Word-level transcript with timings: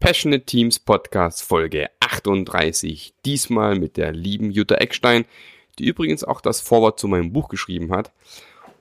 Passionate 0.00 0.44
Teams 0.44 0.78
Podcast 0.78 1.42
Folge 1.42 1.88
38. 2.00 3.14
Diesmal 3.24 3.78
mit 3.78 3.96
der 3.96 4.12
lieben 4.12 4.50
Jutta 4.50 4.74
Eckstein, 4.76 5.24
die 5.78 5.86
übrigens 5.86 6.24
auch 6.24 6.40
das 6.40 6.60
Vorwort 6.60 7.00
zu 7.00 7.08
meinem 7.08 7.32
Buch 7.32 7.48
geschrieben 7.48 7.90
hat. 7.92 8.12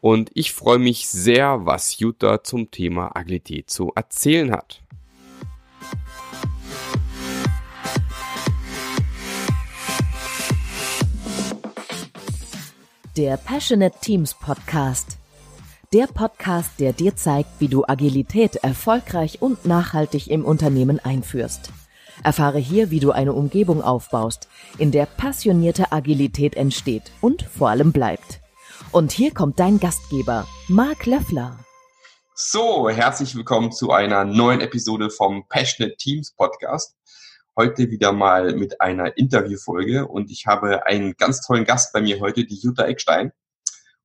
Und 0.02 0.32
ich 0.34 0.52
freue 0.52 0.80
mich 0.80 1.08
sehr, 1.08 1.66
was 1.66 2.00
Jutta 2.00 2.44
zum 2.44 2.72
Thema 2.72 3.16
Agilität 3.16 3.70
zu 3.70 3.92
erzählen 3.96 4.52
hat. 4.52 4.82
Der 13.16 13.38
Passionate 13.38 13.96
Teams 14.02 14.34
Podcast. 14.34 15.20
Der 15.94 16.08
Podcast, 16.08 16.80
der 16.80 16.92
dir 16.92 17.16
zeigt, 17.16 17.50
wie 17.60 17.68
du 17.68 17.86
Agilität 17.86 18.56
erfolgreich 18.56 19.44
und 19.44 19.68
nachhaltig 19.68 20.28
im 20.28 20.44
Unternehmen 20.44 21.00
einführst. 21.00 21.70
Erfahre 22.24 22.58
hier, 22.58 22.90
wie 22.90 23.00
du 23.00 23.12
eine 23.12 23.32
Umgebung 23.32 23.84
aufbaust, 23.84 24.48
in 24.80 24.90
der 24.90 25.06
passionierte 25.06 25.92
Agilität 25.92 26.56
entsteht 26.56 27.12
und 27.22 27.44
vor 27.44 27.70
allem 27.70 27.92
bleibt. 27.92 28.40
Und 28.92 29.12
hier 29.12 29.36
kommt 29.36 29.60
dein 29.60 29.80
Gastgeber, 29.80 30.48
Marc 30.68 31.06
Löffler. 31.06 31.60
So, 32.34 32.90
herzlich 32.90 33.36
willkommen 33.36 33.72
zu 33.72 33.92
einer 33.92 34.26
neuen 34.26 34.62
Episode 34.62 35.12
vom 35.12 35.48
Passionate 35.48 35.96
Teams 35.98 36.34
Podcast. 36.36 36.96
Heute 37.56 37.92
wieder 37.92 38.14
mal 38.14 38.56
mit 38.56 38.82
einer 38.82 39.16
Interviewfolge 39.16 40.08
und 40.08 40.32
ich 40.32 40.48
habe 40.48 40.88
einen 40.88 41.14
ganz 41.18 41.42
tollen 41.42 41.66
Gast 41.66 41.94
bei 41.94 42.02
mir 42.02 42.20
heute, 42.20 42.46
die 42.46 42.58
Jutta 42.58 42.86
Eckstein. 42.86 43.32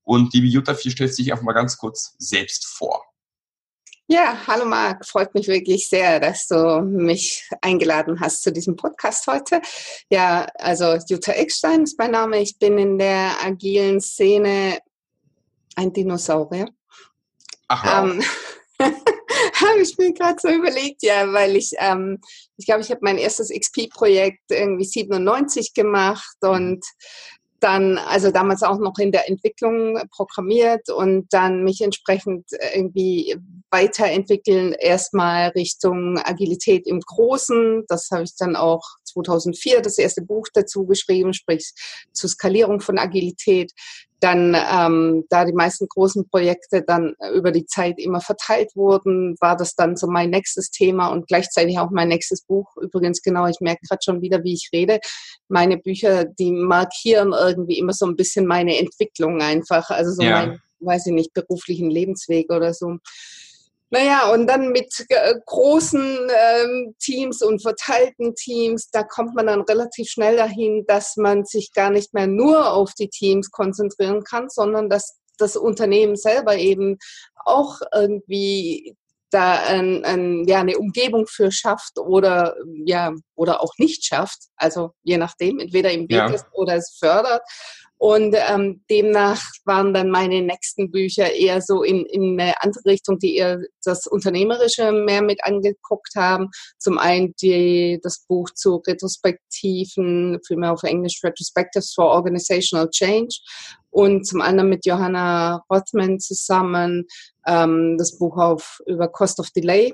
Und 0.08 0.32
liebe 0.32 0.46
Jutta, 0.46 0.72
viel 0.72 0.90
stellt 0.90 1.14
sich 1.14 1.30
einfach 1.30 1.44
mal 1.44 1.52
ganz 1.52 1.76
kurz 1.76 2.14
selbst 2.16 2.64
vor. 2.64 3.04
Ja, 4.06 4.38
hallo 4.46 4.64
Marc, 4.64 5.04
freut 5.04 5.34
mich 5.34 5.48
wirklich 5.48 5.86
sehr, 5.90 6.18
dass 6.18 6.46
du 6.46 6.80
mich 6.80 7.46
eingeladen 7.60 8.18
hast 8.18 8.42
zu 8.42 8.50
diesem 8.50 8.74
Podcast 8.74 9.26
heute. 9.26 9.60
Ja, 10.08 10.46
also 10.54 10.96
Jutta 11.10 11.32
Eckstein 11.32 11.82
ist 11.82 11.98
mein 11.98 12.12
Name. 12.12 12.40
Ich 12.40 12.58
bin 12.58 12.78
in 12.78 12.96
der 12.96 13.32
agilen 13.44 14.00
Szene 14.00 14.78
ein 15.76 15.92
Dinosaurier. 15.92 16.70
Ach, 17.68 18.02
ähm, 18.04 18.24
habe 18.80 19.80
ich 19.82 19.98
mir 19.98 20.14
gerade 20.14 20.38
so 20.40 20.48
überlegt, 20.48 21.02
ja, 21.02 21.30
weil 21.34 21.54
ich, 21.54 21.72
ähm, 21.76 22.18
ich 22.56 22.64
glaube, 22.64 22.80
ich 22.80 22.90
habe 22.90 23.00
mein 23.02 23.18
erstes 23.18 23.50
XP-Projekt 23.50 24.50
irgendwie 24.50 24.86
97 24.86 25.74
gemacht 25.74 26.36
und 26.40 26.82
dann, 27.60 27.98
also 27.98 28.30
damals 28.30 28.62
auch 28.62 28.78
noch 28.78 28.98
in 28.98 29.12
der 29.12 29.28
Entwicklung 29.28 29.98
programmiert 30.10 30.90
und 30.90 31.26
dann 31.30 31.64
mich 31.64 31.80
entsprechend 31.80 32.46
irgendwie 32.74 33.36
weiterentwickeln, 33.70 34.72
erstmal 34.72 35.48
Richtung 35.50 36.18
Agilität 36.18 36.86
im 36.86 37.00
Großen. 37.00 37.84
Das 37.88 38.08
habe 38.10 38.24
ich 38.24 38.36
dann 38.36 38.56
auch 38.56 38.82
2004 39.08 39.80
das 39.82 39.98
erste 39.98 40.22
Buch 40.22 40.46
dazu 40.52 40.86
geschrieben, 40.86 41.34
sprich 41.34 41.72
zur 42.12 42.30
Skalierung 42.30 42.80
von 42.80 42.98
Agilität 42.98 43.72
dann, 44.20 44.56
ähm, 44.56 45.24
da 45.28 45.44
die 45.44 45.52
meisten 45.52 45.86
großen 45.86 46.28
Projekte 46.28 46.82
dann 46.82 47.14
über 47.34 47.52
die 47.52 47.66
Zeit 47.66 47.98
immer 47.98 48.20
verteilt 48.20 48.74
wurden, 48.74 49.36
war 49.40 49.56
das 49.56 49.74
dann 49.74 49.96
so 49.96 50.08
mein 50.08 50.30
nächstes 50.30 50.70
Thema 50.70 51.08
und 51.08 51.28
gleichzeitig 51.28 51.78
auch 51.78 51.90
mein 51.90 52.08
nächstes 52.08 52.42
Buch. 52.42 52.76
Übrigens, 52.80 53.22
genau, 53.22 53.46
ich 53.46 53.60
merke 53.60 53.82
gerade 53.88 54.00
schon 54.04 54.20
wieder, 54.20 54.42
wie 54.42 54.54
ich 54.54 54.70
rede. 54.72 54.98
Meine 55.48 55.78
Bücher, 55.78 56.24
die 56.24 56.50
markieren 56.50 57.32
irgendwie 57.32 57.78
immer 57.78 57.92
so 57.92 58.06
ein 58.06 58.16
bisschen 58.16 58.46
meine 58.46 58.76
Entwicklung 58.78 59.40
einfach, 59.40 59.90
also 59.90 60.12
so 60.12 60.22
ja. 60.22 60.46
mein, 60.46 60.60
weiß 60.80 61.06
ich 61.06 61.12
nicht, 61.12 61.32
beruflichen 61.32 61.90
Lebensweg 61.90 62.50
oder 62.50 62.74
so. 62.74 62.96
Naja, 63.90 64.30
und 64.32 64.46
dann 64.46 64.68
mit 64.68 64.92
äh, 65.08 65.34
großen 65.46 66.28
ähm, 66.28 66.94
Teams 66.98 67.42
und 67.42 67.62
verteilten 67.62 68.34
Teams, 68.34 68.90
da 68.90 69.02
kommt 69.02 69.34
man 69.34 69.46
dann 69.46 69.62
relativ 69.62 70.08
schnell 70.10 70.36
dahin, 70.36 70.84
dass 70.86 71.16
man 71.16 71.44
sich 71.44 71.72
gar 71.72 71.90
nicht 71.90 72.12
mehr 72.12 72.26
nur 72.26 72.70
auf 72.72 72.92
die 72.92 73.08
Teams 73.08 73.50
konzentrieren 73.50 74.24
kann, 74.24 74.50
sondern 74.50 74.90
dass 74.90 75.18
das 75.38 75.56
Unternehmen 75.56 76.16
selber 76.16 76.56
eben 76.56 76.98
auch 77.44 77.80
irgendwie 77.94 78.94
da 79.30 79.62
ein, 79.64 80.04
ein, 80.04 80.44
ja, 80.46 80.60
eine 80.60 80.78
Umgebung 80.78 81.26
für 81.26 81.50
schafft 81.50 81.98
oder 81.98 82.56
ja 82.84 83.12
oder 83.34 83.62
auch 83.62 83.72
nicht 83.78 84.04
schafft, 84.04 84.38
also 84.56 84.92
je 85.02 85.18
nachdem, 85.18 85.58
entweder 85.58 85.92
im 85.92 86.02
Weg 86.02 86.10
ja. 86.10 86.30
ist 86.30 86.46
oder 86.52 86.76
es 86.76 86.96
fördert. 86.98 87.42
Und 87.98 88.36
ähm, 88.48 88.84
demnach 88.88 89.42
waren 89.64 89.92
dann 89.92 90.10
meine 90.10 90.40
nächsten 90.40 90.90
Bücher 90.92 91.32
eher 91.32 91.60
so 91.60 91.82
in, 91.82 92.06
in 92.06 92.40
eine 92.40 92.54
andere 92.62 92.84
Richtung, 92.86 93.18
die 93.18 93.36
eher 93.36 93.60
das 93.82 94.06
Unternehmerische 94.06 94.92
mehr 94.92 95.20
mit 95.20 95.42
angeguckt 95.42 96.14
haben. 96.14 96.48
Zum 96.78 96.96
einen 96.96 97.34
die, 97.42 97.98
das 98.00 98.24
Buch 98.28 98.50
zu 98.50 98.76
Retrospektiven, 98.86 100.38
vielmehr 100.46 100.72
auf 100.72 100.84
Englisch 100.84 101.20
Retrospectives 101.24 101.92
for 101.92 102.06
Organizational 102.06 102.88
Change. 102.90 103.36
Und 103.90 104.26
zum 104.26 104.42
anderen 104.42 104.70
mit 104.70 104.86
Johanna 104.86 105.64
Rothman 105.68 106.20
zusammen 106.20 107.06
ähm, 107.46 107.96
das 107.98 108.16
Buch 108.16 108.36
auf, 108.36 108.80
über 108.86 109.08
Cost 109.08 109.40
of 109.40 109.50
Delay. 109.50 109.92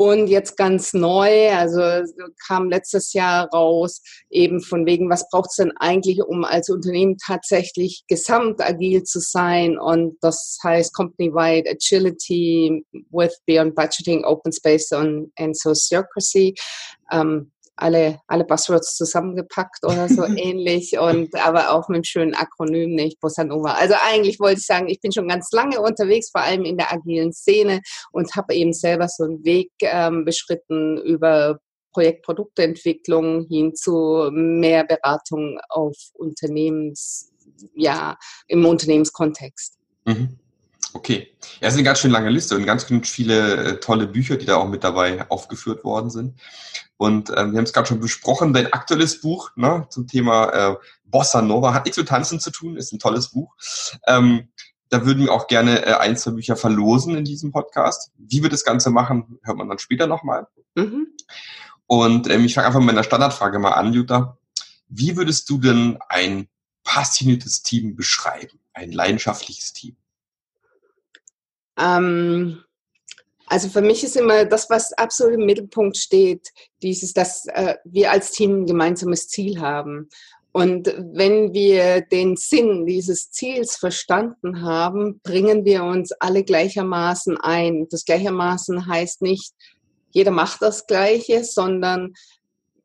Und 0.00 0.28
jetzt 0.28 0.56
ganz 0.56 0.94
neu, 0.94 1.50
also 1.50 1.82
kam 2.46 2.70
letztes 2.70 3.12
Jahr 3.12 3.50
raus, 3.50 4.00
eben 4.30 4.62
von 4.62 4.86
wegen, 4.86 5.10
was 5.10 5.28
braucht 5.28 5.50
es 5.50 5.56
denn 5.56 5.72
eigentlich, 5.76 6.22
um 6.22 6.42
als 6.42 6.70
Unternehmen 6.70 7.18
tatsächlich 7.18 8.04
gesamt 8.08 8.62
agil 8.62 9.02
zu 9.02 9.20
sein? 9.20 9.78
Und 9.78 10.16
das 10.22 10.56
heißt 10.64 10.94
Company-wide 10.94 11.68
Agility 11.68 12.82
with 13.10 13.38
Beyond 13.44 13.74
Budgeting, 13.74 14.24
Open 14.24 14.52
Space 14.52 14.90
and, 14.90 15.30
and 15.36 15.54
Sociocracy. 15.54 16.54
Ähm, 17.12 17.52
alle, 17.80 18.20
alle 18.26 18.44
Buzzwords 18.44 18.96
zusammengepackt 18.96 19.84
oder 19.84 20.08
so 20.08 20.24
ähnlich 20.36 20.98
und 20.98 21.34
aber 21.34 21.72
auch 21.72 21.88
mit 21.88 21.96
einem 21.96 22.04
schönen 22.04 22.34
Akronym, 22.34 22.94
nicht 22.94 23.20
Bossa 23.20 23.44
Nova. 23.44 23.74
Also 23.74 23.94
eigentlich 24.08 24.40
wollte 24.40 24.60
ich 24.60 24.66
sagen, 24.66 24.88
ich 24.88 25.00
bin 25.00 25.12
schon 25.12 25.28
ganz 25.28 25.50
lange 25.52 25.80
unterwegs, 25.80 26.30
vor 26.30 26.42
allem 26.42 26.64
in 26.64 26.76
der 26.76 26.92
agilen 26.92 27.32
Szene 27.32 27.80
und 28.12 28.34
habe 28.36 28.54
eben 28.54 28.72
selber 28.72 29.08
so 29.08 29.24
einen 29.24 29.44
Weg 29.44 29.70
ähm, 29.80 30.24
beschritten 30.24 30.98
über 30.98 31.58
Projektprodukteentwicklung 31.92 33.46
hin 33.48 33.74
zu 33.74 34.30
mehr 34.32 34.84
Beratung 34.84 35.58
auf 35.68 35.96
Unternehmens, 36.14 37.32
ja, 37.74 38.16
im 38.46 38.64
Unternehmenskontext. 38.64 39.76
Mhm. 40.04 40.38
Okay. 40.92 41.28
Ja, 41.60 41.68
es 41.68 41.74
ist 41.74 41.78
eine 41.78 41.84
ganz 41.84 42.00
schön 42.00 42.10
lange 42.10 42.30
Liste 42.30 42.56
und 42.56 42.64
ganz 42.64 42.84
viele 43.04 43.54
äh, 43.54 43.80
tolle 43.80 44.06
Bücher, 44.06 44.36
die 44.36 44.46
da 44.46 44.56
auch 44.56 44.68
mit 44.68 44.82
dabei 44.82 45.28
aufgeführt 45.30 45.84
worden 45.84 46.10
sind. 46.10 46.40
Und 46.96 47.30
ähm, 47.30 47.52
wir 47.52 47.58
haben 47.58 47.64
es 47.64 47.72
gerade 47.72 47.88
schon 47.88 48.00
besprochen, 48.00 48.52
dein 48.52 48.72
aktuelles 48.72 49.20
Buch 49.20 49.50
ne, 49.56 49.86
zum 49.90 50.06
Thema 50.06 50.50
äh, 50.50 50.76
Bossa 51.04 51.42
Nova 51.42 51.72
hat 51.72 51.84
nichts 51.84 51.96
mit 51.98 52.08
Tanzen 52.08 52.40
zu 52.40 52.50
tun, 52.50 52.76
ist 52.76 52.92
ein 52.92 52.98
tolles 52.98 53.28
Buch. 53.28 53.54
Ähm, 54.06 54.48
da 54.90 55.06
würden 55.06 55.24
wir 55.24 55.32
auch 55.32 55.46
gerne 55.46 55.86
äh, 55.86 55.94
ein, 55.94 56.16
zwei 56.16 56.32
Bücher 56.32 56.56
verlosen 56.56 57.16
in 57.16 57.24
diesem 57.24 57.52
Podcast. 57.52 58.10
Wie 58.18 58.42
wir 58.42 58.50
das 58.50 58.64
Ganze 58.64 58.90
machen, 58.90 59.38
hört 59.42 59.56
man 59.56 59.68
dann 59.68 59.78
später 59.78 60.06
nochmal. 60.06 60.48
Mhm. 60.74 61.06
Und 61.86 62.28
ähm, 62.28 62.44
ich 62.44 62.54
fange 62.54 62.66
einfach 62.66 62.80
mit 62.80 62.88
meiner 62.88 63.04
Standardfrage 63.04 63.58
mal 63.58 63.72
an, 63.72 63.92
Jutta. 63.92 64.38
Wie 64.88 65.16
würdest 65.16 65.48
du 65.48 65.58
denn 65.58 65.98
ein 66.08 66.48
passioniertes 66.82 67.62
Team 67.62 67.94
beschreiben? 67.94 68.58
Ein 68.72 68.92
leidenschaftliches 68.92 69.72
Team? 69.72 69.96
Ähm, 71.80 72.62
also 73.46 73.68
für 73.68 73.80
mich 73.80 74.04
ist 74.04 74.16
immer 74.16 74.44
das, 74.44 74.70
was 74.70 74.92
absolut 74.92 75.34
im 75.34 75.46
Mittelpunkt 75.46 75.96
steht, 75.96 76.48
dieses, 76.82 77.12
dass 77.12 77.46
äh, 77.46 77.74
wir 77.84 78.12
als 78.12 78.30
Team 78.30 78.62
ein 78.62 78.66
gemeinsames 78.66 79.28
Ziel 79.28 79.60
haben. 79.60 80.08
Und 80.52 80.94
wenn 80.98 81.52
wir 81.52 82.00
den 82.00 82.36
Sinn 82.36 82.86
dieses 82.86 83.30
Ziels 83.30 83.76
verstanden 83.76 84.62
haben, 84.62 85.20
bringen 85.22 85.64
wir 85.64 85.84
uns 85.84 86.12
alle 86.12 86.44
gleichermaßen 86.44 87.38
ein. 87.38 87.86
Das 87.90 88.04
gleichermaßen 88.04 88.86
heißt 88.86 89.22
nicht, 89.22 89.52
jeder 90.10 90.32
macht 90.32 90.62
das 90.62 90.86
Gleiche, 90.86 91.44
sondern 91.44 92.14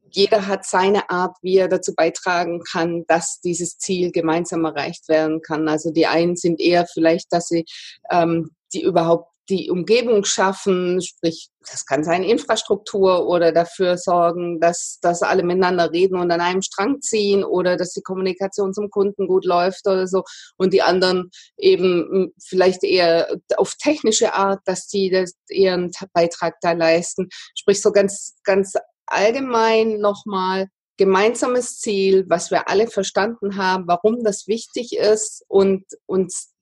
jeder 0.09 0.47
hat 0.47 0.65
seine 0.65 1.09
Art, 1.09 1.35
wie 1.41 1.57
er 1.57 1.67
dazu 1.67 1.93
beitragen 1.95 2.61
kann, 2.71 3.03
dass 3.07 3.41
dieses 3.41 3.77
Ziel 3.77 4.11
gemeinsam 4.11 4.63
erreicht 4.63 5.09
werden 5.09 5.41
kann. 5.41 5.67
Also 5.67 5.91
die 5.91 6.07
einen 6.07 6.35
sind 6.35 6.61
eher 6.61 6.87
vielleicht, 6.87 7.33
dass 7.33 7.47
sie 7.47 7.65
ähm, 8.09 8.51
die 8.75 8.83
überhaupt 8.83 9.29
die 9.49 9.69
Umgebung 9.69 10.25
schaffen, 10.25 11.01
sprich, 11.01 11.49
das 11.69 11.85
kann 11.85 12.03
sein 12.03 12.23
Infrastruktur 12.23 13.27
oder 13.27 13.51
dafür 13.51 13.97
sorgen, 13.97 14.59
dass, 14.59 14.97
dass 15.01 15.21
alle 15.21 15.43
miteinander 15.43 15.91
reden 15.91 16.19
und 16.19 16.31
an 16.31 16.41
einem 16.41 16.61
Strang 16.61 17.01
ziehen 17.01 17.43
oder 17.43 17.77
dass 17.77 17.93
die 17.93 18.01
Kommunikation 18.01 18.73
zum 18.73 18.89
Kunden 18.89 19.27
gut 19.27 19.45
läuft 19.45 19.87
oder 19.87 20.07
so. 20.07 20.23
Und 20.57 20.73
die 20.73 20.81
anderen 20.81 21.29
eben 21.57 22.07
hm, 22.09 22.33
vielleicht 22.43 22.83
eher 22.83 23.37
auf 23.57 23.75
technische 23.75 24.33
Art, 24.33 24.61
dass 24.65 24.87
die 24.87 25.11
das 25.11 25.33
ihren 25.49 25.91
Beitrag 26.13 26.55
da 26.61 26.71
leisten. 26.71 27.29
Sprich, 27.55 27.81
so 27.81 27.91
ganz, 27.91 28.35
ganz 28.43 28.73
allgemein 29.05 29.99
nochmal 29.99 30.67
gemeinsames 30.97 31.79
Ziel, 31.79 32.25
was 32.29 32.51
wir 32.51 32.69
alle 32.69 32.87
verstanden 32.87 33.57
haben, 33.57 33.83
warum 33.87 34.23
das 34.23 34.47
wichtig 34.47 34.95
ist 34.95 35.43
und 35.47 35.83
uns 36.05 36.54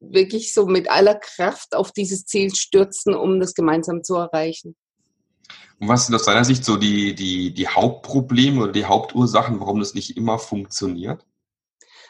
wirklich 0.00 0.52
so 0.52 0.66
mit 0.66 0.90
aller 0.90 1.14
Kraft 1.14 1.74
auf 1.74 1.92
dieses 1.92 2.24
Ziel 2.24 2.54
stürzen, 2.54 3.14
um 3.14 3.40
das 3.40 3.54
gemeinsam 3.54 4.02
zu 4.02 4.14
erreichen. 4.16 4.76
Und 5.80 5.88
was 5.88 6.06
sind 6.06 6.14
aus 6.14 6.24
deiner 6.24 6.44
Sicht 6.44 6.64
so 6.64 6.76
die, 6.76 7.14
die, 7.14 7.52
die 7.52 7.68
Hauptprobleme 7.68 8.62
oder 8.62 8.72
die 8.72 8.84
Hauptursachen, 8.84 9.60
warum 9.60 9.80
das 9.80 9.94
nicht 9.94 10.16
immer 10.16 10.38
funktioniert? 10.38 11.24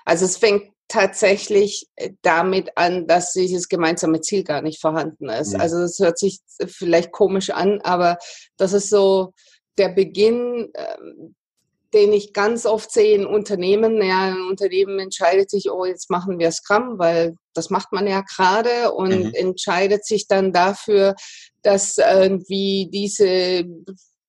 Also 0.05 0.25
es 0.27 0.37
fängt 0.37 0.75
tatsächlich 0.89 1.89
äh, 1.97 2.11
damit 2.23 2.77
an, 2.77 3.07
dass 3.07 3.33
dieses 3.33 3.69
gemeinsame 3.69 4.21
Ziel 4.21 4.45
gar 4.45 4.63
nicht 4.63 4.81
vorhanden 4.81 5.29
ist. 5.29 5.55
Mhm. 5.55 5.61
Also 5.61 5.79
es 5.79 5.99
hört 5.99 6.19
sich 6.19 6.41
vielleicht 6.67 7.11
komisch 7.11 7.51
an, 7.51 7.81
aber 7.81 8.19
das 8.57 8.75
ist 8.75 8.91
so 8.91 9.33
der 9.79 9.89
Beginn, 9.89 10.71
ähm, 10.75 11.35
den 11.95 12.13
ich 12.13 12.33
ganz 12.33 12.67
oft 12.67 12.91
sehe 12.91 13.15
in 13.15 13.27
Unternehmen. 13.27 14.03
Ja, 14.03 14.33
ein 14.33 14.49
Unternehmen 14.49 14.99
entscheidet 14.99 15.51
sich, 15.51 15.71
oh, 15.71 15.85
jetzt 15.85 16.11
machen 16.11 16.39
wir 16.39 16.51
Scrum, 16.51 16.99
weil 16.99 17.37
das 17.55 17.71
macht 17.71 17.93
man 17.93 18.07
ja 18.07 18.23
gerade 18.23 18.93
und 18.93 19.27
mhm. 19.27 19.35
entscheidet 19.35 20.05
sich 20.05 20.27
dann 20.27 20.53
dafür, 20.53 21.15
dass 21.63 21.97
irgendwie 21.99 22.91
diese, 22.93 23.65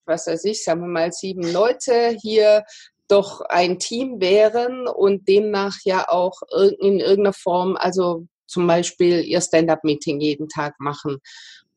was 0.06 0.27
weiß 0.27 0.45
ich, 0.45 0.63
sagen 0.63 0.81
wir 0.81 0.88
mal 0.88 1.12
sieben 1.12 1.51
Leute 1.51 2.15
hier 2.21 2.63
doch 3.07 3.41
ein 3.41 3.79
Team 3.79 4.21
wären 4.21 4.88
und 4.88 5.27
demnach 5.27 5.77
ja 5.83 6.07
auch 6.07 6.41
in 6.79 7.00
irgendeiner 7.00 7.33
Form, 7.33 7.75
also 7.77 8.27
zum 8.47 8.68
Beispiel 8.68 9.24
ihr 9.24 9.42
Stand-up-Meeting 9.42 10.19
jeden 10.19 10.50
Tag 10.50 10.75
machen. 10.80 11.19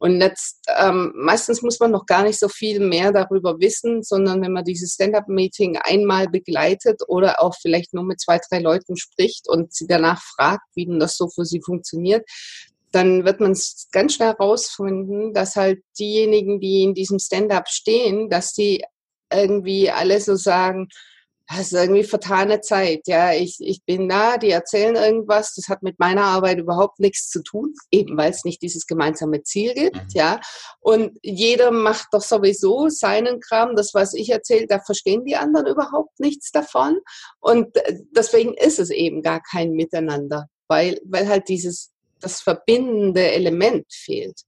Und 0.00 0.20
jetzt, 0.20 0.64
ähm, 0.78 1.12
meistens 1.16 1.60
muss 1.62 1.80
man 1.80 1.90
noch 1.90 2.06
gar 2.06 2.22
nicht 2.22 2.38
so 2.38 2.48
viel 2.48 2.78
mehr 2.78 3.10
darüber 3.10 3.58
wissen, 3.58 4.04
sondern 4.04 4.40
wenn 4.42 4.52
man 4.52 4.64
dieses 4.64 4.94
Stand-up-Meeting 4.94 5.76
einmal 5.78 6.28
begleitet 6.28 7.02
oder 7.08 7.42
auch 7.42 7.56
vielleicht 7.60 7.94
nur 7.94 8.04
mit 8.04 8.20
zwei, 8.20 8.38
drei 8.48 8.60
Leuten 8.60 8.96
spricht 8.96 9.48
und 9.48 9.74
sie 9.74 9.88
danach 9.88 10.22
fragt, 10.22 10.62
wie 10.74 10.86
denn 10.86 11.00
das 11.00 11.16
so 11.16 11.28
für 11.28 11.44
sie 11.44 11.60
funktioniert, 11.60 12.24
dann 12.92 13.24
wird 13.24 13.40
man 13.40 13.52
es 13.52 13.88
ganz 13.90 14.14
schnell 14.14 14.28
herausfinden, 14.28 15.34
dass 15.34 15.56
halt 15.56 15.80
diejenigen, 15.98 16.60
die 16.60 16.84
in 16.84 16.94
diesem 16.94 17.18
Stand-up 17.18 17.68
stehen, 17.68 18.30
dass 18.30 18.52
die 18.52 18.84
irgendwie 19.32 19.90
alle 19.90 20.20
so 20.20 20.36
sagen, 20.36 20.88
das 21.48 21.60
ist 21.60 21.72
irgendwie 21.72 22.04
vertane 22.04 22.60
Zeit. 22.60 23.02
Ja, 23.06 23.32
ich, 23.32 23.56
ich 23.60 23.82
bin 23.84 24.08
da, 24.08 24.36
die 24.36 24.50
erzählen 24.50 24.96
irgendwas, 24.96 25.54
das 25.54 25.68
hat 25.68 25.82
mit 25.82 25.98
meiner 25.98 26.24
Arbeit 26.24 26.58
überhaupt 26.58 27.00
nichts 27.00 27.30
zu 27.30 27.42
tun, 27.42 27.74
eben 27.90 28.18
weil 28.18 28.30
es 28.30 28.44
nicht 28.44 28.60
dieses 28.60 28.86
gemeinsame 28.86 29.42
Ziel 29.42 29.72
gibt. 29.72 29.96
Mhm. 29.96 30.08
Ja, 30.12 30.40
und 30.80 31.18
jeder 31.22 31.70
macht 31.70 32.08
doch 32.12 32.20
sowieso 32.20 32.88
seinen 32.90 33.40
Kram, 33.40 33.76
das, 33.76 33.94
was 33.94 34.12
ich 34.12 34.28
erzähle, 34.28 34.66
da 34.66 34.78
verstehen 34.78 35.24
die 35.24 35.36
anderen 35.36 35.66
überhaupt 35.66 36.20
nichts 36.20 36.52
davon. 36.52 36.98
Und 37.40 37.68
deswegen 38.14 38.52
ist 38.54 38.78
es 38.78 38.90
eben 38.90 39.22
gar 39.22 39.40
kein 39.40 39.72
Miteinander, 39.72 40.48
weil, 40.68 41.00
weil 41.04 41.28
halt 41.28 41.48
dieses, 41.48 41.92
das 42.20 42.42
verbindende 42.42 43.32
Element 43.32 43.86
fehlt. 43.90 44.42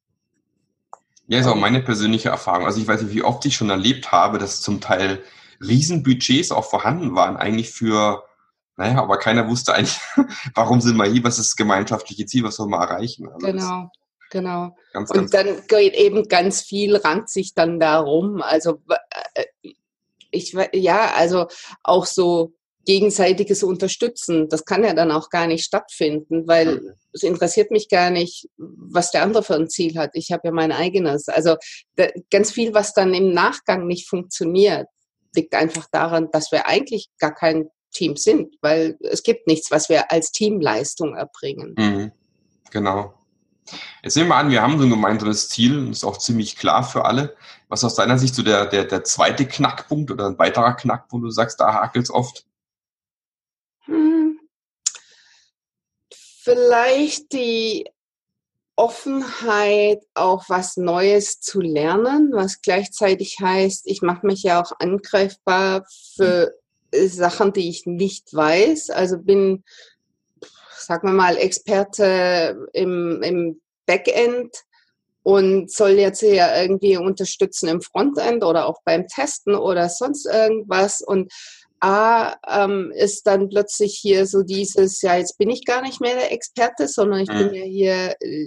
Ja, 1.29 1.38
ist 1.38 1.46
auch 1.46 1.55
meine 1.55 1.81
persönliche 1.81 2.29
Erfahrung. 2.29 2.67
Also 2.67 2.81
ich 2.81 2.88
weiß 2.88 3.03
nicht, 3.03 3.14
wie 3.14 3.23
oft 3.23 3.46
ich 3.46 3.55
schon 3.55 3.70
erlebt 3.70 4.12
habe, 4.12 4.38
dass 4.38 4.61
zum 4.61 4.81
Teil 4.81 5.23
Riesenbudgets 5.60 6.52
auch 6.52 6.68
vorhanden 6.68 7.14
waren, 7.14 7.36
eigentlich 7.36 7.70
für, 7.70 8.24
naja, 8.76 9.02
aber 9.02 9.18
keiner 9.18 9.48
wusste 9.48 9.74
eigentlich, 9.74 9.98
warum 10.54 10.80
sind 10.80 10.96
wir 10.96 11.06
hier, 11.06 11.24
was 11.24 11.38
ist 11.38 11.50
das 11.50 11.56
gemeinschaftliche 11.56 12.26
Ziel, 12.26 12.44
was 12.44 12.56
sollen 12.56 12.70
wir 12.70 12.78
erreichen. 12.78 13.28
Also 13.28 13.46
genau. 13.46 13.90
Genau. 14.30 14.76
Ganz, 14.92 15.10
und 15.10 15.34
dann 15.34 15.66
geht 15.66 15.94
eben 15.94 16.28
ganz 16.28 16.60
viel, 16.60 16.96
rankt 16.96 17.30
sich 17.30 17.52
dann 17.52 17.80
darum. 17.80 18.40
Also 18.42 18.80
äh, 19.34 19.44
ich 20.30 20.56
ja, 20.72 21.12
also 21.16 21.48
auch 21.82 22.06
so 22.06 22.52
gegenseitiges 22.86 23.62
Unterstützen, 23.62 24.48
das 24.48 24.64
kann 24.64 24.84
ja 24.84 24.94
dann 24.94 25.10
auch 25.10 25.30
gar 25.30 25.46
nicht 25.46 25.64
stattfinden, 25.64 26.46
weil 26.46 26.80
mhm. 26.80 26.92
es 27.12 27.22
interessiert 27.24 27.70
mich 27.70 27.88
gar 27.88 28.10
nicht, 28.10 28.48
was 28.56 29.10
der 29.10 29.22
andere 29.22 29.42
für 29.42 29.56
ein 29.56 29.68
Ziel 29.68 29.98
hat. 29.98 30.10
Ich 30.14 30.32
habe 30.32 30.48
ja 30.48 30.52
mein 30.52 30.72
eigenes. 30.72 31.28
Also 31.28 31.56
da, 31.96 32.06
ganz 32.30 32.52
viel, 32.52 32.72
was 32.72 32.94
dann 32.94 33.12
im 33.12 33.32
Nachgang 33.32 33.86
nicht 33.86 34.08
funktioniert, 34.08 34.86
liegt 35.35 35.55
einfach 35.55 35.87
daran, 35.91 36.31
dass 36.32 36.53
wir 36.53 36.67
eigentlich 36.67 37.09
gar 37.19 37.35
kein 37.35 37.71
Team 37.93 38.17
sind, 38.17 38.56
weil 38.61 38.97
es 39.00 39.23
gibt 39.23 39.47
nichts, 39.47 39.71
was 39.71 39.88
wir 39.88 40.11
als 40.12 40.32
Teamleistung 40.32 41.17
erbringen. 41.17 41.75
Mhm. 41.77 42.12
Genau. 42.71 43.15
Jetzt 44.03 44.17
nehmen 44.17 44.31
wir 44.31 44.37
an, 44.37 44.50
wir 44.50 44.62
haben 44.62 44.79
so 44.79 44.85
ein 44.85 44.91
gemeinsames 44.91 45.49
Ziel, 45.49 45.87
das 45.88 45.99
ist 45.99 46.05
auch 46.05 46.19
ziemlich 46.19 46.56
klar 46.56 46.82
für 46.82 47.05
alle. 47.05 47.37
Was 47.69 47.85
aus 47.85 47.94
deiner 47.94 48.19
Sicht 48.19 48.35
so 48.35 48.43
der, 48.43 48.67
der, 48.67 48.85
der 48.85 49.05
zweite 49.05 49.47
Knackpunkt 49.47 50.11
oder 50.11 50.27
ein 50.27 50.38
weiterer 50.38 50.75
Knackpunkt, 50.75 51.25
du 51.25 51.31
sagst, 51.31 51.61
da 51.61 51.75
hakelt 51.75 52.05
es 52.05 52.11
oft? 52.11 52.47
Hm. 53.85 54.41
Vielleicht 56.43 57.32
die 57.32 57.88
Offenheit, 58.81 60.03
auch 60.15 60.44
was 60.49 60.79
Neues 60.79 61.38
zu 61.38 61.61
lernen, 61.61 62.31
was 62.32 62.62
gleichzeitig 62.62 63.37
heißt, 63.38 63.82
ich 63.85 64.00
mache 64.00 64.27
mich 64.27 64.43
ja 64.43 64.62
auch 64.62 64.73
angreifbar 64.79 65.85
für 66.17 66.55
Sachen, 66.91 67.53
die 67.53 67.69
ich 67.69 67.85
nicht 67.85 68.32
weiß. 68.32 68.88
Also 68.88 69.19
bin, 69.19 69.65
sagen 70.79 71.09
wir 71.09 71.12
mal, 71.12 71.37
Experte 71.37 72.56
im, 72.73 73.23
im 73.23 73.61
Backend 73.85 74.56
und 75.25 75.71
soll 75.71 75.91
jetzt 75.91 76.23
ja 76.23 76.62
irgendwie 76.62 76.97
unterstützen 76.97 77.69
im 77.69 77.82
Frontend 77.82 78.43
oder 78.43 78.65
auch 78.65 78.81
beim 78.87 79.06
Testen 79.09 79.56
oder 79.56 79.91
sonst 79.91 80.25
irgendwas. 80.25 81.03
Und 81.03 81.31
A 81.81 82.37
ähm, 82.47 82.93
ist 82.94 83.27
dann 83.27 83.49
plötzlich 83.49 83.99
hier 84.00 84.27
so 84.27 84.43
dieses, 84.43 85.00
ja, 85.03 85.17
jetzt 85.17 85.38
bin 85.38 85.50
ich 85.50 85.65
gar 85.65 85.82
nicht 85.82 86.00
mehr 86.00 86.15
der 86.15 86.32
Experte, 86.32 86.88
sondern 86.88 87.21
ich 87.21 87.31
mhm. 87.31 87.38
bin 87.38 87.55
ja 87.55 87.65
hier 87.65 88.17
äh, 88.21 88.47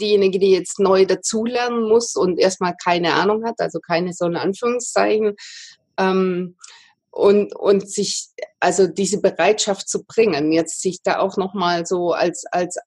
diejenige, 0.00 0.38
die 0.38 0.52
jetzt 0.52 0.80
neu 0.80 1.04
dazulernen 1.04 1.88
muss 1.88 2.16
und 2.16 2.38
erstmal 2.38 2.74
keine 2.82 3.14
Ahnung 3.14 3.44
hat, 3.44 3.56
also 3.58 3.80
keine 3.80 4.12
so 4.14 4.24
in 4.24 4.36
Anführungszeichen. 4.36 5.36
Ähm, 5.98 6.56
und, 7.10 7.54
und 7.56 7.90
sich, 7.90 8.28
also 8.60 8.86
diese 8.86 9.20
Bereitschaft 9.20 9.88
zu 9.88 10.04
bringen, 10.04 10.52
jetzt 10.52 10.80
sich 10.80 11.02
da 11.02 11.18
auch 11.18 11.36
nochmal 11.36 11.84
so 11.84 12.12
als, 12.12 12.44
als 12.50 12.78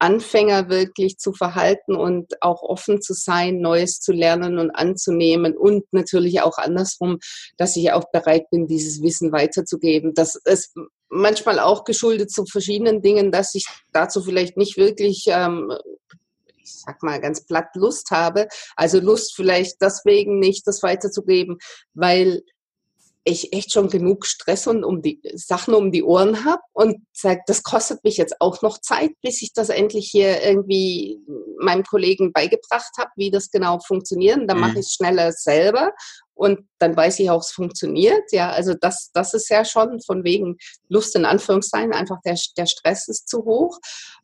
Anfänger 0.00 0.70
wirklich 0.70 1.18
zu 1.18 1.32
verhalten 1.32 1.94
und 1.94 2.42
auch 2.42 2.62
offen 2.62 3.02
zu 3.02 3.12
sein, 3.12 3.60
Neues 3.60 4.00
zu 4.00 4.12
lernen 4.12 4.58
und 4.58 4.70
anzunehmen 4.70 5.56
und 5.56 5.84
natürlich 5.92 6.40
auch 6.40 6.58
andersrum, 6.58 7.18
dass 7.58 7.76
ich 7.76 7.92
auch 7.92 8.10
bereit 8.10 8.48
bin, 8.50 8.66
dieses 8.66 9.02
Wissen 9.02 9.30
weiterzugeben. 9.30 10.14
Das 10.14 10.36
ist 10.44 10.74
manchmal 11.10 11.58
auch 11.58 11.84
geschuldet 11.84 12.30
zu 12.30 12.46
verschiedenen 12.46 13.02
Dingen, 13.02 13.30
dass 13.30 13.54
ich 13.54 13.66
dazu 13.92 14.22
vielleicht 14.22 14.56
nicht 14.56 14.78
wirklich, 14.78 15.24
ähm, 15.28 15.70
ich 16.62 16.80
sag 16.80 17.02
mal 17.02 17.20
ganz 17.20 17.44
platt, 17.44 17.68
Lust 17.74 18.10
habe. 18.10 18.48
Also 18.76 19.00
Lust 19.00 19.34
vielleicht 19.36 19.82
deswegen 19.82 20.38
nicht, 20.38 20.66
das 20.66 20.82
weiterzugeben, 20.82 21.58
weil 21.92 22.42
ich 23.30 23.52
echt 23.52 23.72
schon 23.72 23.88
genug 23.88 24.26
Stress 24.26 24.66
und 24.66 24.84
um 24.84 25.02
die 25.02 25.20
Sachen 25.34 25.74
um 25.74 25.92
die 25.92 26.02
Ohren 26.02 26.44
habe 26.44 26.62
und 26.72 26.96
sage, 27.12 27.40
das 27.46 27.62
kostet 27.62 28.04
mich 28.04 28.16
jetzt 28.16 28.40
auch 28.40 28.62
noch 28.62 28.78
Zeit, 28.80 29.12
bis 29.22 29.42
ich 29.42 29.52
das 29.52 29.68
endlich 29.68 30.08
hier 30.10 30.42
irgendwie 30.42 31.18
meinem 31.58 31.84
Kollegen 31.84 32.32
beigebracht 32.32 32.92
habe, 32.98 33.10
wie 33.16 33.30
das 33.30 33.50
genau 33.50 33.78
funktioniert. 33.80 34.38
Und 34.38 34.48
dann 34.48 34.58
mhm. 34.58 34.62
mache 34.62 34.78
ich 34.80 34.86
es 34.86 34.94
schneller 34.94 35.32
selber 35.32 35.92
und 36.40 36.60
dann 36.78 36.96
weiß 36.96 37.18
ich 37.18 37.28
auch, 37.28 37.42
es 37.42 37.50
funktioniert. 37.50 38.32
Ja, 38.32 38.50
also 38.50 38.72
das, 38.72 39.10
das 39.12 39.34
ist 39.34 39.50
ja 39.50 39.62
schon 39.62 40.00
von 40.00 40.24
wegen 40.24 40.56
Lust 40.88 41.14
in 41.14 41.26
Anführungszeichen, 41.26 41.92
einfach 41.92 42.16
der, 42.24 42.38
der 42.56 42.64
Stress 42.64 43.08
ist 43.08 43.28
zu 43.28 43.44
hoch. 43.44 43.78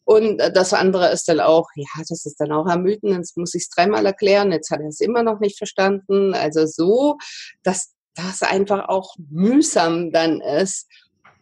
Und 0.05 0.39
das 0.39 0.73
andere 0.73 1.11
ist 1.11 1.29
dann 1.29 1.41
auch, 1.41 1.67
ja, 1.75 2.03
das 2.09 2.25
ist 2.25 2.41
dann 2.41 2.53
auch 2.53 2.67
ermüdend, 2.69 3.17
jetzt 3.17 3.37
muss 3.37 3.55
ich 3.55 3.65
es 3.65 3.69
dreimal 3.69 4.07
erklären, 4.07 4.51
jetzt 4.51 4.71
hat 4.71 4.81
er 4.81 4.89
es 4.89 5.01
immer 5.01 5.23
noch 5.23 5.41
nicht 5.41 5.59
verstanden. 5.59 6.33
Also 6.33 6.65
so, 6.65 7.19
dass 7.63 7.96
das 8.17 8.43
einfach 8.43 8.89
auch 8.89 9.15
mühsam 9.31 10.11
dann 10.11 10.41
ist. 10.41 10.89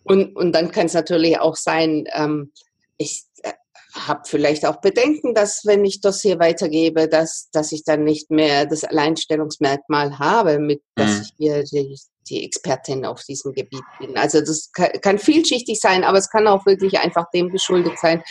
Und, 0.02 0.37
und 0.37 0.52
dann 0.52 0.71
kann 0.71 0.87
es 0.87 0.95
natürlich 0.95 1.38
auch 1.38 1.57
sein, 1.57 2.04
ähm, 2.12 2.52
ich 2.99 3.25
äh, 3.43 3.52
habe 3.95 4.23
vielleicht 4.26 4.66
auch 4.66 4.81
Bedenken, 4.81 5.35
dass 5.35 5.64
wenn 5.64 5.85
ich 5.85 6.00
das 6.00 6.21
hier 6.21 6.38
weitergebe, 6.38 7.09
dass, 7.09 7.49
dass 7.52 7.73
ich 7.73 7.85
dann 7.85 8.04
nicht 8.04 8.31
mehr 8.31 8.66
das 8.66 8.85
Alleinstellungsmerkmal 8.85 10.19
habe, 10.19 10.59
mit 10.59 10.83
dass 10.95 11.11
mhm. 11.11 11.23
ich 11.23 11.33
hier 11.38 11.64
die, 11.64 11.99
die 12.28 12.45
Expertin 12.45 13.07
auf 13.07 13.23
diesem 13.23 13.52
Gebiet 13.52 13.85
bin. 13.99 14.19
Also 14.19 14.40
das 14.40 14.71
kann, 14.73 14.93
kann 15.00 15.19
vielschichtig 15.19 15.81
sein, 15.81 16.04
aber 16.04 16.19
es 16.19 16.28
kann 16.28 16.47
auch 16.47 16.66
wirklich 16.66 16.99
einfach 16.99 17.31
dem 17.33 17.50
geschuldet 17.50 17.99
sein, 17.99 18.23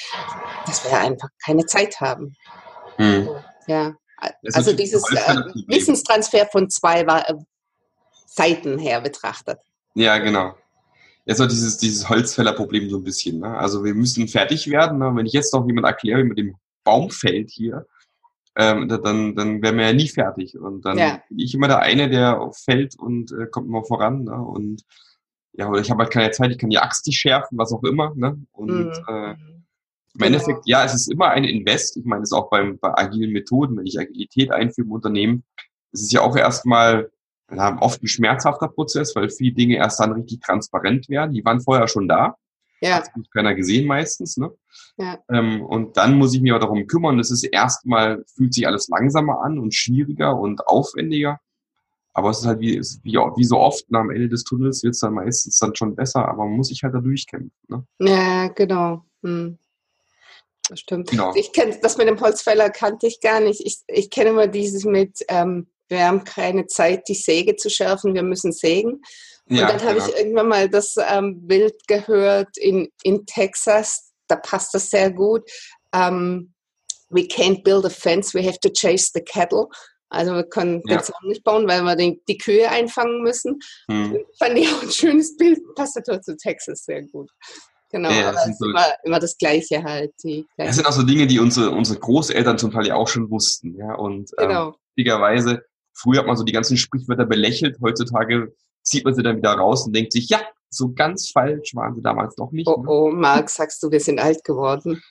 dass 0.68 0.84
wir 0.84 0.98
einfach 0.98 1.30
keine 1.44 1.66
Zeit 1.66 2.00
haben. 2.02 2.36
Mhm. 2.98 3.30
Ja. 3.68 3.96
Also 4.54 4.74
dieses 4.74 5.04
äh, 5.12 5.36
Wissenstransfer 5.68 6.48
von 6.52 6.70
zwei 6.70 7.06
Seiten 8.36 8.80
her 8.80 9.02
betrachtet. 9.02 9.60
Ja, 9.96 10.18
genau. 10.18 10.56
Jetzt 11.26 11.40
noch 11.40 11.48
dieses, 11.48 11.78
dieses 11.78 12.10
Holzfällerproblem 12.10 12.90
so 12.90 12.98
ein 12.98 13.04
bisschen. 13.04 13.40
Ne? 13.40 13.58
Also 13.58 13.84
wir 13.84 13.94
müssen 13.94 14.28
fertig 14.28 14.70
werden. 14.70 15.00
Ne? 15.00 15.12
Wenn 15.16 15.26
ich 15.26 15.34
jetzt 15.34 15.54
noch 15.54 15.66
jemand 15.68 15.86
erkläre, 15.86 16.24
wie 16.24 16.30
mit 16.30 16.38
dem 16.38 16.56
Baum 16.84 17.10
fällt 17.12 17.52
hier, 17.52 17.86
ähm, 18.56 18.88
dann, 18.88 19.36
dann 19.36 19.62
wären 19.62 19.78
wir 19.78 19.86
ja 19.86 19.94
nie 19.94 20.08
fertig. 20.08 20.58
Und 20.58 20.84
dann 20.84 20.98
ja. 20.98 21.22
bin 21.30 21.40
ich 21.40 21.54
immer 21.54 21.68
der 21.68 21.80
eine, 21.80 22.10
der 22.10 22.50
fällt 22.54 22.98
und 23.00 23.32
äh, 23.32 23.46
kommt 23.48 23.68
immer 23.68 23.84
voran. 23.84 24.24
Ne? 24.24 24.36
Und 24.36 24.84
ja, 25.54 25.70
oder 25.70 25.80
ich 25.80 25.92
habe 25.92 26.04
halt 26.04 26.12
keine 26.12 26.32
Zeit, 26.32 26.52
ich 26.52 26.58
kann 26.58 26.72
die 26.72 26.80
Axt 26.80 27.06
nicht 27.06 27.20
schärfen, 27.20 27.58
was 27.58 27.72
auch 27.72 27.84
immer. 27.84 28.14
Ne? 28.16 28.42
Und 28.52 28.72
mhm. 28.72 28.92
äh, 29.08 29.32
im 29.32 30.20
genau. 30.20 30.26
Endeffekt, 30.26 30.64
ja, 30.66 30.84
es 30.84 30.94
ist 30.94 31.12
immer 31.12 31.30
ein 31.30 31.44
Invest. 31.44 31.98
Ich 31.98 32.06
meine, 32.06 32.24
es 32.24 32.30
ist 32.30 32.38
auch 32.38 32.50
beim, 32.50 32.78
bei 32.80 32.96
agilen 32.98 33.32
Methoden, 33.32 33.78
wenn 33.78 33.86
ich 33.86 34.00
Agilität 34.00 34.52
einführe 34.52 34.88
im 34.88 34.92
Unternehmen, 34.92 35.44
es 35.92 36.02
ist 36.02 36.12
ja 36.12 36.22
auch 36.22 36.36
erstmal 36.36 37.12
ja, 37.52 37.78
oft 37.82 38.02
ein 38.02 38.08
schmerzhafter 38.08 38.68
Prozess, 38.68 39.16
weil 39.16 39.30
viele 39.30 39.54
Dinge 39.54 39.76
erst 39.76 40.00
dann 40.00 40.14
richtig 40.14 40.42
transparent 40.42 41.10
werden. 41.10 41.34
Die 41.34 41.44
waren 41.46 41.62
vorher 41.62 41.88
schon 41.88 42.08
da. 42.08 42.38
Ja. 42.82 43.00
Das 43.00 43.14
hat 43.14 43.32
keiner 43.32 43.56
gesehen 43.56 43.88
meistens. 43.88 44.38
Ne? 44.38 44.52
Ja. 44.98 45.20
Ähm, 45.30 45.64
und 45.64 45.96
dann 45.98 46.18
muss 46.18 46.34
ich 46.34 46.42
mich 46.42 46.52
auch 46.52 46.60
darum 46.60 46.86
kümmern. 46.88 47.18
Das 47.18 47.32
ist 47.32 47.44
erstmal, 47.44 48.24
fühlt 48.36 48.54
sich 48.54 48.68
alles 48.68 48.90
langsamer 48.90 49.42
an 49.42 49.60
und 49.60 49.74
schwieriger 49.74 50.38
und 50.38 50.68
aufwendiger. 50.68 51.40
Aber 52.14 52.30
es 52.30 52.40
ist 52.40 52.46
halt 52.46 52.60
wie, 52.60 52.80
wie, 53.04 53.14
wie 53.14 53.44
so 53.44 53.58
oft, 53.58 53.90
nach 53.90 54.02
am 54.02 54.12
Ende 54.12 54.30
des 54.30 54.44
Tunnels 54.44 54.84
wird 54.84 54.94
es 54.94 55.00
dann 55.00 55.14
meistens 55.14 55.58
dann 55.58 55.76
schon 55.76 55.96
besser, 55.96 56.28
aber 56.28 56.46
man 56.46 56.58
muss 56.58 56.68
sich 56.68 56.84
halt 56.84 56.94
da 56.94 57.00
durchkämpfen. 57.00 57.52
Ne? 57.70 57.86
Ja, 58.00 58.50
genau. 58.50 59.04
Hm. 59.24 59.58
Das 60.70 60.80
stimmt. 60.80 61.10
Genau. 61.10 61.34
Ich 61.36 61.52
kenne 61.52 61.78
das 61.82 61.98
mit 61.98 62.08
dem 62.08 62.20
Holzfäller 62.20 62.70
kannte 62.70 63.08
ich 63.08 63.20
gar 63.20 63.40
nicht. 63.40 63.62
Ich, 63.66 63.82
ich 63.88 64.10
kenne 64.10 64.30
immer 64.30 64.48
dieses 64.48 64.86
mit, 64.86 65.26
ähm, 65.28 65.68
wir 65.94 66.06
haben 66.06 66.24
keine 66.24 66.68
Zeit, 66.68 67.08
die 67.08 67.16
Säge 67.16 67.56
zu 67.56 67.70
schärfen, 67.70 68.14
wir 68.14 68.24
müssen 68.24 68.52
sägen. 68.52 69.02
Und 69.50 69.58
ja, 69.58 69.68
dann 69.68 69.82
habe 69.82 69.96
genau. 69.96 70.08
ich 70.08 70.16
irgendwann 70.18 70.48
mal 70.48 70.70
das 70.70 70.96
ähm, 70.98 71.48
Bild 71.48 71.76
gehört 71.88 72.58
in, 72.58 72.90
in 73.04 73.26
Texas, 73.26 74.12
da 74.28 74.36
passt 74.36 74.74
das 74.74 74.90
sehr 74.90 75.12
gut. 75.12 75.44
Um, 75.94 76.02
ähm, 76.02 76.54
we 77.10 77.22
can't 77.22 77.64
build 77.64 77.86
a 77.86 77.90
fence, 77.90 78.34
we 78.34 78.44
have 78.44 78.60
to 78.60 78.70
chase 78.70 79.12
the 79.14 79.22
cattle. 79.22 79.68
Also 80.10 80.34
wir 80.34 80.44
können 80.44 80.82
ja. 80.86 80.98
den 80.98 81.04
Zaun 81.04 81.28
nicht 81.28 81.44
bauen, 81.44 81.68
weil 81.68 81.82
wir 81.84 81.96
die, 81.96 82.22
die 82.28 82.38
Kühe 82.38 82.70
einfangen 82.70 83.22
müssen. 83.24 83.60
Hm. 83.90 84.20
Fand 84.38 84.58
ich 84.58 84.72
auch 84.72 84.84
ein 84.84 84.92
schönes 84.92 85.36
Bild, 85.38 85.60
passt 85.76 85.96
natürlich 85.96 86.22
zu 86.22 86.38
Texas 86.38 86.86
sehr 86.86 87.04
gut. 87.04 87.30
Genau, 87.94 88.10
ja, 88.10 88.30
aber 88.30 88.40
es 88.40 88.48
ist 88.48 88.60
so, 88.60 88.66
immer, 88.66 88.86
immer, 89.04 89.20
das 89.20 89.38
Gleiche 89.38 89.84
halt. 89.84 90.14
Die 90.24 90.48
gleiche. 90.56 90.70
Das 90.70 90.76
sind 90.78 90.88
auch 90.88 90.94
so 90.94 91.04
Dinge, 91.04 91.28
die 91.28 91.40
unsere, 91.40 91.70
unsere 91.70 92.00
Großeltern 92.00 92.58
zum 92.58 92.72
Teil 92.72 92.88
ja 92.88 92.96
auch 92.96 93.08
schon 93.08 93.30
wussten. 93.30 93.76
Ja, 93.78 93.94
und 93.94 94.32
ähm, 94.40 94.48
genau. 94.48 94.68
ähm, 94.70 94.74
früher 95.94 96.20
hat 96.20 96.28
man 96.28 96.38
so 96.38 96.44
die 96.44 96.52
ganzen 96.52 96.78
Sprichwörter 96.78 97.26
belächelt, 97.26 97.78
heutzutage 97.82 98.54
zieht 98.82 99.06
man 99.06 99.16
sie 99.16 99.24
dann 99.24 99.38
wieder 99.38 99.54
raus 99.54 99.86
und 99.86 99.96
denkt 99.96 100.12
sich, 100.12 100.30
ja, 100.30 100.42
so 100.70 100.92
ganz 100.94 101.30
falsch 101.30 101.76
waren 101.76 101.96
sie 101.96 102.02
damals 102.02 102.36
doch 102.36 102.52
nicht. 102.52 102.68
Oh, 102.68 102.82
ne? 102.82 102.90
oh, 102.90 103.12
Marc, 103.12 103.50
sagst 103.50 103.82
du, 103.84 103.92
wir 103.92 104.00
sind 104.00 104.20
alt 104.20 104.44
geworden? 104.44 105.02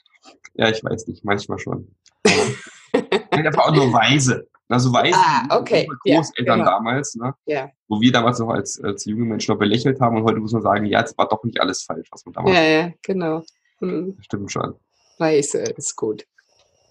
Ja, 0.55 0.69
ich 0.69 0.85
weiß 0.85 1.07
nicht, 1.07 1.25
manchmal 1.25 1.59
schon. 1.59 1.95
einfach 3.31 3.69
auch 3.69 3.75
nur 3.75 3.93
weise. 3.93 4.47
Also 4.69 4.93
weiß 4.93 5.15
ah, 5.15 5.59
okay. 5.59 5.87
Großeltern 5.87 6.47
ja, 6.47 6.55
genau. 6.55 6.65
damals, 6.65 7.15
ne? 7.15 7.35
ja. 7.45 7.71
wo 7.89 8.01
wir 8.01 8.11
damals 8.11 8.39
noch 8.39 8.49
als, 8.49 8.83
als 8.83 9.05
junge 9.05 9.27
Menschen 9.27 9.53
noch 9.53 9.59
belächelt 9.59 10.01
haben 10.01 10.17
und 10.17 10.25
heute 10.25 10.41
muss 10.41 10.53
man 10.53 10.63
sagen, 10.63 10.87
ja, 10.87 11.03
es 11.03 11.17
war 11.19 11.29
doch 11.29 11.45
nicht 11.45 11.61
alles 11.61 11.83
falsch, 11.83 12.09
was 12.11 12.25
man 12.25 12.33
damals 12.33 12.57
Ja, 12.57 12.63
ja, 12.63 12.91
genau. 13.03 13.45
Hm. 13.81 14.17
Stimmt 14.21 14.51
schon. 14.51 14.75
Weise 15.19 15.59
ist 15.59 15.95
gut. 15.97 16.25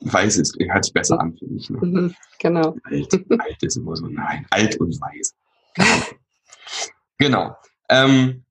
Weise 0.02 0.42
ist, 0.42 0.58
hört 0.60 0.86
sich 0.86 0.94
besser 0.94 1.20
an, 1.20 1.36
finde 1.38 1.56
ich. 1.56 1.70
Ne? 1.70 1.80
Mhm, 1.82 2.16
genau. 2.40 2.76
Alt, 2.84 3.14
alt 3.40 3.64
ist 3.64 3.78
immer 3.78 3.96
so, 3.96 4.08
nein, 4.08 4.46
alt 4.50 4.80
und 4.80 5.00
weise. 5.00 5.34
genau. 7.18 7.56
Ähm, 7.90 8.44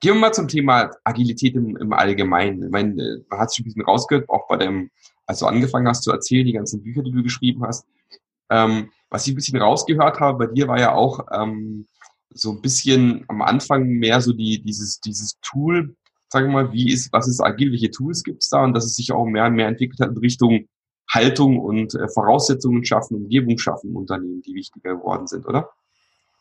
gehen 0.00 0.14
wir 0.14 0.20
mal 0.20 0.32
zum 0.32 0.48
Thema 0.48 0.90
Agilität 1.04 1.54
im, 1.54 1.76
im 1.76 1.92
Allgemeinen. 1.92 2.64
Ich 2.64 2.70
meine, 2.70 3.24
man 3.28 3.40
hat 3.40 3.48
es 3.48 3.56
schon 3.56 3.64
ein 3.64 3.66
bisschen 3.66 3.84
rausgehört, 3.84 4.28
auch 4.28 4.46
bei 4.48 4.56
dem, 4.56 4.90
als 5.26 5.38
du 5.38 5.46
angefangen 5.46 5.88
hast 5.88 6.02
zu 6.02 6.10
erzählen, 6.10 6.46
die 6.46 6.52
ganzen 6.52 6.82
Bücher, 6.82 7.02
die 7.02 7.12
du 7.12 7.22
geschrieben 7.22 7.64
hast. 7.64 7.86
Ähm, 8.50 8.90
was 9.08 9.26
ich 9.26 9.32
ein 9.32 9.36
bisschen 9.36 9.60
rausgehört 9.60 10.20
habe, 10.20 10.46
bei 10.46 10.52
dir 10.52 10.68
war 10.68 10.78
ja 10.78 10.92
auch 10.92 11.26
ähm, 11.32 11.86
so 12.30 12.52
ein 12.52 12.60
bisschen 12.60 13.24
am 13.28 13.42
Anfang 13.42 13.86
mehr 13.86 14.20
so 14.20 14.32
die, 14.32 14.62
dieses, 14.62 15.00
dieses 15.00 15.38
Tool, 15.40 15.96
sagen 16.28 16.48
wir 16.48 16.64
mal, 16.64 16.72
wie 16.72 16.92
ist, 16.92 17.12
was 17.12 17.26
ist 17.26 17.40
agil, 17.40 17.72
welche 17.72 17.90
Tools 17.90 18.22
gibt 18.22 18.42
es 18.42 18.50
da 18.50 18.62
und 18.62 18.72
dass 18.72 18.84
es 18.84 18.94
sich 18.96 19.12
auch 19.12 19.24
mehr 19.24 19.46
und 19.46 19.54
mehr 19.54 19.68
entwickelt 19.68 20.00
hat 20.00 20.10
in 20.10 20.18
Richtung 20.18 20.66
Haltung 21.10 21.58
und 21.58 21.94
äh, 21.94 22.08
Voraussetzungen 22.08 22.84
schaffen, 22.84 23.16
Umgebung 23.16 23.58
schaffen 23.58 23.96
Unternehmen, 23.96 24.42
die 24.42 24.54
wichtiger 24.54 24.96
geworden 24.96 25.26
sind, 25.26 25.46
oder? 25.46 25.70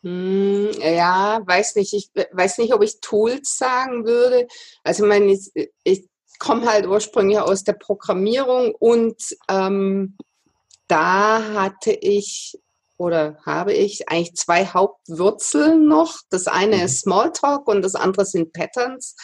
Hm, 0.01 0.69
ja, 0.79 1.41
weiß 1.45 1.75
nicht. 1.75 1.93
Ich 1.93 2.09
weiß 2.31 2.59
nicht, 2.59 2.73
ob 2.73 2.83
ich 2.83 3.01
Tools 3.01 3.57
sagen 3.57 4.05
würde. 4.05 4.47
Also 4.83 5.03
ich 5.03 5.09
meine, 5.09 5.25
ich, 5.33 5.51
ich 5.83 6.07
komme 6.39 6.71
halt 6.71 6.87
ursprünglich 6.87 7.39
aus 7.39 7.63
der 7.63 7.73
Programmierung 7.73 8.73
und 8.79 9.21
ähm, 9.49 10.15
da 10.87 11.43
hatte 11.53 11.91
ich 11.91 12.57
oder 12.97 13.37
habe 13.45 13.73
ich 13.73 14.09
eigentlich 14.09 14.35
zwei 14.35 14.65
Hauptwurzeln 14.65 15.87
noch. 15.87 16.17
Das 16.29 16.47
eine 16.47 16.77
mhm. 16.77 16.83
ist 16.83 17.01
Smalltalk 17.01 17.67
und 17.67 17.81
das 17.81 17.95
andere 17.95 18.25
sind 18.25 18.51
Patterns. 18.51 19.15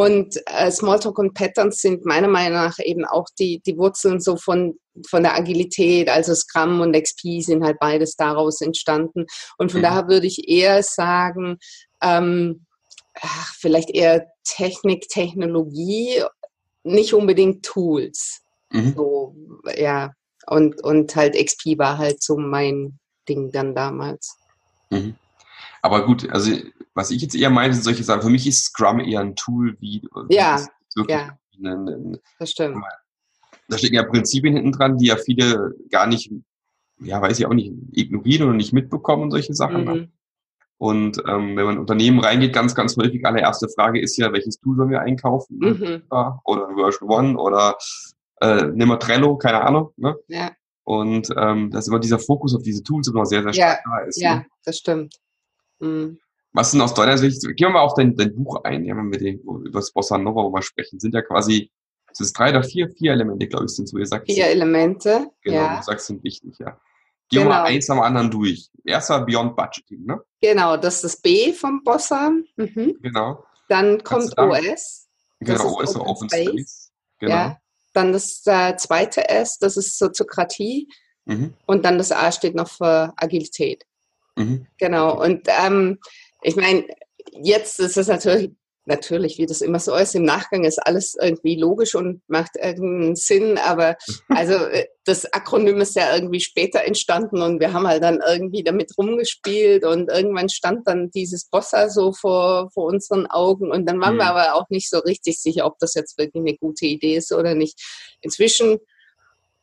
Und 0.00 0.36
äh, 0.46 0.70
Smalltalk 0.70 1.18
und 1.18 1.34
Patterns 1.34 1.80
sind 1.80 2.06
meiner 2.06 2.28
Meinung 2.28 2.54
nach 2.54 2.78
eben 2.78 3.04
auch 3.04 3.26
die, 3.38 3.60
die 3.66 3.76
Wurzeln 3.76 4.20
so 4.20 4.36
von, 4.36 4.78
von 5.08 5.22
der 5.22 5.34
Agilität. 5.34 6.08
Also 6.08 6.34
Scrum 6.34 6.80
und 6.80 6.92
XP 6.92 7.42
sind 7.42 7.62
halt 7.62 7.78
beides 7.78 8.16
daraus 8.16 8.60
entstanden. 8.60 9.26
Und 9.58 9.72
von 9.72 9.80
mhm. 9.80 9.84
daher 9.84 10.08
würde 10.08 10.26
ich 10.26 10.48
eher 10.48 10.82
sagen, 10.82 11.58
ähm, 12.02 12.64
ach, 13.20 13.54
vielleicht 13.58 13.90
eher 13.90 14.26
Technik, 14.44 15.08
Technologie, 15.08 16.22
nicht 16.82 17.12
unbedingt 17.12 17.64
Tools. 17.64 18.40
Mhm. 18.70 18.94
So, 18.96 19.36
ja, 19.76 20.12
und, 20.46 20.82
und 20.82 21.14
halt 21.14 21.34
XP 21.34 21.78
war 21.78 21.98
halt 21.98 22.22
so 22.22 22.38
mein 22.38 22.98
Ding 23.28 23.50
dann 23.52 23.74
damals. 23.74 24.36
Mhm. 24.90 25.14
Aber 25.82 26.06
gut, 26.06 26.28
also 26.30 26.52
was 26.94 27.10
ich 27.10 27.22
jetzt 27.22 27.34
eher 27.34 27.50
meine, 27.50 27.72
sind 27.72 27.84
solche 27.84 28.04
Sachen. 28.04 28.22
Für 28.22 28.30
mich 28.30 28.46
ist 28.46 28.64
Scrum 28.64 29.00
eher 29.00 29.20
ein 29.20 29.36
Tool 29.36 29.76
wie. 29.80 30.06
Ja, 30.28 30.60
ja. 31.08 31.38
Eine, 31.58 31.72
eine, 31.72 32.20
das 32.38 32.50
stimmt. 32.50 32.82
Da 33.68 33.78
stecken 33.78 33.94
ja 33.94 34.02
Prinzipien 34.02 34.54
hinten 34.54 34.72
dran, 34.72 34.98
die 34.98 35.06
ja 35.06 35.16
viele 35.16 35.74
gar 35.90 36.06
nicht, 36.06 36.32
ja, 37.00 37.22
weiß 37.22 37.38
ich 37.38 37.46
auch 37.46 37.54
nicht, 37.54 37.72
ignorieren 37.92 38.48
oder 38.48 38.56
nicht 38.56 38.72
mitbekommen 38.72 39.24
und 39.24 39.30
solche 39.30 39.54
Sachen. 39.54 39.84
Ne? 39.84 39.94
Mhm. 39.94 40.12
Und 40.78 41.18
ähm, 41.28 41.56
wenn 41.56 41.66
man 41.66 41.74
in 41.74 41.80
Unternehmen 41.80 42.20
reingeht, 42.20 42.54
ganz, 42.54 42.74
ganz 42.74 42.96
häufig, 42.96 43.24
allererste 43.24 43.68
Frage 43.68 44.00
ist 44.00 44.16
ja, 44.16 44.32
welches 44.32 44.58
Tool 44.58 44.76
sollen 44.76 44.90
wir 44.90 45.02
einkaufen? 45.02 45.58
Mhm. 45.58 46.02
Oder 46.44 46.74
Version 46.74 47.10
One 47.10 47.38
oder 47.38 47.76
äh, 48.40 48.64
nimm 48.64 48.88
mal 48.88 48.96
Trello, 48.96 49.36
keine 49.36 49.60
Ahnung. 49.62 49.92
Ne? 49.96 50.16
Ja. 50.28 50.50
Und 50.84 51.28
ähm, 51.36 51.70
dass 51.70 51.86
immer 51.86 52.00
dieser 52.00 52.18
Fokus 52.18 52.54
auf 52.54 52.62
diese 52.62 52.82
Tools 52.82 53.08
immer 53.08 53.26
sehr, 53.26 53.42
sehr 53.42 53.52
stark 53.52 53.82
ja, 53.84 53.90
da 53.98 54.04
ist. 54.06 54.20
Ja, 54.20 54.34
ne? 54.36 54.46
das 54.64 54.78
stimmt. 54.78 55.14
Mhm. 55.80 56.18
Was 56.52 56.72
sind 56.72 56.80
aus 56.80 56.94
deiner 56.94 57.16
Sicht, 57.16 57.42
gehen 57.42 57.56
wir 57.58 57.70
mal 57.70 57.80
auf 57.80 57.94
dein, 57.94 58.16
dein 58.16 58.34
Buch 58.34 58.64
ein, 58.64 58.84
ja, 58.84 58.96
wenn 58.96 59.10
wir 59.12 59.18
den, 59.18 59.38
über 59.40 59.78
das 59.80 59.92
Bossa 59.92 60.18
Nova 60.18 60.48
mal 60.48 60.62
sprechen, 60.62 60.98
sind 60.98 61.14
ja 61.14 61.22
quasi, 61.22 61.70
es 62.10 62.20
ist 62.20 62.32
drei 62.32 62.50
oder 62.50 62.64
vier, 62.64 62.90
vier 62.90 63.12
Elemente, 63.12 63.46
glaube 63.46 63.66
ich, 63.66 63.70
sind 63.70 63.88
so, 63.88 63.98
ihr 63.98 64.06
sagt. 64.06 64.26
Vier 64.26 64.46
Elemente, 64.46 65.28
Genau, 65.42 65.56
ja. 65.56 65.76
du 65.76 65.82
sagst, 65.84 66.06
sind 66.06 66.24
wichtig, 66.24 66.56
ja. 66.58 66.76
Gehen 67.30 67.42
genau. 67.42 67.54
wir 67.54 67.60
mal 67.60 67.64
eins 67.66 67.88
am 67.88 68.00
anderen 68.00 68.30
durch. 68.30 68.68
Erster 68.84 69.20
Beyond 69.24 69.54
Budgeting, 69.54 70.04
ne? 70.04 70.20
Genau, 70.40 70.76
das 70.76 70.96
ist 70.96 71.04
das 71.04 71.16
B 71.20 71.52
vom 71.52 71.84
Bossa. 71.84 72.30
Mhm. 72.56 72.96
Genau. 73.00 73.44
Dann 73.68 74.02
kommt 74.02 74.36
OS. 74.36 75.08
Genau, 75.38 75.78
OS, 75.78 75.94
Open, 75.94 76.08
Open 76.08 76.28
Space. 76.28 76.48
Space. 76.48 76.92
Genau. 77.20 77.34
Ja. 77.34 77.58
Dann 77.92 78.12
das 78.12 78.42
äh, 78.46 78.76
zweite 78.76 79.28
S, 79.28 79.58
das 79.58 79.76
ist 79.76 79.96
Soziokratie. 79.96 80.88
Mhm. 81.24 81.54
Und 81.66 81.84
dann 81.84 81.98
das 81.98 82.10
A 82.10 82.32
steht 82.32 82.56
noch 82.56 82.68
für 82.68 83.12
Agilität. 83.16 83.84
Mhm. 84.36 84.66
Genau. 84.78 85.20
Und 85.22 85.48
ähm, 85.48 85.98
ich 86.42 86.56
meine, 86.56 86.84
jetzt 87.32 87.80
ist 87.80 87.96
es 87.96 88.08
natürlich, 88.08 88.50
natürlich, 88.86 89.38
wie 89.38 89.46
das 89.46 89.60
immer 89.60 89.78
so 89.78 89.94
ist, 89.94 90.14
im 90.14 90.24
Nachgang 90.24 90.64
ist 90.64 90.78
alles 90.78 91.16
irgendwie 91.20 91.56
logisch 91.56 91.94
und 91.94 92.22
macht 92.28 92.56
irgendeinen 92.56 93.16
Sinn, 93.16 93.58
aber 93.58 93.96
also 94.28 94.54
äh, 94.54 94.86
das 95.04 95.32
Akronym 95.32 95.80
ist 95.80 95.96
ja 95.96 96.14
irgendwie 96.14 96.40
später 96.40 96.84
entstanden 96.84 97.42
und 97.42 97.60
wir 97.60 97.72
haben 97.72 97.86
halt 97.86 98.02
dann 98.02 98.20
irgendwie 98.26 98.62
damit 98.62 98.92
rumgespielt 98.98 99.84
und 99.84 100.10
irgendwann 100.10 100.48
stand 100.48 100.86
dann 100.86 101.10
dieses 101.10 101.46
Bossa 101.46 101.88
so 101.88 102.12
vor, 102.12 102.70
vor 102.72 102.84
unseren 102.84 103.26
Augen 103.26 103.70
und 103.70 103.86
dann 103.86 104.00
waren 104.00 104.14
mhm. 104.14 104.18
wir 104.18 104.26
aber 104.26 104.54
auch 104.54 104.68
nicht 104.70 104.90
so 104.90 104.98
richtig 104.98 105.40
sicher, 105.40 105.66
ob 105.66 105.78
das 105.78 105.94
jetzt 105.94 106.18
wirklich 106.18 106.42
eine 106.42 106.56
gute 106.56 106.86
Idee 106.86 107.16
ist 107.16 107.32
oder 107.32 107.54
nicht. 107.54 107.80
Inzwischen 108.20 108.78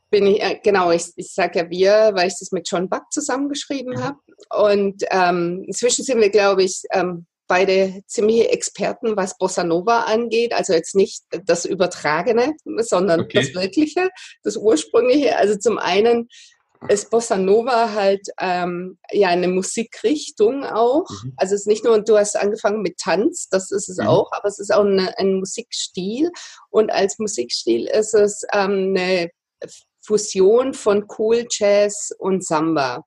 bin 0.09 0.27
ich, 0.27 0.41
äh, 0.41 0.59
genau, 0.63 0.91
ich, 0.91 1.11
ich 1.15 1.33
sage 1.33 1.59
ja 1.59 1.69
wir, 1.69 2.11
weil 2.13 2.27
ich 2.27 2.39
das 2.39 2.51
mit 2.51 2.69
John 2.69 2.89
Buck 2.89 3.11
zusammengeschrieben 3.11 3.95
mhm. 3.95 4.03
habe. 4.03 4.17
Und 4.49 5.03
ähm, 5.11 5.63
inzwischen 5.67 6.03
sind 6.03 6.19
wir, 6.19 6.29
glaube 6.29 6.63
ich, 6.63 6.83
ähm, 6.91 7.25
beide 7.47 8.01
ziemliche 8.07 8.49
Experten, 8.51 9.15
was 9.15 9.37
Bossa 9.37 9.63
Nova 9.63 10.01
angeht. 10.01 10.53
Also 10.53 10.73
jetzt 10.73 10.95
nicht 10.95 11.23
das 11.45 11.65
Übertragene, 11.65 12.53
sondern 12.79 13.21
okay. 13.21 13.39
das 13.39 13.55
Wirkliche, 13.55 14.09
das 14.43 14.57
Ursprüngliche. 14.57 15.37
Also 15.37 15.57
zum 15.57 15.77
einen 15.77 16.27
ist 16.89 17.09
Bossa 17.09 17.37
Nova 17.37 17.93
halt 17.93 18.27
ähm, 18.39 18.99
ja 19.11 19.29
eine 19.29 19.47
Musikrichtung 19.47 20.63
auch. 20.63 21.09
Mhm. 21.09 21.33
Also 21.37 21.55
es 21.55 21.61
ist 21.61 21.67
nicht 21.67 21.83
nur, 21.83 21.99
du 22.01 22.17
hast 22.17 22.37
angefangen 22.37 22.81
mit 22.81 22.97
Tanz, 22.97 23.47
das 23.49 23.71
ist 23.71 23.89
es 23.89 23.97
mhm. 23.97 24.07
auch, 24.07 24.31
aber 24.31 24.47
es 24.47 24.59
ist 24.59 24.73
auch 24.73 24.85
eine, 24.85 25.17
ein 25.17 25.39
Musikstil. 25.39 26.31
Und 26.69 26.91
als 26.91 27.17
Musikstil 27.17 27.87
ist 27.87 28.13
es 28.13 28.43
ähm, 28.53 28.95
eine 28.95 29.31
Fusion 30.05 30.73
von 30.73 31.05
Cool 31.17 31.45
Jazz 31.49 32.13
und 32.17 32.45
Samba. 32.45 33.03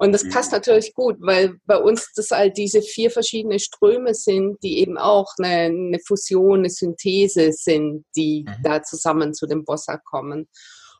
Und 0.00 0.12
das 0.12 0.24
mhm. 0.24 0.30
passt 0.30 0.52
natürlich 0.52 0.94
gut, 0.94 1.16
weil 1.20 1.58
bei 1.66 1.76
uns 1.76 2.10
das 2.14 2.30
halt 2.30 2.56
diese 2.56 2.80
vier 2.80 3.10
verschiedene 3.10 3.58
Ströme 3.58 4.14
sind, 4.14 4.56
die 4.62 4.78
eben 4.78 4.96
auch 4.96 5.26
eine, 5.38 5.64
eine 5.66 5.98
Fusion, 6.06 6.60
eine 6.60 6.70
Synthese 6.70 7.52
sind, 7.52 8.06
die 8.16 8.46
mhm. 8.48 8.62
da 8.62 8.82
zusammen 8.82 9.34
zu 9.34 9.46
dem 9.46 9.62
Bossa 9.62 9.98
kommen. 9.98 10.48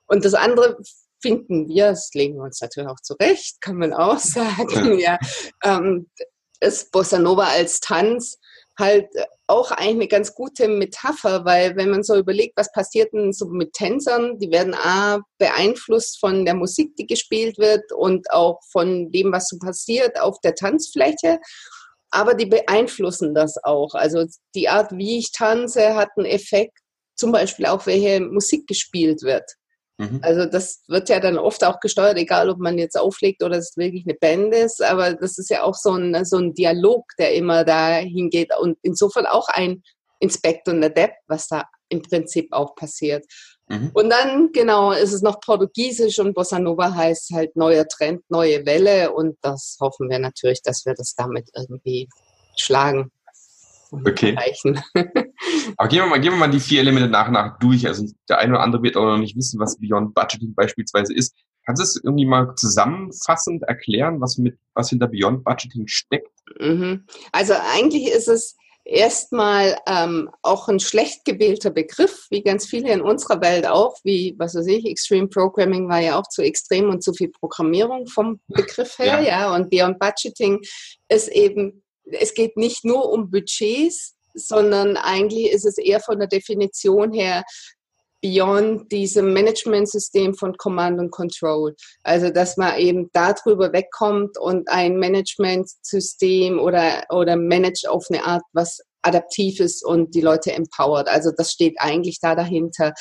Und 0.07 0.27
das 0.27 0.35
andere 0.35 0.77
finden 1.23 1.67
wir, 1.67 1.87
das 1.89 2.11
legen 2.13 2.37
wir 2.37 2.43
uns 2.43 2.61
natürlich 2.61 2.91
auch 2.91 3.01
zurecht, 3.03 3.63
kann 3.63 3.77
man 3.77 3.95
auch 3.95 4.19
sagen, 4.19 4.99
ja, 4.99 5.19
ähm, 5.65 6.11
ist 6.61 6.93
Bossa 6.93 7.19
Nova 7.19 7.45
als 7.45 7.81
Tanz 7.81 8.37
halt 8.81 9.07
auch 9.47 9.71
eigentlich 9.71 9.91
eine 9.91 10.09
ganz 10.09 10.35
gute 10.35 10.67
Metapher, 10.69 11.45
weil 11.45 11.77
wenn 11.77 11.91
man 11.91 12.03
so 12.03 12.17
überlegt, 12.17 12.57
was 12.57 12.73
passiert 12.73 13.13
denn 13.13 13.33
so 13.33 13.47
mit 13.47 13.73
Tänzern, 13.73 14.39
die 14.39 14.51
werden 14.51 14.75
A 14.75 15.21
beeinflusst 15.39 16.19
von 16.19 16.45
der 16.45 16.55
Musik, 16.55 16.97
die 16.97 17.07
gespielt 17.07 17.59
wird 17.59 17.93
und 17.93 18.31
auch 18.31 18.61
von 18.73 19.13
dem, 19.13 19.33
was 19.33 19.49
so 19.49 19.59
passiert 19.59 20.21
auf 20.21 20.41
der 20.41 20.55
Tanzfläche, 20.55 21.39
aber 22.11 22.35
die 22.35 22.47
beeinflussen 22.47 23.35
das 23.35 23.63
auch. 23.63 23.95
Also 23.95 24.27
die 24.55 24.69
Art, 24.69 24.93
wie 24.93 25.19
ich 25.19 25.33
tanze, 25.33 25.95
hat 25.95 26.11
einen 26.17 26.27
Effekt, 26.27 26.77
zum 27.15 27.33
Beispiel 27.33 27.67
auch, 27.67 27.87
welche 27.87 28.21
Musik 28.21 28.67
gespielt 28.67 29.23
wird. 29.23 29.45
Mhm. 30.01 30.21
Also 30.23 30.47
das 30.47 30.83
wird 30.89 31.11
ja 31.11 31.21
dann 31.21 31.37
oft 31.37 31.63
auch 31.63 31.79
gesteuert, 31.79 32.17
egal 32.17 32.49
ob 32.49 32.59
man 32.59 32.79
jetzt 32.79 32.99
auflegt 32.99 33.43
oder 33.43 33.59
es 33.59 33.77
wirklich 33.77 34.07
eine 34.07 34.15
Band 34.15 34.55
ist, 34.55 34.83
aber 34.83 35.13
das 35.13 35.37
ist 35.37 35.51
ja 35.51 35.63
auch 35.63 35.75
so 35.75 35.93
ein, 35.93 36.25
so 36.25 36.39
ein 36.39 36.55
Dialog, 36.55 37.05
der 37.19 37.35
immer 37.35 37.65
dahin 37.65 38.31
geht 38.31 38.51
und 38.59 38.79
insofern 38.81 39.27
auch 39.27 39.49
ein 39.49 39.83
Inspect 40.19 40.69
und 40.69 40.83
Adapt, 40.83 41.19
was 41.29 41.49
da 41.49 41.65
im 41.91 42.01
Prinzip 42.01 42.49
auch 42.51 42.75
passiert. 42.77 43.27
Mhm. 43.69 43.91
Und 43.93 44.09
dann, 44.09 44.53
genau, 44.53 44.93
ist 44.93 45.13
es 45.13 45.21
noch 45.21 45.39
Portugiesisch 45.41 46.19
und 46.19 46.33
Bossa 46.33 46.59
Nova 46.59 46.95
heißt 46.95 47.33
halt 47.35 47.55
neuer 47.55 47.87
Trend, 47.87 48.23
neue 48.31 48.65
Welle 48.65 49.13
und 49.13 49.37
das 49.43 49.77
hoffen 49.81 50.09
wir 50.09 50.19
natürlich, 50.19 50.63
dass 50.63 50.87
wir 50.87 50.95
das 50.95 51.15
damit 51.15 51.51
irgendwie 51.55 52.09
schlagen. 52.57 53.11
Okay. 53.93 54.37
Aber 55.77 55.89
gehen 55.89 56.03
wir, 56.03 56.07
mal, 56.07 56.21
gehen 56.21 56.33
wir 56.33 56.39
mal 56.39 56.51
die 56.51 56.61
vier 56.61 56.81
Elemente 56.81 57.09
nach 57.09 57.27
und 57.27 57.35
nach 57.35 57.59
durch. 57.59 57.87
Also 57.87 58.07
der 58.29 58.39
eine 58.39 58.53
oder 58.53 58.63
andere 58.63 58.83
wird 58.83 58.97
auch 58.97 59.05
noch 59.05 59.19
nicht 59.19 59.37
wissen, 59.37 59.61
was 59.61 59.79
Beyond 59.79 60.15
Budgeting 60.15 60.55
beispielsweise 60.55 61.15
ist. 61.15 61.35
Kannst 61.67 61.81
du 61.81 61.85
es 61.85 62.01
irgendwie 62.03 62.27
mal 62.27 62.55
zusammenfassend 62.57 63.63
erklären, 63.65 64.21
was 64.21 64.39
mit 64.39 64.59
was 64.75 64.91
hinter 64.91 65.09
Beyond 65.09 65.45
Budgeting 65.45 65.87
steckt? 65.87 66.31
Mhm. 66.59 67.07
Also 67.33 67.55
eigentlich 67.75 68.09
ist 68.09 68.29
es 68.29 68.57
erstmal 68.85 69.79
ähm, 69.87 70.31
auch 70.43 70.69
ein 70.69 70.81
schlecht 70.81 71.25
gewählter 71.25 71.71
Begriff, 71.71 72.27
wie 72.31 72.43
ganz 72.43 72.67
viele 72.67 72.93
in 72.93 73.01
unserer 73.01 73.41
Welt 73.41 73.67
auch, 73.67 73.97
wie, 74.05 74.35
was 74.39 74.55
weiß 74.55 74.67
ich, 74.67 74.87
Extreme 74.87 75.29
Programming 75.29 75.89
war 75.89 76.01
ja 76.01 76.19
auch 76.19 76.29
zu 76.29 76.43
extrem 76.43 76.89
und 76.89 77.03
zu 77.03 77.13
viel 77.13 77.29
Programmierung 77.29 78.07
vom 78.07 78.41
Begriff 78.49 78.99
her, 78.99 79.21
ja, 79.21 79.29
ja 79.29 79.55
und 79.55 79.71
Beyond 79.71 79.99
Budgeting 79.99 80.61
ist 81.09 81.29
eben 81.29 81.83
es 82.13 82.35
geht 82.35 82.57
nicht 82.57 82.85
nur 82.85 83.11
um 83.11 83.31
Budgets, 83.31 84.17
sondern 84.35 84.97
eigentlich 84.97 85.51
ist 85.51 85.65
es 85.65 85.79
eher 85.79 86.01
von 86.01 86.19
der 86.19 86.29
Definition 86.29 87.13
her 87.13 87.45
beyond 88.23 88.93
diesem 88.93 89.33
Managementsystem 89.33 90.35
von 90.35 90.57
Command 90.57 91.01
und 91.01 91.11
Control. 91.11 91.75
Also, 92.03 92.31
dass 92.31 92.57
man 92.57 92.79
eben 92.79 93.11
darüber 93.13 93.73
wegkommt 93.73 94.39
und 94.39 94.69
ein 94.69 94.99
Managementsystem 94.99 96.59
oder, 96.59 97.05
oder 97.11 97.37
managt 97.37 97.89
auf 97.89 98.07
eine 98.11 98.25
Art, 98.25 98.43
was 98.53 98.81
adaptiv 99.03 99.61
ist 99.61 99.85
und 99.85 100.15
die 100.15 100.21
Leute 100.21 100.53
empowert. 100.53 101.09
Also, 101.09 101.31
das 101.35 101.51
steht 101.51 101.77
eigentlich 101.79 102.19
da 102.21 102.35
dahinter. 102.35 102.93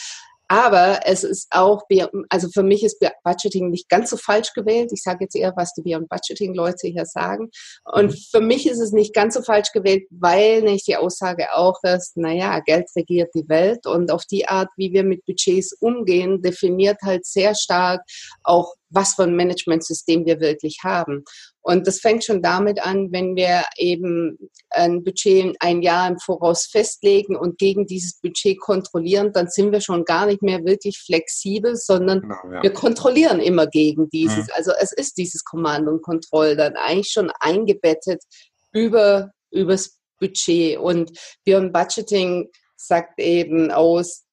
Aber 0.52 1.02
es 1.06 1.24
ist 1.24 1.48
auch, 1.52 1.84
also 2.30 2.50
für 2.50 2.64
mich 2.64 2.84
ist 2.84 3.00
Budgeting 3.24 3.70
nicht 3.70 3.88
ganz 3.88 4.10
so 4.10 4.18
falsch 4.18 4.54
gewählt. 4.54 4.90
Ich 4.92 5.04
sage 5.04 5.26
jetzt 5.26 5.36
eher, 5.36 5.54
was 5.56 5.74
die 5.76 5.84
Beyond 5.84 6.10
Budgeting 6.10 6.56
Leute 6.56 6.88
hier 6.88 7.06
sagen. 7.06 7.52
Und 7.84 8.12
mhm. 8.12 8.18
für 8.32 8.42
mich 8.42 8.68
ist 8.68 8.80
es 8.80 8.92
nicht 8.92 9.14
ganz 9.14 9.36
so 9.36 9.44
falsch 9.44 9.72
gewählt, 9.74 10.08
weil 10.10 10.64
nicht 10.64 10.88
die 10.88 10.98
Aussage 10.98 11.54
auch 11.54 11.78
ist, 11.84 12.18
naja, 12.18 12.60
Geld 12.62 12.88
regiert 12.96 13.30
die 13.36 13.48
Welt 13.48 13.86
und 13.86 14.12
auf 14.12 14.26
die 14.26 14.48
Art, 14.48 14.70
wie 14.76 14.92
wir 14.92 15.04
mit 15.04 15.24
Budgets 15.26 15.72
umgehen, 15.74 16.42
definiert 16.42 16.98
halt 17.04 17.28
sehr 17.28 17.54
stark 17.54 18.02
auch, 18.44 18.74
was 18.90 19.16
für 19.16 19.24
ein 19.24 19.36
Managementsystem 19.36 20.26
wir 20.26 20.40
wirklich 20.40 20.80
haben. 20.84 21.24
Und 21.62 21.86
das 21.86 22.00
fängt 22.00 22.24
schon 22.24 22.42
damit 22.42 22.84
an, 22.84 23.12
wenn 23.12 23.36
wir 23.36 23.64
eben 23.78 24.38
ein 24.72 25.04
Budget 25.04 25.56
ein 25.60 25.82
Jahr 25.82 26.08
im 26.08 26.18
Voraus 26.20 26.66
festlegen 26.66 27.36
und 27.36 27.58
gegen 27.58 27.86
dieses 27.86 28.20
Budget 28.20 28.60
kontrollieren, 28.60 29.32
dann 29.34 29.50
sind 29.50 29.72
wir 29.72 29.82
schon 29.82 30.06
gar 30.06 30.26
nicht 30.26 30.42
mehr 30.42 30.66
wirklich 30.66 30.98
flexibel, 30.98 31.76
sondern 31.76 32.22
genau, 32.22 32.36
ja. 32.52 32.64
wir 32.64 32.74
kontrollieren 32.74 33.40
immer 33.40 33.68
gegen 33.68 34.10
dieses. 34.10 34.48
Mhm. 34.48 34.54
Also 34.54 34.72
es 34.80 34.92
ist 34.94 35.18
dieses 35.18 35.44
Command 35.44 35.88
und 35.88 36.02
Control 36.02 36.56
dann 36.56 36.76
eigentlich 36.76 37.12
schon 37.12 37.32
eingebettet 37.40 38.24
über 38.72 39.32
übers 39.52 40.00
Budget. 40.20 40.78
Und 40.78 41.12
Beyond 41.46 41.74
Budgeting 41.74 42.50
sagt 42.76 43.20
eben 43.20 43.72
aus, 43.72 44.24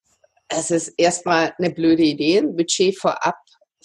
es 0.49 0.71
ist 0.71 0.95
erstmal 0.97 1.53
eine 1.59 1.71
blöde 1.71 2.03
Idee, 2.03 2.39
ein 2.39 2.57
Budget 2.57 2.97
vorab 2.99 3.35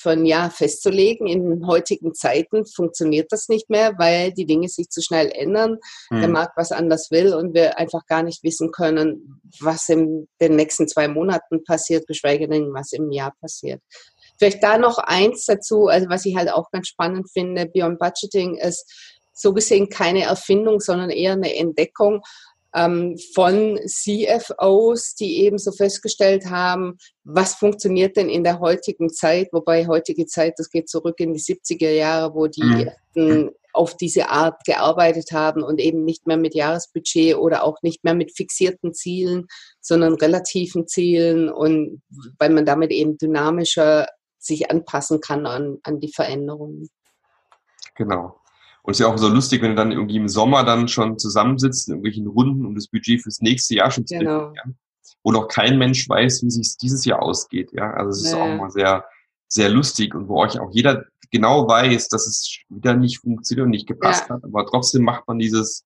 ein 0.10 0.26
Jahr 0.26 0.50
festzulegen. 0.50 1.28
In 1.28 1.68
heutigen 1.68 2.14
Zeiten 2.14 2.66
funktioniert 2.66 3.32
das 3.32 3.48
nicht 3.48 3.70
mehr, 3.70 3.94
weil 3.98 4.32
die 4.34 4.46
Dinge 4.46 4.68
sich 4.70 4.90
zu 4.90 5.02
schnell 5.02 5.32
ändern, 5.34 5.78
mhm. 6.10 6.20
der 6.20 6.30
Markt 6.30 6.58
was 6.58 6.72
anders 6.72 7.12
will 7.12 7.34
und 7.34 7.54
wir 7.54 7.78
einfach 7.78 8.06
gar 8.06 8.24
nicht 8.24 8.44
wissen 8.44 8.72
können, 8.72 9.42
was 9.60 9.88
in 9.90 10.28
den 10.40 10.56
nächsten 10.56 10.88
zwei 10.88 11.08
Monaten 11.08 11.64
passiert, 11.64 12.08
geschweige 12.08 12.48
denn, 12.48 12.74
was 12.74 12.92
im 12.92 13.12
Jahr 13.12 13.34
passiert. 13.40 13.82
Vielleicht 14.38 14.64
da 14.64 14.78
noch 14.78 14.98
eins 14.98 15.46
dazu, 15.46 15.88
also 15.88 16.10
was 16.10 16.26
ich 16.26 16.36
halt 16.36 16.52
auch 16.52 16.72
ganz 16.72 16.88
spannend 16.88 17.30
finde, 17.32 17.68
Beyond 17.68 18.00
Budgeting 18.00 18.58
ist 18.58 19.20
so 19.34 19.54
gesehen 19.54 19.90
keine 19.90 20.24
Erfindung, 20.24 20.80
sondern 20.80 21.10
eher 21.10 21.34
eine 21.34 21.56
Entdeckung 21.56 22.22
ähm, 22.76 23.18
von 23.34 23.80
CFOs, 23.86 25.16
die 25.16 25.40
eben 25.44 25.58
so 25.58 25.72
festgestellt 25.72 26.46
haben, 26.46 26.98
was 27.24 27.56
funktioniert 27.56 28.18
denn 28.18 28.30
in 28.30 28.44
der 28.44 28.60
heutigen 28.60 29.10
Zeit, 29.10 29.50
wobei 29.52 29.88
heutige 29.88 30.26
Zeit, 30.26 30.54
das 30.58 30.70
geht 30.70 30.90
zurück 30.90 31.20
in 31.20 31.34
die 31.34 31.40
70er 31.40 31.92
Jahre, 31.92 32.34
wo 32.34 32.48
die 32.48 32.64
mhm. 32.64 32.88
ersten 32.88 33.50
auf 33.74 33.96
diese 33.96 34.30
Art 34.30 34.64
gearbeitet 34.66 35.32
haben 35.32 35.64
und 35.64 35.80
eben 35.80 36.04
nicht 36.04 36.28
mehr 36.28 36.38
mit 36.38 36.56
Jahresbudget 36.56 37.38
oder 37.38 37.64
auch 37.64 37.82
nicht 37.82 38.04
mehr 38.04 38.14
mit 38.14 38.36
fixierten 38.36 38.94
Zielen, 38.94 39.48
sondern 39.80 40.16
relativen 40.16 40.88
Zielen 40.88 41.50
und 41.50 42.02
weil 42.38 42.50
man 42.50 42.66
damit 42.66 42.92
eben 42.92 43.18
dynamischer 43.18 44.08
sich 44.38 44.72
anpassen 44.72 45.22
kann 45.22 45.46
an, 45.46 45.78
an 45.84 46.00
die 46.00 46.12
Veränderungen. 46.14 46.90
Genau. 47.96 48.41
Und 48.84 48.92
es 48.92 49.00
ist 49.00 49.06
ja 49.06 49.14
auch 49.14 49.18
so 49.18 49.28
lustig, 49.28 49.62
wenn 49.62 49.72
du 49.72 49.76
dann 49.76 49.92
irgendwie 49.92 50.18
im 50.18 50.28
Sommer 50.28 50.64
dann 50.64 50.88
schon 50.88 51.20
zusammensitzt 51.20 51.88
in 51.88 51.94
irgendwelchen 51.94 52.28
Runden, 52.28 52.66
um 52.66 52.76
das 52.76 52.88
Budget 52.88 53.22
fürs 53.22 53.42
nächste 53.42 53.76
Jahr 53.76 53.92
schon 53.92 54.08
zu 54.08 54.18
genau. 54.18 54.50
definieren, 54.50 54.78
wo 55.24 55.32
noch 55.32 55.48
kein 55.48 55.78
Mensch 55.78 56.08
weiß, 56.10 56.44
wie 56.44 56.50
sich 56.50 56.78
dieses 56.78 57.06
Jahr 57.06 57.22
ausgeht. 57.22 57.72
Ja, 57.74 57.92
also 57.92 58.10
es 58.10 58.26
ist 58.26 58.34
naja. 58.34 58.56
auch 58.56 58.58
mal 58.58 58.72
sehr, 58.72 59.06
sehr 59.48 59.70
lustig 59.70 60.16
und 60.16 60.28
wo 60.28 60.42
euch 60.42 60.60
auch 60.60 60.72
jeder 60.72 61.06
genau 61.30 61.68
weiß, 61.68 62.10
dass 62.10 62.28
es 62.28 62.58
wieder 62.70 62.96
nicht 62.96 63.20
funktioniert 63.20 63.66
und 63.66 63.72
nicht 63.72 63.88
gepasst 63.88 64.26
ja. 64.30 64.36
hat, 64.36 64.44
aber 64.44 64.66
trotzdem 64.66 65.04
macht 65.04 65.28
man 65.28 65.40
dieses 65.40 65.86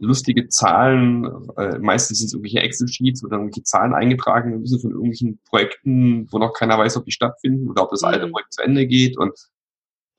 lustige 0.00 0.48
Zahlen, 0.48 1.26
äh, 1.56 1.78
meistens 1.78 2.18
sind 2.18 2.28
es 2.28 2.32
irgendwelche 2.32 2.60
Excel-Sheets, 2.60 3.22
wo 3.22 3.28
dann 3.28 3.40
irgendwelche 3.40 3.64
Zahlen 3.64 3.94
eingetragen 3.94 4.58
müssen 4.58 4.80
von 4.80 4.90
irgendwelchen 4.90 5.40
Projekten, 5.48 6.26
wo 6.32 6.38
noch 6.38 6.54
keiner 6.54 6.78
weiß, 6.78 6.96
ob 6.96 7.04
die 7.04 7.12
stattfinden 7.12 7.68
oder 7.68 7.82
ob 7.82 7.90
das 7.90 8.02
alte 8.02 8.26
mhm. 8.26 8.32
Projekt 8.32 8.54
zu 8.54 8.62
Ende 8.62 8.86
geht 8.86 9.18
und 9.18 9.32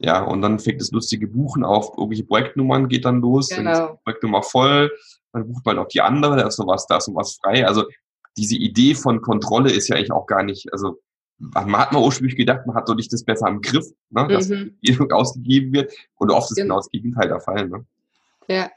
ja, 0.04 0.24
und 0.24 0.42
dann 0.42 0.60
fängt 0.60 0.82
das 0.82 0.92
lustige 0.92 1.28
Buchen 1.28 1.64
auf, 1.64 1.92
irgendwelche 1.98 2.24
Projektnummern 2.24 2.88
geht 2.88 3.06
dann 3.06 3.22
los, 3.22 3.50
genau. 3.50 3.64
dann 3.64 3.74
ist 3.74 3.92
die 3.92 4.04
Projektnummer 4.04 4.44
voll, 4.44 4.92
dann 5.32 5.48
bucht 5.48 5.66
man 5.66 5.78
auch 5.78 5.88
die 5.88 6.02
andere, 6.02 6.38
da 6.38 6.48
ist 6.48 6.58
noch 6.58 6.68
was, 6.68 6.88
da 6.88 6.98
ist 6.98 7.08
noch 7.08 7.16
was 7.16 7.38
frei. 7.42 7.68
Also 7.68 7.86
diese 8.36 8.56
Idee 8.56 8.96
von 8.96 9.22
Kontrolle 9.22 9.72
ist 9.72 9.88
ja 9.90 9.96
eigentlich 9.96 10.12
auch 10.12 10.26
gar 10.26 10.44
nicht, 10.44 10.72
also 10.74 11.00
man 11.38 11.78
hat 11.78 11.92
mal 11.92 12.02
ursprünglich 12.02 12.36
gedacht, 12.36 12.66
man 12.66 12.76
hat 12.76 12.90
doch 12.90 12.96
nicht 12.96 13.14
das 13.14 13.24
besser 13.24 13.48
im 13.48 13.62
Griff, 13.62 13.86
ne, 14.10 14.28
dass 14.28 14.50
mhm. 14.50 14.78
ausgegeben 15.12 15.74
wird 15.74 15.94
und 16.16 16.32
oft 16.32 16.50
ist 16.52 16.58
genau, 16.58 16.66
genau 16.66 16.78
das 16.78 16.90
Gegenteil 16.90 17.28
der 17.28 17.40
Fall. 17.40 17.68
Ne? 17.68 17.86
Ja. 18.48 18.72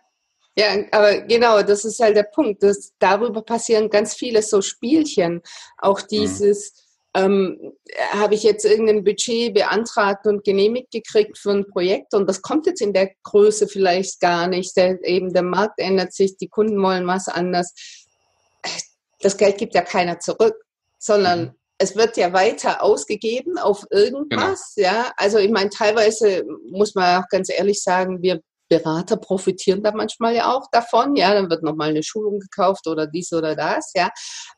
Ja, 0.57 0.67
aber 0.93 1.23
genau, 1.23 1.63
das 1.63 1.85
ist 1.85 1.99
halt 1.99 2.17
der 2.17 2.23
Punkt. 2.23 2.63
Das, 2.63 2.93
darüber 3.01 3.43
passieren 3.43 3.91
ganz 3.91 4.15
viele 4.15 4.41
so 4.41 4.63
Spielchen. 4.63 5.43
Auch 5.79 6.01
mhm. 6.03 6.07
dieses, 6.13 6.73
mhm 6.73 6.84
ähm, 7.15 7.73
habe 8.11 8.35
ich 8.35 8.43
jetzt 8.43 8.65
irgendein 8.65 9.05
Budget 9.05 9.55
beantragt 9.55 10.27
und 10.27 10.45
genehmigt 10.45 10.91
gekriegt 10.91 11.39
für 11.39 11.53
ein 11.53 11.69
Projekt 11.69 12.13
und 12.13 12.29
das 12.29 12.43
kommt 12.43 12.67
jetzt 12.67 12.83
in 12.83 12.93
der 12.93 13.11
Größe 13.23 13.69
vielleicht 13.69 14.21
gar 14.21 14.49
nicht. 14.49 14.77
Der, 14.77 15.03
eben 15.05 15.33
der 15.33 15.45
Markt 15.45 15.79
ändert 15.79 16.13
sich, 16.13 16.37
die 16.37 16.49
Kunden 16.49 16.83
wollen 16.83 17.07
was 17.07 17.29
anders. 17.29 17.73
Das 19.21 19.37
Geld 19.37 19.59
gibt 19.59 19.75
ja 19.75 19.83
keiner 19.83 20.19
zurück, 20.19 20.57
sondern 20.99 21.41
mhm. 21.41 21.55
es 21.79 21.95
wird 21.95 22.17
ja 22.17 22.33
weiter 22.33 22.83
ausgegeben 22.83 23.59
auf 23.59 23.85
irgendwas. 23.91 24.73
Genau. 24.75 24.89
Ja, 24.89 25.13
also 25.17 25.39
ich 25.39 25.51
meine, 25.51 25.71
teilweise 25.71 26.45
muss 26.71 26.95
man 26.97 27.23
auch 27.23 27.29
ganz 27.29 27.49
ehrlich 27.49 27.81
sagen, 27.81 28.23
wir 28.23 28.41
Berater 28.69 29.19
profitieren 29.19 29.83
da 29.83 29.93
manchmal 29.93 30.35
ja 30.35 30.53
auch 30.53 30.69
davon. 30.73 31.17
Ja, 31.17 31.35
dann 31.35 31.51
wird 31.51 31.63
nochmal 31.63 31.91
eine 31.91 32.03
Schulung 32.03 32.41
gekauft 32.41 32.87
oder 32.87 33.07
dies 33.07 33.33
oder 33.33 33.55
das. 33.55 33.93
Ja, 33.95 34.11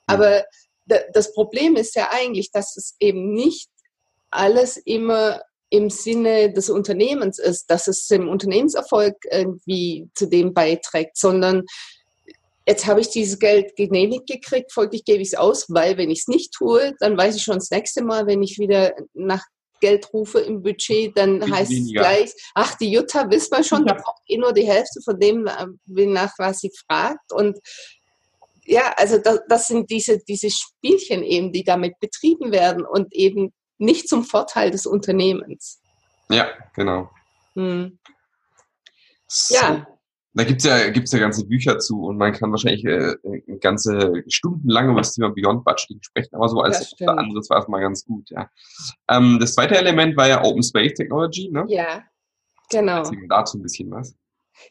aber 0.06 0.44
das 0.86 1.32
Problem 1.32 1.76
ist 1.76 1.94
ja 1.94 2.08
eigentlich, 2.10 2.50
dass 2.50 2.76
es 2.76 2.94
eben 3.00 3.32
nicht 3.32 3.68
alles 4.30 4.76
immer 4.76 5.42
im 5.70 5.90
Sinne 5.90 6.52
des 6.52 6.70
Unternehmens 6.70 7.38
ist, 7.38 7.66
dass 7.70 7.88
es 7.88 8.06
dem 8.06 8.28
Unternehmenserfolg 8.28 9.16
irgendwie 9.30 10.08
zu 10.14 10.26
dem 10.26 10.54
beiträgt, 10.54 11.16
sondern 11.16 11.64
jetzt 12.66 12.86
habe 12.86 13.00
ich 13.00 13.08
dieses 13.08 13.38
Geld 13.38 13.74
genehmigt 13.76 14.26
gekriegt, 14.28 14.72
folglich 14.72 15.04
gebe 15.04 15.22
ich 15.22 15.28
es 15.28 15.34
aus, 15.34 15.66
weil 15.68 15.96
wenn 15.96 16.10
ich 16.10 16.20
es 16.20 16.28
nicht 16.28 16.52
tue, 16.52 16.94
dann 17.00 17.16
weiß 17.16 17.36
ich 17.36 17.42
schon 17.42 17.56
das 17.56 17.70
nächste 17.70 18.04
Mal, 18.04 18.26
wenn 18.26 18.42
ich 18.42 18.58
wieder 18.58 18.94
nach 19.14 19.42
Geldrufe 19.80 20.40
im 20.40 20.62
Budget, 20.62 21.16
dann 21.16 21.42
Viel 21.42 21.54
heißt 21.54 21.72
es 21.72 21.92
gleich, 21.92 22.32
ach, 22.54 22.76
die 22.76 22.90
Jutta 22.90 23.30
wissen 23.30 23.56
wir 23.56 23.64
schon, 23.64 23.86
ja. 23.86 23.94
die 23.94 24.02
braucht 24.02 24.22
eh 24.26 24.38
nur 24.38 24.52
die 24.52 24.66
Hälfte 24.66 25.00
von 25.04 25.18
dem, 25.18 25.46
äh, 25.46 26.06
nach 26.06 26.32
was 26.38 26.60
sie 26.60 26.72
fragt. 26.86 27.32
Und 27.32 27.58
ja, 28.66 28.92
also 28.96 29.18
das, 29.18 29.40
das 29.48 29.68
sind 29.68 29.90
diese, 29.90 30.18
diese 30.18 30.50
Spielchen 30.50 31.22
eben, 31.22 31.52
die 31.52 31.64
damit 31.64 31.98
betrieben 32.00 32.52
werden 32.52 32.84
und 32.84 33.12
eben 33.12 33.52
nicht 33.78 34.08
zum 34.08 34.24
Vorteil 34.24 34.70
des 34.70 34.86
Unternehmens. 34.86 35.80
Ja, 36.30 36.48
genau. 36.74 37.10
Hm. 37.54 37.98
So. 39.28 39.54
Ja. 39.54 39.86
Da 40.34 40.44
gibt's 40.44 40.64
ja, 40.64 40.90
gibt's 40.90 41.12
ja 41.12 41.18
ganze 41.18 41.46
Bücher 41.46 41.78
zu 41.78 42.02
und 42.02 42.18
man 42.18 42.34
kann 42.34 42.50
wahrscheinlich 42.50 42.84
äh, 42.84 43.16
ganze 43.60 44.22
stundenlang 44.28 44.90
über 44.90 45.00
das 45.00 45.14
Thema 45.14 45.30
Beyond 45.30 45.64
Budgeting 45.64 46.02
sprechen, 46.02 46.34
aber 46.34 46.48
so 46.48 46.60
als 46.60 46.94
anderes 47.00 47.48
war 47.48 47.62
es 47.62 47.68
mal 47.68 47.80
ganz 47.80 48.04
gut, 48.04 48.28
ja. 48.28 48.50
Ähm, 49.08 49.38
das 49.40 49.54
zweite 49.54 49.78
Element 49.78 50.14
war 50.14 50.28
ja 50.28 50.44
Open 50.44 50.62
Space 50.62 50.92
Technology, 50.92 51.48
ne? 51.50 51.64
Ja, 51.68 52.02
genau. 52.68 52.98
Erzählen 52.98 53.28
dazu 53.30 53.56
ein 53.56 53.62
bisschen 53.62 53.90
was. 53.90 54.14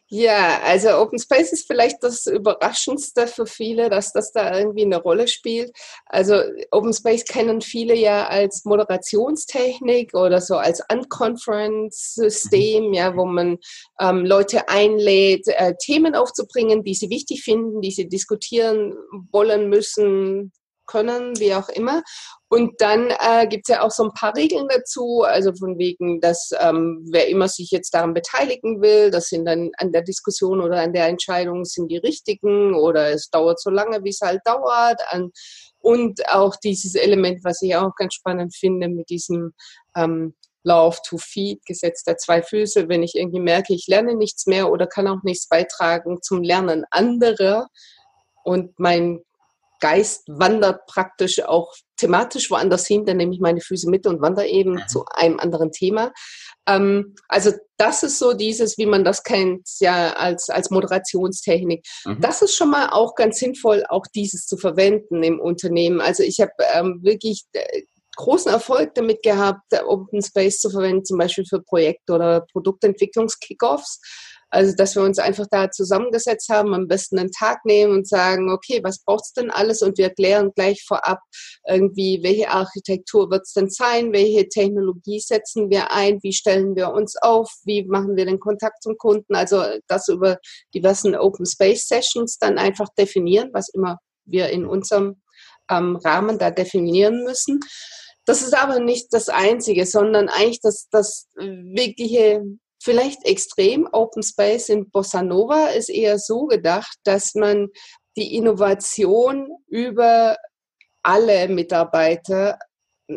Ja, 0.08 0.60
also 0.62 0.90
Open 0.98 1.18
Space 1.18 1.52
ist 1.52 1.66
vielleicht 1.66 2.02
das 2.02 2.26
Überraschendste 2.26 3.26
für 3.26 3.46
viele, 3.46 3.90
dass 3.90 4.12
das 4.12 4.32
da 4.32 4.56
irgendwie 4.58 4.84
eine 4.84 5.00
Rolle 5.00 5.26
spielt. 5.28 5.72
Also 6.06 6.40
Open 6.70 6.92
Space 6.92 7.24
kennen 7.24 7.60
viele 7.60 7.96
ja 7.96 8.28
als 8.28 8.64
Moderationstechnik 8.64 10.14
oder 10.14 10.40
so 10.40 10.56
als 10.56 10.82
Unconference-System, 10.92 12.88
mhm. 12.88 12.94
ja, 12.94 13.16
wo 13.16 13.24
man 13.24 13.58
ähm, 14.00 14.24
Leute 14.24 14.68
einlädt, 14.68 15.48
äh, 15.48 15.74
Themen 15.80 16.14
aufzubringen, 16.14 16.84
die 16.84 16.94
sie 16.94 17.10
wichtig 17.10 17.42
finden, 17.42 17.80
die 17.80 17.90
sie 17.90 18.08
diskutieren 18.08 18.94
wollen 19.32 19.68
müssen, 19.68 20.52
können, 20.86 21.38
wie 21.38 21.54
auch 21.54 21.68
immer. 21.68 22.02
Und 22.48 22.80
dann 22.80 23.10
äh, 23.10 23.46
gibt 23.48 23.68
es 23.68 23.74
ja 23.74 23.82
auch 23.82 23.90
so 23.90 24.04
ein 24.04 24.14
paar 24.14 24.36
Regeln 24.36 24.68
dazu, 24.68 25.22
also 25.26 25.52
von 25.54 25.78
wegen, 25.78 26.20
dass 26.20 26.50
ähm, 26.60 27.04
wer 27.10 27.28
immer 27.28 27.48
sich 27.48 27.70
jetzt 27.70 27.92
daran 27.92 28.14
beteiligen 28.14 28.80
will, 28.80 29.10
das 29.10 29.28
sind 29.28 29.46
dann 29.46 29.70
an 29.78 29.90
der 29.92 30.02
Diskussion 30.02 30.60
oder 30.60 30.80
an 30.80 30.92
der 30.92 31.06
Entscheidung 31.06 31.64
sind 31.64 31.88
die 31.90 31.98
richtigen 31.98 32.74
oder 32.74 33.10
es 33.10 33.30
dauert 33.30 33.60
so 33.60 33.70
lange, 33.70 34.04
wie 34.04 34.10
es 34.10 34.20
halt 34.20 34.40
dauert. 34.44 35.00
An, 35.10 35.32
und 35.80 36.28
auch 36.28 36.56
dieses 36.56 36.94
Element, 36.94 37.44
was 37.44 37.62
ich 37.62 37.74
auch 37.76 37.94
ganz 37.96 38.14
spannend 38.14 38.54
finde, 38.56 38.88
mit 38.88 39.10
diesem 39.10 39.52
ähm, 39.96 40.34
Law 40.66 40.88
of 40.88 41.00
Two 41.02 41.18
Feet, 41.18 41.64
Gesetz 41.64 42.02
der 42.02 42.16
zwei 42.16 42.42
Füße, 42.42 42.88
wenn 42.88 43.02
ich 43.02 43.14
irgendwie 43.14 43.40
merke, 43.40 43.72
ich 43.72 43.86
lerne 43.86 44.16
nichts 44.16 44.46
mehr 44.46 44.70
oder 44.70 44.86
kann 44.86 45.06
auch 45.06 45.22
nichts 45.22 45.48
beitragen 45.48 46.18
zum 46.22 46.42
Lernen 46.42 46.84
anderer 46.90 47.68
und 48.42 48.78
mein 48.78 49.20
Geist 49.86 50.24
wandert 50.26 50.84
praktisch 50.86 51.44
auch 51.44 51.72
thematisch 51.96 52.50
woanders 52.50 52.88
hin, 52.88 53.04
dann 53.04 53.18
nehme 53.18 53.32
ich 53.32 53.40
meine 53.40 53.60
Füße 53.60 53.88
mit 53.88 54.04
und 54.08 54.20
wandere 54.20 54.48
eben 54.48 54.72
mhm. 54.72 54.88
zu 54.88 55.04
einem 55.14 55.38
anderen 55.38 55.70
Thema. 55.70 56.12
Ähm, 56.66 57.14
also 57.28 57.52
das 57.76 58.02
ist 58.02 58.18
so 58.18 58.32
dieses, 58.32 58.78
wie 58.78 58.86
man 58.86 59.04
das 59.04 59.22
kennt, 59.22 59.68
ja, 59.78 60.12
als, 60.14 60.50
als 60.50 60.70
Moderationstechnik. 60.70 61.86
Mhm. 62.04 62.20
Das 62.20 62.42
ist 62.42 62.56
schon 62.56 62.70
mal 62.70 62.88
auch 62.90 63.14
ganz 63.14 63.38
sinnvoll, 63.38 63.84
auch 63.88 64.06
dieses 64.12 64.46
zu 64.46 64.56
verwenden 64.56 65.22
im 65.22 65.38
Unternehmen. 65.38 66.00
Also 66.00 66.24
ich 66.24 66.40
habe 66.40 66.50
ähm, 66.74 66.98
wirklich 67.04 67.44
äh, 67.52 67.82
großen 68.16 68.50
Erfolg 68.50 68.92
damit 68.94 69.22
gehabt, 69.22 69.72
Open 69.86 70.20
Space 70.20 70.58
zu 70.58 70.70
verwenden, 70.70 71.04
zum 71.04 71.18
Beispiel 71.18 71.44
für 71.48 71.62
Projekt- 71.62 72.10
oder 72.10 72.44
Produktentwicklungskickoffs. 72.50 74.00
Also, 74.50 74.74
dass 74.76 74.94
wir 74.94 75.02
uns 75.02 75.18
einfach 75.18 75.46
da 75.50 75.70
zusammengesetzt 75.70 76.48
haben, 76.48 76.72
am 76.72 76.86
besten 76.86 77.18
einen 77.18 77.32
Tag 77.32 77.64
nehmen 77.64 77.92
und 77.92 78.08
sagen, 78.08 78.50
okay, 78.50 78.80
was 78.82 79.02
braucht 79.02 79.24
es 79.24 79.32
denn 79.32 79.50
alles? 79.50 79.82
Und 79.82 79.98
wir 79.98 80.10
klären 80.10 80.52
gleich 80.54 80.84
vorab 80.86 81.18
irgendwie, 81.66 82.20
welche 82.22 82.50
Architektur 82.50 83.30
wird 83.30 83.42
es 83.42 83.52
denn 83.52 83.70
sein? 83.70 84.12
Welche 84.12 84.48
Technologie 84.48 85.20
setzen 85.20 85.68
wir 85.68 85.90
ein? 85.92 86.22
Wie 86.22 86.32
stellen 86.32 86.76
wir 86.76 86.92
uns 86.92 87.16
auf? 87.20 87.50
Wie 87.64 87.84
machen 87.84 88.16
wir 88.16 88.24
den 88.24 88.38
Kontakt 88.38 88.82
zum 88.82 88.96
Kunden? 88.96 89.34
Also, 89.34 89.64
das 89.88 90.08
über 90.08 90.38
diversen 90.74 91.16
Open 91.16 91.44
Space 91.44 91.88
Sessions 91.88 92.38
dann 92.38 92.58
einfach 92.58 92.88
definieren, 92.96 93.50
was 93.52 93.68
immer 93.68 93.98
wir 94.24 94.50
in 94.50 94.64
unserem 94.64 95.22
ähm, 95.70 95.96
Rahmen 95.96 96.38
da 96.38 96.50
definieren 96.50 97.24
müssen. 97.24 97.60
Das 98.24 98.42
ist 98.42 98.54
aber 98.54 98.80
nicht 98.80 99.12
das 99.12 99.28
Einzige, 99.28 99.86
sondern 99.86 100.28
eigentlich 100.28 100.60
das, 100.60 100.88
das 100.90 101.28
wirkliche 101.36 102.42
vielleicht 102.86 103.26
extrem. 103.26 103.88
Open 103.92 104.22
Space 104.22 104.68
in 104.68 104.88
Bossa 104.90 105.20
Nova 105.20 105.66
ist 105.66 105.90
eher 105.90 106.18
so 106.18 106.46
gedacht, 106.46 106.96
dass 107.04 107.34
man 107.34 107.66
die 108.16 108.36
Innovation 108.36 109.48
über 109.66 110.36
alle 111.02 111.48
Mitarbeiter 111.48 112.58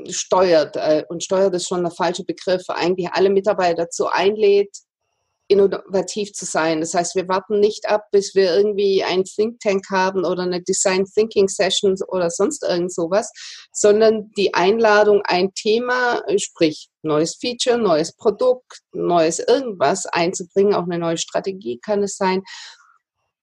steuert. 0.10 0.76
Äh, 0.76 1.06
und 1.08 1.24
steuert 1.24 1.54
ist 1.54 1.68
schon 1.68 1.84
der 1.84 1.92
falsche 1.92 2.26
Begriff. 2.26 2.64
Eigentlich 2.68 3.10
alle 3.12 3.30
Mitarbeiter 3.30 3.84
dazu 3.84 4.08
einlädt, 4.08 4.76
innovativ 5.50 6.32
zu 6.34 6.46
sein. 6.46 6.80
Das 6.80 6.94
heißt, 6.94 7.16
wir 7.16 7.28
warten 7.28 7.60
nicht 7.60 7.90
ab, 7.90 8.04
bis 8.12 8.36
wir 8.36 8.56
irgendwie 8.56 9.04
ein 9.04 9.24
Think 9.24 9.60
Tank 9.60 9.90
haben 9.90 10.24
oder 10.24 10.44
eine 10.44 10.62
Design 10.62 11.06
Thinking 11.06 11.48
Session 11.48 11.96
oder 12.08 12.30
sonst 12.30 12.64
irgend 12.64 12.94
sowas, 12.94 13.32
sondern 13.74 14.32
die 14.38 14.54
Einladung, 14.54 15.22
ein 15.26 15.54
Thema, 15.56 16.22
sprich 16.38 16.90
neues 17.02 17.36
Feature, 17.36 17.80
neues 17.80 18.16
Produkt, 18.16 18.80
neues 18.94 19.40
irgendwas 19.40 20.06
einzubringen, 20.06 20.76
auch 20.76 20.84
eine 20.84 21.00
neue 21.00 21.18
Strategie 21.18 21.80
kann 21.84 22.04
es 22.04 22.16
sein. 22.16 22.44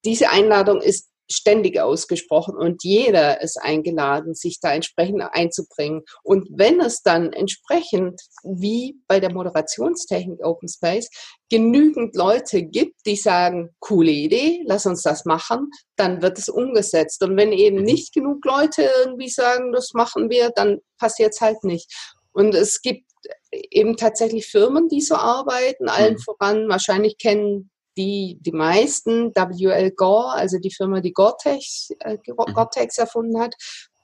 Diese 0.04 0.30
Einladung 0.30 0.80
ist 0.80 1.08
ständig 1.30 1.80
ausgesprochen 1.80 2.56
und 2.56 2.84
jeder 2.84 3.40
ist 3.40 3.60
eingeladen, 3.60 4.34
sich 4.34 4.60
da 4.60 4.72
entsprechend 4.72 5.22
einzubringen. 5.22 6.02
Und 6.22 6.48
wenn 6.50 6.80
es 6.80 7.02
dann 7.02 7.32
entsprechend, 7.32 8.20
wie 8.44 8.96
bei 9.08 9.20
der 9.20 9.32
Moderationstechnik 9.32 10.44
Open 10.44 10.68
Space, 10.68 11.08
genügend 11.50 12.16
Leute 12.16 12.62
gibt, 12.62 12.94
die 13.06 13.16
sagen, 13.16 13.70
coole 13.80 14.10
Idee, 14.10 14.62
lass 14.66 14.86
uns 14.86 15.02
das 15.02 15.24
machen, 15.24 15.70
dann 15.96 16.22
wird 16.22 16.38
es 16.38 16.48
umgesetzt. 16.48 17.22
Und 17.22 17.36
wenn 17.36 17.52
eben 17.52 17.82
nicht 17.82 18.12
genug 18.12 18.44
Leute 18.44 18.88
irgendwie 19.04 19.28
sagen, 19.28 19.72
das 19.72 19.92
machen 19.94 20.30
wir, 20.30 20.50
dann 20.50 20.78
passiert 20.98 21.34
es 21.34 21.40
halt 21.40 21.62
nicht. 21.64 21.92
Und 22.32 22.54
es 22.54 22.82
gibt 22.82 23.04
eben 23.52 23.96
tatsächlich 23.96 24.46
Firmen, 24.46 24.88
die 24.88 25.00
so 25.00 25.14
arbeiten, 25.14 25.88
allen 25.88 26.14
mhm. 26.14 26.18
voran, 26.18 26.68
wahrscheinlich 26.68 27.16
kennen 27.18 27.70
die, 27.96 28.38
die 28.40 28.52
meisten, 28.52 29.32
WL 29.34 29.90
Gore, 29.92 30.32
also 30.32 30.58
die 30.58 30.72
Firma, 30.72 31.00
die 31.00 31.12
Gore-Tex, 31.12 31.90
äh, 32.00 32.18
mhm. 32.26 32.36
Gore-Tex 32.36 32.98
erfunden 32.98 33.40
hat, 33.40 33.54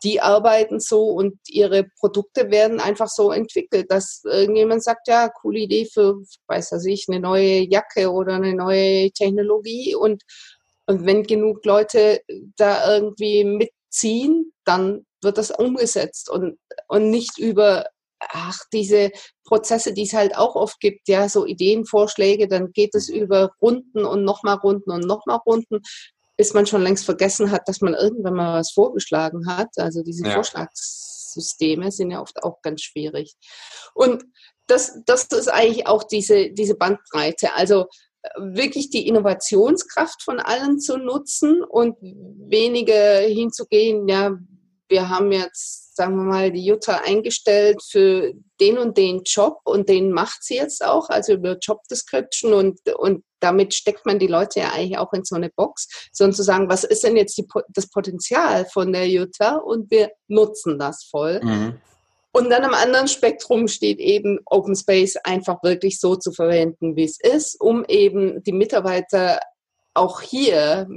die 0.02 0.20
arbeiten 0.20 0.80
so 0.80 1.04
und 1.04 1.38
ihre 1.48 1.84
Produkte 1.98 2.50
werden 2.50 2.80
einfach 2.80 3.08
so 3.08 3.30
entwickelt, 3.30 3.90
dass 3.90 4.22
irgendjemand 4.24 4.82
sagt, 4.82 5.06
ja, 5.06 5.28
coole 5.28 5.60
Idee 5.60 5.86
für, 5.86 6.16
weiß 6.48 6.72
was 6.72 6.84
ich, 6.86 7.06
eine 7.08 7.20
neue 7.20 7.60
Jacke 7.60 8.10
oder 8.10 8.34
eine 8.34 8.54
neue 8.54 9.10
Technologie 9.12 9.94
und, 9.94 10.22
und 10.86 11.06
wenn 11.06 11.22
genug 11.22 11.64
Leute 11.64 12.20
da 12.56 12.96
irgendwie 12.96 13.44
mitziehen, 13.44 14.52
dann 14.64 15.06
wird 15.22 15.38
das 15.38 15.52
umgesetzt 15.52 16.28
und, 16.28 16.58
und 16.88 17.10
nicht 17.10 17.38
über 17.38 17.86
ach, 18.30 18.58
diese 18.72 19.10
Prozesse, 19.44 19.92
die 19.92 20.02
es 20.02 20.12
halt 20.12 20.36
auch 20.36 20.54
oft 20.54 20.80
gibt, 20.80 21.08
ja, 21.08 21.28
so 21.28 21.46
Ideenvorschläge, 21.46 22.48
dann 22.48 22.72
geht 22.72 22.94
es 22.94 23.08
über 23.08 23.50
Runden 23.60 24.04
und 24.04 24.24
nochmal 24.24 24.56
Runden 24.56 24.90
und 24.90 25.06
nochmal 25.06 25.38
Runden, 25.44 25.80
bis 26.36 26.54
man 26.54 26.66
schon 26.66 26.82
längst 26.82 27.04
vergessen 27.04 27.50
hat, 27.50 27.62
dass 27.66 27.80
man 27.80 27.94
irgendwann 27.94 28.34
mal 28.34 28.60
was 28.60 28.72
vorgeschlagen 28.72 29.46
hat. 29.46 29.68
Also 29.76 30.02
diese 30.02 30.26
ja. 30.26 30.34
Vorschlagssysteme 30.34 31.90
sind 31.92 32.10
ja 32.10 32.20
oft 32.20 32.42
auch 32.42 32.62
ganz 32.62 32.82
schwierig. 32.82 33.34
Und 33.94 34.24
das, 34.66 35.00
das 35.06 35.24
ist 35.24 35.48
eigentlich 35.48 35.86
auch 35.86 36.04
diese, 36.04 36.50
diese 36.50 36.74
Bandbreite. 36.74 37.52
Also 37.54 37.86
äh, 38.22 38.28
wirklich 38.40 38.90
die 38.90 39.06
Innovationskraft 39.06 40.22
von 40.22 40.40
allen 40.40 40.80
zu 40.80 40.96
nutzen 40.96 41.62
und 41.62 41.96
weniger 42.00 43.20
hinzugehen, 43.20 44.08
ja, 44.08 44.32
wir 44.88 45.08
haben 45.08 45.32
jetzt, 45.32 45.81
sagen 45.94 46.16
wir 46.16 46.24
mal, 46.24 46.52
die 46.52 46.64
Jutta 46.64 47.02
eingestellt 47.04 47.82
für 47.82 48.32
den 48.60 48.78
und 48.78 48.96
den 48.96 49.22
Job 49.24 49.58
und 49.64 49.88
den 49.88 50.12
macht 50.12 50.42
sie 50.42 50.56
jetzt 50.56 50.84
auch, 50.84 51.10
also 51.10 51.34
über 51.34 51.58
Job 51.58 51.80
Description 51.90 52.52
und, 52.52 52.80
und 52.96 53.24
damit 53.40 53.74
steckt 53.74 54.06
man 54.06 54.18
die 54.18 54.26
Leute 54.26 54.60
ja 54.60 54.72
eigentlich 54.72 54.98
auch 54.98 55.12
in 55.12 55.24
so 55.24 55.34
eine 55.34 55.50
Box, 55.50 56.08
sondern 56.12 56.34
zu 56.34 56.42
sagen, 56.42 56.68
was 56.68 56.84
ist 56.84 57.04
denn 57.04 57.16
jetzt 57.16 57.36
die, 57.36 57.46
das 57.68 57.88
Potenzial 57.88 58.66
von 58.66 58.92
der 58.92 59.08
Jutta 59.08 59.56
und 59.56 59.90
wir 59.90 60.10
nutzen 60.28 60.78
das 60.78 61.04
voll. 61.04 61.40
Mhm. 61.42 61.80
Und 62.34 62.48
dann 62.48 62.64
am 62.64 62.72
anderen 62.72 63.08
Spektrum 63.08 63.68
steht 63.68 63.98
eben 63.98 64.38
Open 64.46 64.74
Space 64.74 65.16
einfach 65.16 65.62
wirklich 65.62 66.00
so 66.00 66.16
zu 66.16 66.32
verwenden, 66.32 66.96
wie 66.96 67.04
es 67.04 67.20
ist, 67.20 67.60
um 67.60 67.84
eben 67.86 68.42
die 68.42 68.52
Mitarbeiter 68.52 69.38
auch 69.94 70.20
hier 70.20 70.88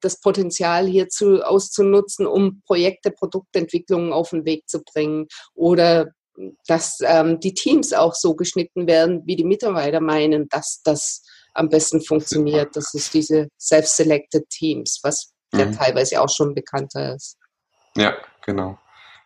das 0.00 0.20
Potenzial 0.20 0.86
hierzu 0.86 1.42
auszunutzen, 1.42 2.26
um 2.26 2.62
Projekte, 2.66 3.10
Produktentwicklungen 3.10 4.12
auf 4.12 4.30
den 4.30 4.44
Weg 4.44 4.68
zu 4.68 4.82
bringen 4.82 5.26
oder 5.54 6.12
dass 6.66 6.98
ähm, 7.02 7.40
die 7.40 7.54
Teams 7.54 7.92
auch 7.92 8.14
so 8.14 8.34
geschnitten 8.34 8.86
werden, 8.86 9.22
wie 9.24 9.36
die 9.36 9.44
Mitarbeiter 9.44 10.00
meinen, 10.00 10.48
dass 10.48 10.80
das 10.84 11.22
am 11.54 11.68
besten 11.68 12.02
funktioniert. 12.02 12.76
Das 12.76 12.92
ist 12.94 13.14
diese 13.14 13.48
Self-Selected 13.58 14.48
Teams, 14.50 15.00
was 15.02 15.32
mhm. 15.52 15.60
ja 15.60 15.70
teilweise 15.72 16.20
auch 16.20 16.28
schon 16.28 16.54
bekannter 16.54 17.14
ist. 17.14 17.38
Ja, 17.96 18.14
genau. 18.44 18.78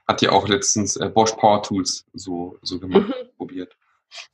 hat 0.07 0.23
ja 0.23 0.31
auch 0.31 0.47
letztens 0.47 0.97
äh, 0.97 1.09
Bosch 1.09 1.33
Power 1.33 1.63
Tools 1.63 2.05
so, 2.13 2.57
so 2.63 2.79
gemacht, 2.79 3.09
mhm. 3.09 3.37
probiert. 3.37 3.77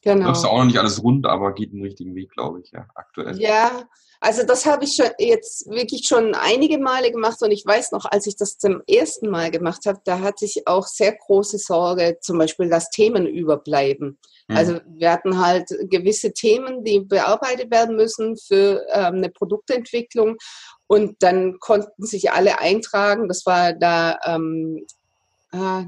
Genau. 0.03 0.33
Ist 0.33 0.45
auch 0.45 0.59
noch 0.59 0.65
nicht 0.65 0.79
alles 0.79 1.03
rund, 1.03 1.27
aber 1.27 1.53
geht 1.53 1.73
einen 1.73 1.83
richtigen 1.83 2.15
Weg, 2.15 2.31
glaube 2.31 2.61
ich, 2.61 2.71
ja, 2.71 2.87
aktuell. 2.95 3.39
Ja, 3.41 3.89
also 4.21 4.45
das 4.45 4.67
habe 4.67 4.85
ich 4.85 4.97
schon 4.97 5.11
jetzt 5.19 5.69
wirklich 5.69 6.07
schon 6.07 6.35
einige 6.35 6.79
Male 6.79 7.11
gemacht 7.11 7.43
und 7.43 7.51
ich 7.51 7.65
weiß 7.67 7.93
noch, 7.93 8.07
als 8.07 8.27
ich 8.27 8.37
das 8.37 8.59
zum 8.59 8.83
ersten 8.87 9.29
Mal 9.29 9.51
gemacht 9.51 9.87
habe, 9.87 10.01
da 10.05 10.21
hatte 10.21 10.45
ich 10.45 10.67
auch 10.67 10.87
sehr 10.87 11.15
große 11.15 11.59
Sorge, 11.59 12.19
zum 12.21 12.39
Beispiel, 12.39 12.69
dass 12.69 12.91
Themen 12.91 13.27
überbleiben. 13.27 14.19
Mhm. 14.49 14.57
Also 14.57 14.81
wir 14.87 15.13
hatten 15.13 15.45
halt 15.45 15.69
gewisse 15.91 16.33
Themen, 16.33 16.85
die 16.85 17.01
bearbeitet 17.01 17.71
werden 17.71 17.97
müssen 17.97 18.37
für 18.37 18.87
ähm, 18.93 19.17
eine 19.17 19.31
Produktentwicklung 19.31 20.37
und 20.87 21.17
dann 21.21 21.59
konnten 21.59 22.07
sich 22.07 22.31
alle 22.31 22.61
eintragen. 22.61 23.29
Das 23.29 23.45
war 23.45 23.73
da 23.75 24.19
ähm, 24.25 24.87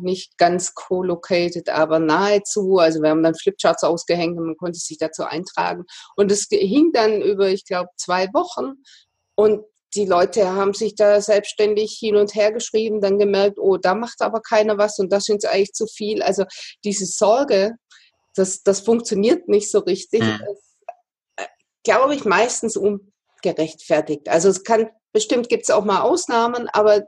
nicht 0.00 0.38
ganz 0.38 0.74
co-located, 0.74 1.68
aber 1.68 1.98
nahezu. 1.98 2.78
Also 2.78 3.02
wir 3.02 3.10
haben 3.10 3.22
dann 3.22 3.34
Flipcharts 3.34 3.84
ausgehängt 3.84 4.38
und 4.38 4.46
man 4.46 4.56
konnte 4.56 4.78
sich 4.78 4.98
dazu 4.98 5.24
eintragen. 5.24 5.84
Und 6.16 6.32
es 6.32 6.46
hing 6.50 6.90
dann 6.92 7.22
über, 7.22 7.48
ich 7.48 7.64
glaube, 7.64 7.90
zwei 7.96 8.26
Wochen. 8.34 8.74
Und 9.34 9.64
die 9.94 10.04
Leute 10.04 10.52
haben 10.52 10.74
sich 10.74 10.94
da 10.94 11.20
selbstständig 11.20 11.96
hin 11.98 12.16
und 12.16 12.34
her 12.34 12.52
geschrieben, 12.52 13.00
dann 13.00 13.18
gemerkt, 13.18 13.58
oh, 13.58 13.76
da 13.76 13.94
macht 13.94 14.20
aber 14.20 14.40
keiner 14.40 14.76
was 14.78 14.98
und 14.98 15.12
das 15.12 15.24
sind 15.24 15.44
eigentlich 15.46 15.72
zu 15.72 15.86
viel. 15.86 16.22
Also 16.22 16.44
diese 16.84 17.06
Sorge, 17.06 17.72
das, 18.34 18.62
das 18.62 18.80
funktioniert 18.80 19.48
nicht 19.48 19.70
so 19.70 19.80
richtig, 19.80 20.22
mhm. 20.22 20.40
Äh, 21.36 21.46
glaube 21.84 22.14
ich, 22.14 22.24
meistens 22.24 22.76
ungerechtfertigt. 22.76 24.28
Also 24.28 24.48
es 24.48 24.62
kann, 24.62 24.90
bestimmt 25.12 25.48
gibt 25.48 25.64
es 25.64 25.70
auch 25.70 25.84
mal 25.84 26.02
Ausnahmen, 26.02 26.68
aber 26.68 27.06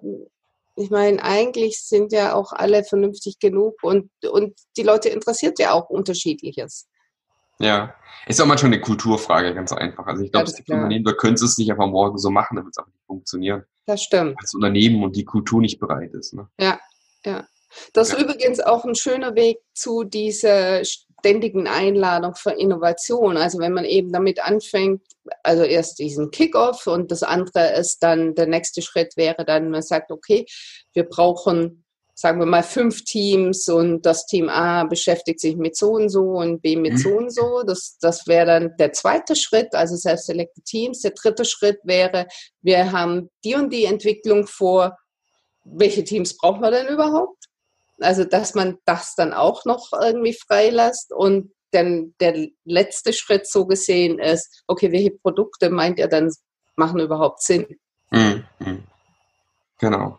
ich 0.76 0.90
meine, 0.90 1.22
eigentlich 1.22 1.80
sind 1.82 2.12
ja 2.12 2.34
auch 2.34 2.52
alle 2.52 2.84
vernünftig 2.84 3.38
genug 3.38 3.76
und, 3.82 4.10
und 4.30 4.58
die 4.76 4.82
Leute 4.82 5.08
interessiert 5.08 5.58
ja 5.58 5.72
auch 5.72 5.90
Unterschiedliches. 5.90 6.88
Ja, 7.58 7.94
ist 8.26 8.40
auch 8.40 8.46
manchmal 8.46 8.72
eine 8.72 8.80
Kulturfrage, 8.80 9.54
ganz 9.54 9.72
einfach. 9.72 10.06
Also 10.06 10.24
ich 10.24 10.32
glaube, 10.32 10.50
gibt 10.50 10.70
Unternehmen, 10.70 11.04
da 11.04 11.12
können 11.12 11.34
es 11.34 11.58
nicht 11.58 11.70
einfach 11.70 11.88
morgen 11.88 12.16
so 12.16 12.30
machen, 12.30 12.56
damit 12.56 12.72
es 12.74 12.82
auch 12.82 12.86
nicht 12.86 13.04
funktionieren. 13.06 13.64
Das 13.86 14.02
stimmt. 14.02 14.36
Als 14.40 14.54
Unternehmen 14.54 15.02
und 15.04 15.14
die 15.14 15.24
Kultur 15.24 15.60
nicht 15.60 15.78
bereit 15.78 16.14
ist. 16.14 16.32
Ne? 16.32 16.48
Ja, 16.58 16.80
ja. 17.24 17.44
Das 17.92 18.08
ist 18.08 18.18
ja. 18.18 18.24
übrigens 18.24 18.60
auch 18.60 18.84
ein 18.84 18.94
schöner 18.94 19.34
Weg 19.34 19.58
zu 19.74 20.04
dieser 20.04 20.84
ständigen 21.20 21.68
Einladung 21.68 22.34
für 22.34 22.50
Innovation. 22.50 23.36
Also 23.36 23.58
wenn 23.58 23.72
man 23.72 23.84
eben 23.84 24.12
damit 24.12 24.42
anfängt, 24.44 25.02
also 25.42 25.62
erst 25.62 25.98
diesen 25.98 26.30
Kickoff 26.30 26.86
und 26.86 27.10
das 27.10 27.22
andere 27.22 27.74
ist 27.74 27.98
dann, 28.00 28.34
der 28.34 28.46
nächste 28.46 28.82
Schritt 28.82 29.16
wäre 29.16 29.44
dann, 29.44 29.70
man 29.70 29.82
sagt, 29.82 30.10
okay, 30.10 30.46
wir 30.92 31.04
brauchen, 31.04 31.84
sagen 32.14 32.38
wir 32.40 32.46
mal, 32.46 32.62
fünf 32.62 33.04
Teams 33.04 33.68
und 33.68 34.04
das 34.04 34.26
Team 34.26 34.48
A 34.48 34.84
beschäftigt 34.84 35.40
sich 35.40 35.56
mit 35.56 35.76
so 35.76 35.92
und 35.92 36.08
so 36.08 36.22
und 36.22 36.62
B 36.62 36.76
mit 36.76 36.98
so 36.98 37.10
und 37.10 37.32
so. 37.32 37.62
Das, 37.66 37.98
das 38.00 38.26
wäre 38.26 38.46
dann 38.46 38.76
der 38.78 38.92
zweite 38.92 39.36
Schritt, 39.36 39.74
also 39.74 39.96
Self-Selected 39.96 40.64
Teams. 40.64 41.00
Der 41.00 41.12
dritte 41.12 41.44
Schritt 41.44 41.78
wäre, 41.84 42.26
wir 42.62 42.92
haben 42.92 43.30
die 43.44 43.54
und 43.54 43.72
die 43.72 43.84
Entwicklung 43.84 44.46
vor. 44.46 44.96
Welche 45.64 46.02
Teams 46.02 46.36
brauchen 46.36 46.62
wir 46.62 46.70
denn 46.70 46.88
überhaupt? 46.88 47.49
Also, 48.00 48.24
dass 48.24 48.54
man 48.54 48.78
das 48.84 49.14
dann 49.14 49.32
auch 49.32 49.64
noch 49.64 49.90
irgendwie 49.92 50.34
freilässt 50.34 51.12
und 51.12 51.52
dann 51.72 52.14
der 52.20 52.48
letzte 52.64 53.12
Schritt 53.12 53.46
so 53.46 53.66
gesehen 53.66 54.18
ist, 54.18 54.62
okay, 54.66 54.90
welche 54.92 55.12
Produkte 55.12 55.70
meint 55.70 55.98
ihr 55.98 56.08
dann 56.08 56.30
machen 56.76 57.00
überhaupt 57.00 57.42
Sinn? 57.42 57.66
Mhm. 58.10 58.44
Genau. 59.78 60.18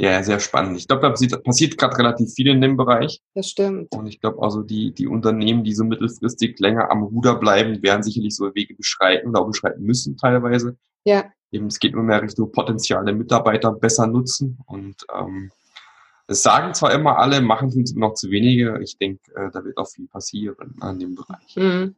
Ja, 0.00 0.22
sehr 0.22 0.40
spannend. 0.40 0.78
Ich 0.78 0.88
glaube, 0.88 1.02
da 1.02 1.10
passiert, 1.10 1.44
passiert 1.44 1.76
gerade 1.76 1.98
relativ 1.98 2.32
viel 2.32 2.48
in 2.48 2.62
dem 2.62 2.78
Bereich. 2.78 3.20
Das 3.34 3.50
stimmt. 3.50 3.94
Und 3.94 4.06
ich 4.06 4.18
glaube, 4.18 4.42
also 4.42 4.62
die, 4.62 4.94
die 4.94 5.06
Unternehmen, 5.06 5.62
die 5.62 5.74
so 5.74 5.84
mittelfristig 5.84 6.58
länger 6.58 6.90
am 6.90 7.02
Ruder 7.02 7.34
bleiben, 7.34 7.82
werden 7.82 8.02
sicherlich 8.02 8.34
so 8.34 8.54
Wege 8.54 8.74
beschreiten 8.74 9.28
oder 9.28 9.42
auch 9.42 9.48
beschreiten 9.48 9.82
müssen 9.82 10.16
teilweise. 10.16 10.78
Ja. 11.04 11.30
Eben, 11.52 11.66
es 11.66 11.78
geht 11.78 11.94
nur 11.94 12.02
mehr 12.02 12.22
Richtung 12.22 12.50
potenziale 12.50 13.12
Mitarbeiter 13.12 13.72
besser 13.72 14.06
nutzen 14.06 14.58
und 14.66 15.04
ähm, 15.14 15.50
es 16.30 16.42
sagen 16.44 16.74
zwar 16.74 16.92
immer 16.92 17.18
alle, 17.18 17.40
machen 17.40 17.68
es 17.82 17.94
noch 17.94 18.14
zu 18.14 18.30
wenige. 18.30 18.78
Ich 18.82 18.96
denke, 18.98 19.20
äh, 19.34 19.50
da 19.52 19.64
wird 19.64 19.76
auch 19.76 19.88
viel 19.88 20.06
passieren 20.06 20.76
an 20.80 21.00
dem 21.00 21.16
Bereich. 21.16 21.56
Mhm. 21.56 21.96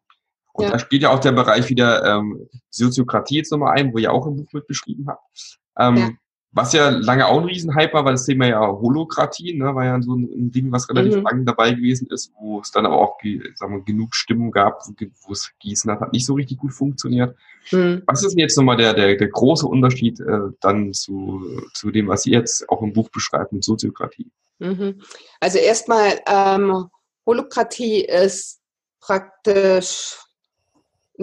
Und 0.55 0.65
ja. 0.65 0.71
da 0.71 0.79
spielt 0.79 1.03
ja 1.03 1.11
auch 1.11 1.19
der 1.19 1.33
Bereich 1.33 1.69
wieder 1.69 2.03
ähm, 2.05 2.49
Soziokratie 2.71 3.37
jetzt 3.37 3.53
nochmal 3.53 3.79
ein, 3.79 3.93
wo 3.93 3.99
ihr 3.99 4.11
auch 4.11 4.27
im 4.27 4.37
Buch 4.37 4.49
mit 4.53 4.67
beschrieben 4.67 5.07
habt. 5.07 5.59
Ähm, 5.79 5.97
ja. 5.97 6.11
Was 6.55 6.75
ja 6.75 6.91
lange 6.91 7.27
auch 7.27 7.41
ein 7.41 7.47
Riesenhype 7.47 7.95
war, 7.95 8.05
war 8.05 8.13
das 8.13 8.27
Thema 8.27 8.47
ja 8.47 8.61
Holokratie, 8.61 9.55
ne, 9.55 9.75
war 9.75 9.87
ja 9.87 10.03
so 10.03 10.15
ein, 10.15 10.51
Ding, 10.51 10.71
was 10.71 10.89
relativ 10.89 11.17
mhm. 11.17 11.23
lange 11.23 11.45
dabei 11.45 11.73
gewesen 11.73 12.09
ist, 12.11 12.31
wo 12.39 12.61
es 12.61 12.71
dann 12.71 12.85
aber 12.85 12.99
auch 12.99 13.19
sagen 13.55 13.77
wir, 13.77 13.85
genug 13.85 14.15
Stimmen 14.15 14.51
gab, 14.51 14.83
wo 14.87 15.33
es 15.33 15.51
gießen 15.61 15.91
hat, 15.91 16.01
hat 16.01 16.13
nicht 16.13 16.27
so 16.27 16.35
richtig 16.35 16.59
gut 16.59 16.75
funktioniert. 16.75 17.35
Mhm. 17.71 18.03
Was 18.07 18.23
ist 18.23 18.33
denn 18.33 18.41
jetzt 18.41 18.57
nochmal 18.59 18.77
der, 18.77 18.93
der, 18.93 19.17
der 19.17 19.29
große 19.29 19.67
Unterschied 19.67 20.21
äh, 20.21 20.51
dann 20.61 20.93
zu, 20.93 21.43
zu 21.73 21.91
dem, 21.91 22.09
was 22.09 22.27
ihr 22.27 22.39
jetzt 22.39 22.69
auch 22.69 22.83
im 22.83 22.93
Buch 22.93 23.09
beschreibt 23.09 23.53
mit 23.53 23.65
Soziokratie? 23.65 24.31
Mhm. 24.59 25.01
Also 25.41 25.59
erstmal, 25.59 26.21
ähm, 26.27 26.89
Holokratie 27.27 28.05
ist 28.05 28.61
praktisch 29.01 30.17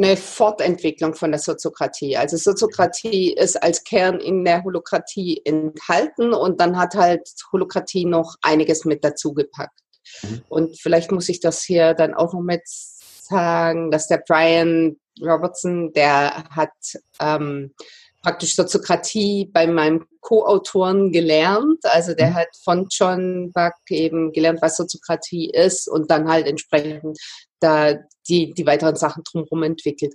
eine 0.04 0.18
Fortentwicklung 0.18 1.14
von 1.14 1.32
der 1.32 1.40
Soziokratie. 1.40 2.18
Also 2.18 2.38
Soziokratie 2.38 3.34
ist 3.34 3.62
als 3.62 3.84
Kern 3.84 4.20
in 4.20 4.46
der 4.46 4.64
Holokratie 4.64 5.42
enthalten 5.44 6.34
und 6.34 6.60
dann 6.60 6.78
hat 6.78 6.96
halt 6.96 7.30
Holokratie 7.52 8.06
noch 8.06 8.36
einiges 8.42 8.86
mit 8.86 9.04
dazu 9.04 9.34
gepackt. 9.34 9.80
Mhm. 10.24 10.42
Und 10.48 10.82
vielleicht 10.82 11.12
muss 11.12 11.30
ich 11.30 11.40
das 11.40 11.62
hier 11.64 11.94
dann 11.94 12.14
auch 12.14 12.34
noch 12.34 12.42
mit 12.42 12.62
sagen, 12.66 13.92
dass 13.92 14.08
der 14.08 14.24
Brian 14.26 14.98
Robertson, 15.22 15.92
der 15.94 16.46
hat 16.50 16.72
ähm, 17.20 17.74
praktisch 18.22 18.56
Soziokratie 18.56 19.50
bei 19.52 19.68
meinem 19.68 20.06
Co-Autoren 20.22 21.12
gelernt. 21.12 21.80
Also 21.84 22.14
der 22.14 22.32
mhm. 22.32 22.36
hat 22.36 22.50
von 22.64 22.88
John 22.90 23.52
Buck 23.54 23.74
eben 23.90 24.32
gelernt, 24.32 24.62
was 24.62 24.78
Soziokratie 24.78 25.50
ist 25.52 25.88
und 25.88 26.12
dann 26.12 26.30
halt 26.30 26.48
entsprechend 26.48 27.18
da 27.60 27.96
die, 28.28 28.54
die 28.54 28.66
weiteren 28.66 28.96
Sachen 28.96 29.24
drumherum 29.24 29.64
entwickelt. 29.64 30.14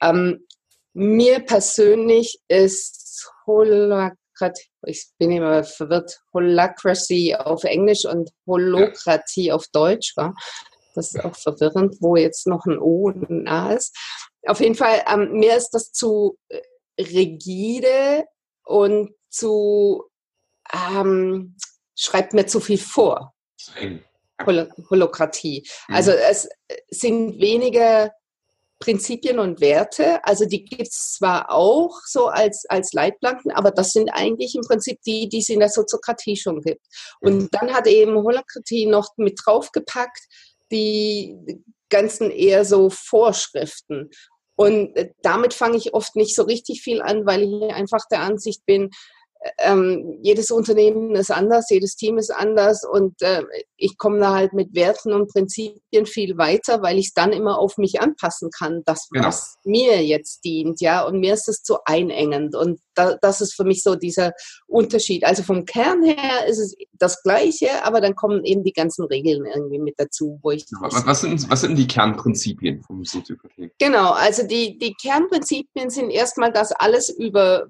Ähm, 0.00 0.46
mir 0.92 1.40
persönlich 1.40 2.38
ist 2.48 3.28
Holokratie, 3.46 4.68
ich 4.86 5.08
bin 5.18 5.32
immer 5.32 5.64
verwirrt, 5.64 6.20
Holacracy 6.32 7.34
auf 7.34 7.64
Englisch 7.64 8.04
und 8.04 8.30
Holokratie 8.46 9.52
auf 9.52 9.66
Deutsch. 9.72 10.12
Wa? 10.16 10.34
Das 10.94 11.14
ist 11.14 11.24
auch 11.24 11.36
verwirrend, 11.36 11.96
wo 12.00 12.16
jetzt 12.16 12.46
noch 12.46 12.64
ein 12.66 12.78
O 12.78 13.06
und 13.06 13.28
ein 13.28 13.48
A 13.48 13.72
ist. 13.72 13.96
Auf 14.46 14.60
jeden 14.60 14.74
Fall, 14.74 15.02
ähm, 15.12 15.32
mir 15.32 15.56
ist 15.56 15.70
das 15.70 15.90
zu 15.90 16.38
äh, 16.48 16.60
rigide 16.98 18.24
und 18.64 19.14
zu, 19.28 20.04
ähm, 20.72 21.56
schreibt 21.96 22.34
mir 22.34 22.46
zu 22.46 22.60
viel 22.60 22.78
vor. 22.78 23.34
Hol 24.44 24.70
Holokratie. 24.90 25.66
Mhm. 25.88 25.94
Also 25.94 26.10
es 26.10 26.48
sind 26.88 27.40
wenige 27.40 28.10
Prinzipien 28.80 29.38
und 29.38 29.60
Werte. 29.60 30.24
Also 30.24 30.44
die 30.44 30.64
gibt 30.64 30.88
es 30.88 31.14
zwar 31.14 31.50
auch 31.50 32.00
so 32.04 32.26
als, 32.26 32.64
als 32.68 32.92
Leitplanken, 32.92 33.52
aber 33.52 33.70
das 33.70 33.92
sind 33.92 34.10
eigentlich 34.10 34.54
im 34.54 34.62
Prinzip 34.62 35.00
die, 35.06 35.28
die 35.28 35.38
es 35.38 35.48
in 35.48 35.60
der 35.60 35.68
Soziokratie 35.68 36.36
schon 36.36 36.60
gibt. 36.60 36.84
Und 37.20 37.34
mhm. 37.34 37.48
dann 37.52 37.72
hat 37.72 37.86
eben 37.86 38.16
Holokratie 38.16 38.86
noch 38.86 39.08
mit 39.16 39.40
draufgepackt, 39.44 40.20
die 40.70 41.36
ganzen 41.88 42.30
eher 42.30 42.64
so 42.64 42.90
Vorschriften. 42.90 44.10
Und 44.56 44.96
äh, 44.96 45.10
damit 45.22 45.54
fange 45.54 45.76
ich 45.76 45.94
oft 45.94 46.16
nicht 46.16 46.34
so 46.34 46.42
richtig 46.42 46.82
viel 46.82 47.02
an, 47.02 47.26
weil 47.26 47.42
ich 47.42 47.74
einfach 47.74 48.06
der 48.10 48.20
Ansicht 48.20 48.64
bin, 48.66 48.90
ähm, 49.58 50.18
jedes 50.22 50.50
Unternehmen 50.50 51.14
ist 51.14 51.30
anders, 51.30 51.68
jedes 51.70 51.96
Team 51.96 52.18
ist 52.18 52.30
anders 52.30 52.84
und 52.84 53.20
äh, 53.22 53.42
ich 53.76 53.98
komme 53.98 54.18
da 54.18 54.34
halt 54.34 54.52
mit 54.52 54.74
Werten 54.74 55.12
und 55.12 55.30
Prinzipien 55.30 56.06
viel 56.06 56.38
weiter, 56.38 56.82
weil 56.82 56.98
ich 56.98 57.08
es 57.08 57.14
dann 57.14 57.32
immer 57.32 57.58
auf 57.58 57.76
mich 57.76 58.00
anpassen 58.00 58.50
kann, 58.56 58.82
das 58.84 59.08
genau. 59.10 59.26
was 59.26 59.56
mir 59.64 60.04
jetzt 60.04 60.44
dient, 60.44 60.80
ja, 60.80 61.04
und 61.04 61.20
mir 61.20 61.34
ist 61.34 61.48
es 61.48 61.62
zu 61.62 61.78
einengend 61.84 62.56
und 62.56 62.80
da, 62.94 63.16
das 63.20 63.40
ist 63.40 63.54
für 63.54 63.64
mich 63.64 63.82
so 63.82 63.94
dieser 63.94 64.32
Unterschied. 64.66 65.24
Also 65.24 65.42
vom 65.42 65.64
Kern 65.64 66.02
her 66.02 66.46
ist 66.46 66.58
es 66.58 66.74
das 66.92 67.22
Gleiche, 67.22 67.84
aber 67.84 68.00
dann 68.00 68.14
kommen 68.14 68.44
eben 68.44 68.62
die 68.62 68.72
ganzen 68.72 69.04
Regeln 69.06 69.46
irgendwie 69.46 69.78
mit 69.78 69.94
dazu, 69.98 70.38
wo 70.42 70.50
ich. 70.50 70.64
Was, 70.80 71.06
was, 71.06 71.20
sind, 71.20 71.50
was 71.50 71.60
sind 71.62 71.76
die 71.76 71.86
Kernprinzipien 71.86 72.82
vom 72.82 73.04
Soziopathie? 73.04 73.70
Genau, 73.78 74.12
also 74.12 74.46
die, 74.46 74.78
die 74.78 74.94
Kernprinzipien 74.94 75.90
sind 75.90 76.10
erstmal, 76.10 76.52
dass 76.52 76.72
alles 76.72 77.10
über, 77.10 77.66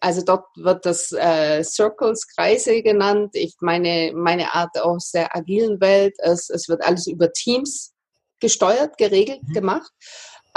also 0.00 0.22
dort 0.24 0.44
wird 0.56 0.84
das 0.86 1.12
äh, 1.12 1.62
Circles, 1.62 2.26
Kreise 2.28 2.82
genannt. 2.82 3.30
Ich 3.34 3.56
meine, 3.60 4.12
meine 4.14 4.54
Art 4.54 4.80
aus 4.80 5.10
der 5.10 5.34
agilen 5.34 5.80
Welt, 5.80 6.14
es, 6.18 6.50
es 6.50 6.68
wird 6.68 6.84
alles 6.84 7.06
über 7.06 7.32
Teams 7.32 7.94
gesteuert, 8.40 8.98
geregelt, 8.98 9.42
mhm. 9.42 9.52
gemacht 9.52 9.92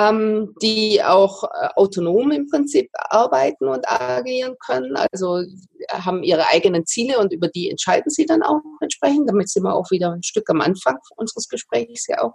ähm, 0.01 0.53
die 0.61 1.03
auch 1.03 1.43
äh, 1.43 1.67
autonom 1.75 2.31
im 2.31 2.47
Prinzip 2.47 2.89
arbeiten 2.93 3.67
und 3.67 3.87
agieren 3.89 4.55
können. 4.65 4.95
Also 4.95 5.43
haben 5.91 6.23
ihre 6.23 6.47
eigenen 6.47 6.85
Ziele 6.85 7.19
und 7.19 7.33
über 7.33 7.47
die 7.47 7.69
entscheiden 7.69 8.09
sie 8.09 8.25
dann 8.25 8.43
auch. 8.43 8.59
sprechen. 8.91 9.25
Damit 9.27 9.49
sind 9.49 9.63
wir 9.63 9.73
auch 9.73 9.91
wieder 9.91 10.11
ein 10.11 10.23
Stück 10.23 10.49
am 10.49 10.61
Anfang 10.61 10.97
unseres 11.15 11.47
Gesprächs 11.47 12.07
ja 12.07 12.21
auch. 12.21 12.33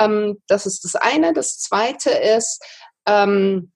Ähm, 0.00 0.38
das 0.48 0.66
ist 0.66 0.84
das 0.84 0.94
eine. 0.94 1.32
Das 1.32 1.58
zweite 1.58 2.10
ist, 2.10 2.62
ähm, 3.06 3.72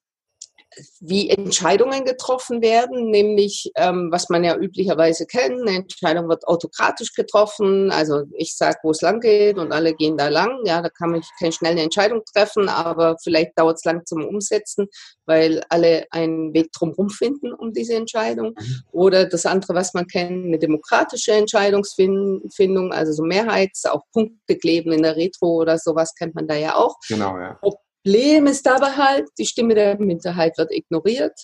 wie 1.00 1.30
Entscheidungen 1.30 2.04
getroffen 2.04 2.62
werden, 2.62 3.10
nämlich 3.10 3.70
ähm, 3.76 4.08
was 4.12 4.28
man 4.28 4.44
ja 4.44 4.56
üblicherweise 4.56 5.26
kennt, 5.26 5.66
eine 5.66 5.78
Entscheidung 5.78 6.28
wird 6.28 6.46
autokratisch 6.46 7.14
getroffen, 7.14 7.90
also 7.90 8.24
ich 8.36 8.56
sage, 8.56 8.78
wo 8.82 8.90
es 8.90 9.00
lang 9.00 9.20
geht 9.20 9.58
und 9.58 9.72
alle 9.72 9.94
gehen 9.94 10.16
da 10.16 10.28
lang, 10.28 10.60
ja, 10.64 10.82
da 10.82 10.88
kann 10.88 11.10
man 11.10 11.22
keine 11.38 11.52
schnelle 11.52 11.80
Entscheidung 11.80 12.22
treffen, 12.32 12.68
aber 12.68 13.16
vielleicht 13.22 13.58
dauert 13.58 13.78
es 13.78 13.84
lang 13.84 14.04
zum 14.06 14.24
Umsetzen, 14.24 14.88
weil 15.26 15.62
alle 15.68 16.06
einen 16.10 16.52
Weg 16.54 16.72
drumherum 16.72 17.10
finden 17.10 17.52
um 17.52 17.72
diese 17.72 17.94
Entscheidung. 17.94 18.54
Mhm. 18.58 18.82
Oder 18.92 19.26
das 19.26 19.46
andere, 19.46 19.74
was 19.74 19.94
man 19.94 20.06
kennt, 20.06 20.46
eine 20.46 20.58
demokratische 20.58 21.32
Entscheidungsfindung, 21.32 22.92
also 22.92 23.12
so 23.12 23.22
Mehrheits, 23.22 23.84
auch 23.86 24.02
Punkte 24.12 24.56
kleben 24.56 24.92
in 24.92 25.02
der 25.02 25.16
Retro 25.16 25.56
oder 25.56 25.78
sowas 25.78 26.14
kennt 26.14 26.34
man 26.34 26.46
da 26.46 26.54
ja 26.54 26.76
auch. 26.76 26.96
Genau, 27.08 27.38
ja. 27.38 27.58
Problem 28.04 28.46
ist 28.46 28.64
dabei 28.66 28.92
halt, 28.92 29.28
die 29.38 29.46
Stimme 29.46 29.74
der 29.74 29.98
Minderheit 29.98 30.56
wird 30.58 30.72
ignoriert. 30.72 31.38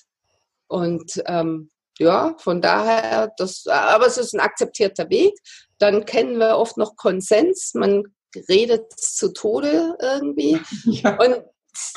Und 0.67 1.23
ähm, 1.27 1.71
ja, 1.99 2.35
von 2.39 2.61
daher, 2.61 3.33
das, 3.37 3.67
aber 3.67 4.07
es 4.07 4.19
ist 4.19 4.35
ein 4.35 4.41
akzeptierter 4.41 5.11
Weg. 5.11 5.35
Dann 5.79 6.05
kennen 6.05 6.39
wir 6.39 6.57
oft 6.57 6.77
noch 6.77 6.97
Konsens. 6.97 7.73
Man 7.75 8.05
redet 8.49 8.93
zu 8.99 9.33
Tode 9.33 9.97
irgendwie. 10.01 10.61
Ja. 10.85 11.17
Und 11.19 11.45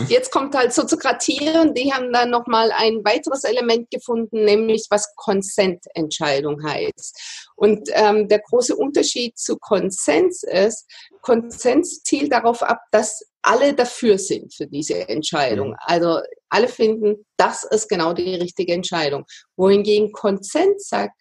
jetzt 0.07 0.31
kommt 0.31 0.55
halt 0.55 0.73
Soziokratie 0.73 1.49
und 1.59 1.77
die 1.77 1.93
haben 1.93 2.11
dann 2.11 2.29
nochmal 2.29 2.71
ein 2.71 3.03
weiteres 3.05 3.43
Element 3.43 3.89
gefunden, 3.91 4.43
nämlich 4.43 4.87
was 4.89 5.13
Konsententscheidung 5.15 6.63
heißt. 6.63 7.47
Und 7.55 7.89
ähm, 7.93 8.27
der 8.27 8.39
große 8.39 8.75
Unterschied 8.75 9.37
zu 9.37 9.57
Konsens 9.57 10.43
ist, 10.43 10.85
Konsens 11.21 12.01
zielt 12.03 12.31
darauf 12.31 12.63
ab, 12.63 12.79
dass 12.91 13.23
alle 13.47 13.73
dafür 13.73 14.17
sind 14.17 14.53
für 14.53 14.67
diese 14.67 15.07
Entscheidung. 15.07 15.73
Also 15.79 16.19
alle 16.49 16.67
finden, 16.67 17.25
das 17.37 17.63
ist 17.63 17.87
genau 17.87 18.11
die 18.11 18.35
richtige 18.35 18.73
Entscheidung. 18.73 19.23
Wohingegen 19.55 20.11
Konsens 20.11 20.89
sagt, 20.89 21.13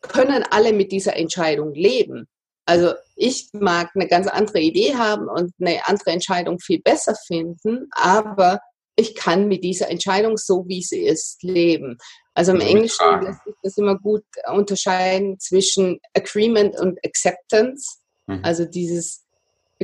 können 0.00 0.44
alle 0.50 0.72
mit 0.72 0.90
dieser 0.90 1.16
Entscheidung 1.16 1.72
leben. 1.72 2.26
Also 2.66 2.94
ich 3.14 3.50
mag 3.52 3.90
eine 3.94 4.08
ganz 4.08 4.26
andere 4.26 4.60
Idee 4.60 4.96
haben 4.96 5.28
und 5.28 5.52
eine 5.60 5.86
andere 5.86 6.10
Entscheidung 6.10 6.58
viel 6.58 6.80
besser 6.80 7.14
finden, 7.26 7.88
aber 7.92 8.58
ich 8.96 9.14
kann 9.14 9.46
mit 9.46 9.62
dieser 9.62 9.90
Entscheidung 9.90 10.36
so, 10.36 10.64
wie 10.66 10.82
sie 10.82 11.02
ist, 11.02 11.42
leben. 11.42 11.98
Also 12.34 12.52
im 12.52 12.60
Englischen 12.60 13.04
lässt 13.22 13.44
sich 13.44 13.54
das 13.62 13.76
immer 13.76 13.96
gut 13.96 14.24
unterscheiden 14.52 15.38
zwischen 15.38 16.00
Agreement 16.14 16.78
und 16.80 16.98
Acceptance. 17.04 17.98
Mhm. 18.26 18.40
Also 18.42 18.64
dieses 18.64 19.23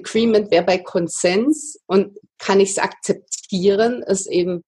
Agreement 0.01 0.51
wäre 0.51 0.65
bei 0.65 0.79
Konsens 0.79 1.79
und 1.87 2.19
kann 2.39 2.61
ich 2.61 2.71
es 2.71 2.79
akzeptieren, 2.79 4.03
ist 4.03 4.27
eben 4.27 4.65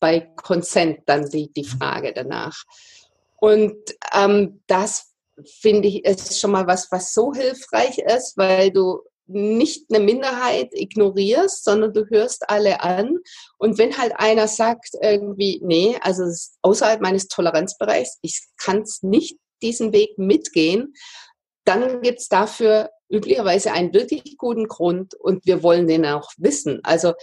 bei 0.00 0.20
Consent 0.20 1.00
dann 1.06 1.28
die, 1.30 1.52
die 1.52 1.62
mhm. 1.62 1.78
Frage 1.78 2.12
danach. 2.12 2.62
Und 3.36 3.76
ähm, 4.14 4.62
das 4.66 5.12
finde 5.60 5.88
ich 5.88 6.04
ist 6.04 6.40
schon 6.40 6.52
mal 6.52 6.66
was, 6.66 6.90
was 6.90 7.12
so 7.12 7.32
hilfreich 7.32 7.98
ist, 7.98 8.36
weil 8.36 8.70
du 8.70 9.02
nicht 9.28 9.86
eine 9.90 10.02
Minderheit 10.02 10.68
ignorierst, 10.72 11.64
sondern 11.64 11.92
du 11.92 12.06
hörst 12.08 12.48
alle 12.48 12.80
an. 12.80 13.18
Und 13.58 13.76
wenn 13.76 13.98
halt 13.98 14.12
einer 14.16 14.46
sagt 14.48 14.90
irgendwie, 15.00 15.60
nee, 15.64 15.96
also 16.00 16.24
außerhalb 16.62 17.00
meines 17.00 17.26
Toleranzbereichs, 17.28 18.18
ich 18.22 18.40
kann 18.56 18.82
es 18.82 19.02
nicht 19.02 19.36
diesen 19.62 19.92
Weg 19.92 20.16
mitgehen, 20.16 20.94
dann 21.64 22.02
gibt 22.02 22.20
es 22.20 22.28
dafür 22.28 22.90
üblicherweise 23.08 23.72
einen 23.72 23.92
wirklich 23.92 24.36
guten 24.36 24.68
Grund 24.68 25.14
und 25.14 25.46
wir 25.46 25.62
wollen 25.62 25.86
den 25.86 26.04
auch 26.06 26.30
wissen. 26.36 26.80
Also 26.82 27.14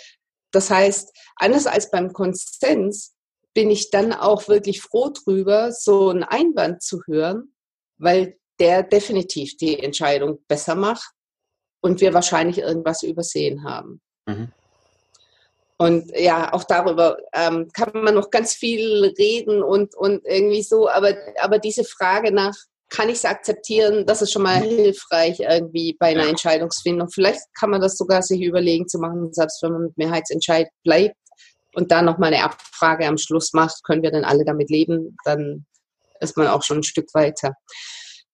das 0.52 0.70
heißt, 0.70 1.12
anders 1.36 1.68
als 1.68 1.92
beim 1.92 2.14
Konsens 2.14 3.14
bin 3.54 3.70
ich 3.70 3.90
dann 3.92 4.14
auch 4.14 4.48
wirklich 4.48 4.82
froh 4.82 5.10
drüber, 5.10 5.72
so 5.72 6.10
einen 6.10 6.24
Einwand 6.24 6.82
zu 6.82 7.02
hören, 7.06 7.54
weil 7.98 8.38
der 8.60 8.84
definitiv 8.84 9.58
die 9.58 9.80
Entscheidung 9.80 10.40
besser 10.48 10.76
macht 10.76 11.12
und 11.82 12.02
wir 12.02 12.14
wahrscheinlich 12.14 12.60
irgendwas 12.60 13.04
übersehen 13.04 13.64
haben. 13.64 14.02
Mhm. 14.26 14.52
Und 15.78 16.12
ja, 16.18 16.54
auch 16.54 16.64
darüber 16.64 17.18
ähm, 17.34 17.70
kann 17.74 17.92
man 17.94 18.16
noch 18.16 18.30
ganz 18.30 18.54
viel 18.54 19.14
reden 19.18 19.62
und, 19.62 19.96
und 19.96 20.24
irgendwie 20.26 20.62
so, 20.62 20.88
aber, 20.88 21.16
aber 21.42 21.60
diese 21.60 21.84
Frage 21.84 22.32
nach, 22.32 22.56
kann 22.94 23.10
ich 23.10 23.16
es 23.16 23.26
akzeptieren, 23.26 24.06
das 24.06 24.22
ist 24.22 24.32
schon 24.32 24.44
mal 24.44 24.62
hilfreich 24.62 25.40
irgendwie 25.40 25.98
bei 26.00 26.08
einer 26.08 26.28
Entscheidungsfindung. 26.28 27.10
Vielleicht 27.10 27.42
kann 27.58 27.72
man 27.72 27.82
das 27.82 27.98
sogar 27.98 28.22
sich 28.22 28.42
überlegen 28.42 28.88
zu 28.88 29.00
machen, 29.00 29.34
selbst 29.34 29.64
wenn 29.64 29.72
man 29.72 29.84
mit 29.86 29.98
Mehrheitsentscheid 29.98 30.68
bleibt 30.84 31.16
und 31.74 31.92
dann 31.92 32.06
nochmal 32.06 32.32
eine 32.32 32.44
Abfrage 32.44 33.08
am 33.08 33.18
Schluss 33.18 33.52
macht, 33.54 33.84
können 33.84 34.04
wir 34.04 34.12
denn 34.12 34.24
alle 34.24 34.46
damit 34.46 34.70
leben, 34.70 35.18
dann 35.26 35.66
ist 36.20 36.38
man 36.38 36.48
auch 36.48 36.62
schon 36.62 36.78
ein 36.78 36.84
Stück 36.84 37.08
weiter. 37.16 37.56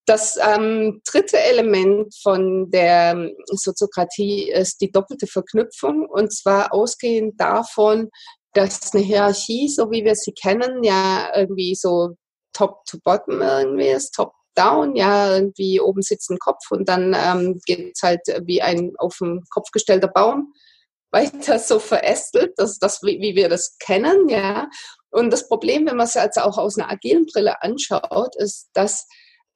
Das 0.04 0.36
ähm, 0.36 1.00
dritte 1.10 1.38
Element 1.38 2.14
von 2.22 2.70
der 2.70 3.30
Soziokratie 3.46 4.50
ist 4.50 4.82
die 4.82 4.90
doppelte 4.90 5.26
Verknüpfung 5.26 6.06
und 6.06 6.34
zwar 6.34 6.74
ausgehend 6.74 7.40
davon, 7.40 8.10
dass 8.52 8.92
eine 8.92 9.02
Hierarchie, 9.02 9.68
so 9.68 9.90
wie 9.90 10.04
wir 10.04 10.16
sie 10.16 10.32
kennen, 10.32 10.84
ja 10.84 11.30
irgendwie 11.34 11.74
so 11.74 12.10
top 12.52 12.84
to 12.84 12.98
bottom 13.04 13.40
irgendwie 13.40 13.88
ist, 13.88 14.10
top 14.10 14.32
down, 14.54 14.96
ja, 14.96 15.36
irgendwie 15.36 15.80
oben 15.80 16.02
sitzt 16.02 16.30
ein 16.30 16.38
Kopf 16.38 16.70
und 16.70 16.88
dann 16.88 17.14
ähm, 17.16 17.60
geht 17.66 17.92
es 17.94 18.02
halt 18.02 18.20
wie 18.44 18.62
ein 18.62 18.92
auf 18.98 19.16
den 19.18 19.44
Kopf 19.50 19.70
gestellter 19.72 20.08
Baum 20.08 20.52
weiter 21.12 21.58
so 21.58 21.78
verästelt, 21.78 22.54
das 22.56 22.72
ist 22.72 22.82
das, 22.82 23.02
wie, 23.02 23.20
wie 23.20 23.34
wir 23.34 23.48
das 23.48 23.76
kennen, 23.78 24.28
ja. 24.28 24.68
Und 25.10 25.30
das 25.30 25.48
Problem, 25.48 25.86
wenn 25.86 25.96
man 25.96 26.06
es 26.06 26.14
jetzt 26.14 26.40
auch 26.40 26.56
aus 26.56 26.78
einer 26.78 26.90
agilen 26.90 27.26
Brille 27.26 27.62
anschaut, 27.62 28.36
ist, 28.36 28.70
dass 28.74 29.06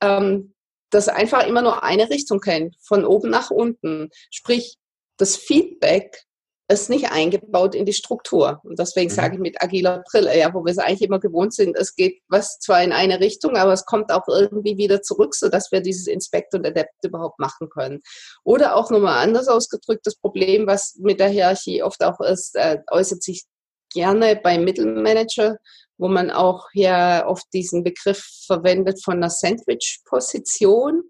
ähm, 0.00 0.54
das 0.90 1.08
einfach 1.08 1.46
immer 1.46 1.62
nur 1.62 1.82
eine 1.84 2.10
Richtung 2.10 2.40
kennt, 2.40 2.76
von 2.82 3.04
oben 3.04 3.30
nach 3.30 3.50
unten. 3.50 4.10
Sprich, 4.30 4.76
das 5.16 5.36
Feedback 5.36 6.24
ist 6.68 6.88
nicht 6.88 7.12
eingebaut 7.12 7.74
in 7.74 7.84
die 7.84 7.92
Struktur. 7.92 8.60
Und 8.64 8.78
deswegen 8.78 9.10
mhm. 9.10 9.14
sage 9.14 9.34
ich 9.34 9.40
mit 9.40 9.62
agiler 9.62 10.02
Brille, 10.10 10.38
ja, 10.38 10.52
wo 10.54 10.64
wir 10.64 10.72
es 10.72 10.78
eigentlich 10.78 11.02
immer 11.02 11.20
gewohnt 11.20 11.54
sind, 11.54 11.76
es 11.76 11.94
geht 11.94 12.22
was 12.28 12.58
zwar 12.58 12.82
in 12.82 12.92
eine 12.92 13.20
Richtung, 13.20 13.56
aber 13.56 13.72
es 13.72 13.84
kommt 13.84 14.10
auch 14.10 14.26
irgendwie 14.28 14.78
wieder 14.78 15.02
zurück, 15.02 15.34
sodass 15.34 15.72
wir 15.72 15.80
dieses 15.80 16.06
Inspect 16.06 16.54
und 16.54 16.66
Adapt 16.66 17.04
überhaupt 17.04 17.38
machen 17.38 17.68
können. 17.68 18.00
Oder 18.44 18.76
auch 18.76 18.90
nochmal 18.90 19.22
anders 19.22 19.48
ausgedrückt, 19.48 20.06
das 20.06 20.16
Problem, 20.16 20.66
was 20.66 20.96
mit 20.98 21.20
der 21.20 21.28
Hierarchie 21.28 21.82
oft 21.82 22.02
auch 22.02 22.20
ist, 22.20 22.56
äh, 22.56 22.78
äußert 22.90 23.22
sich 23.22 23.44
gerne 23.92 24.36
beim 24.36 24.64
Mittelmanager, 24.64 25.58
wo 25.98 26.08
man 26.08 26.30
auch 26.30 26.68
hier 26.72 27.24
oft 27.26 27.44
diesen 27.52 27.84
Begriff 27.84 28.24
verwendet 28.46 29.02
von 29.04 29.14
einer 29.14 29.30
Sandwich-Position. 29.30 31.02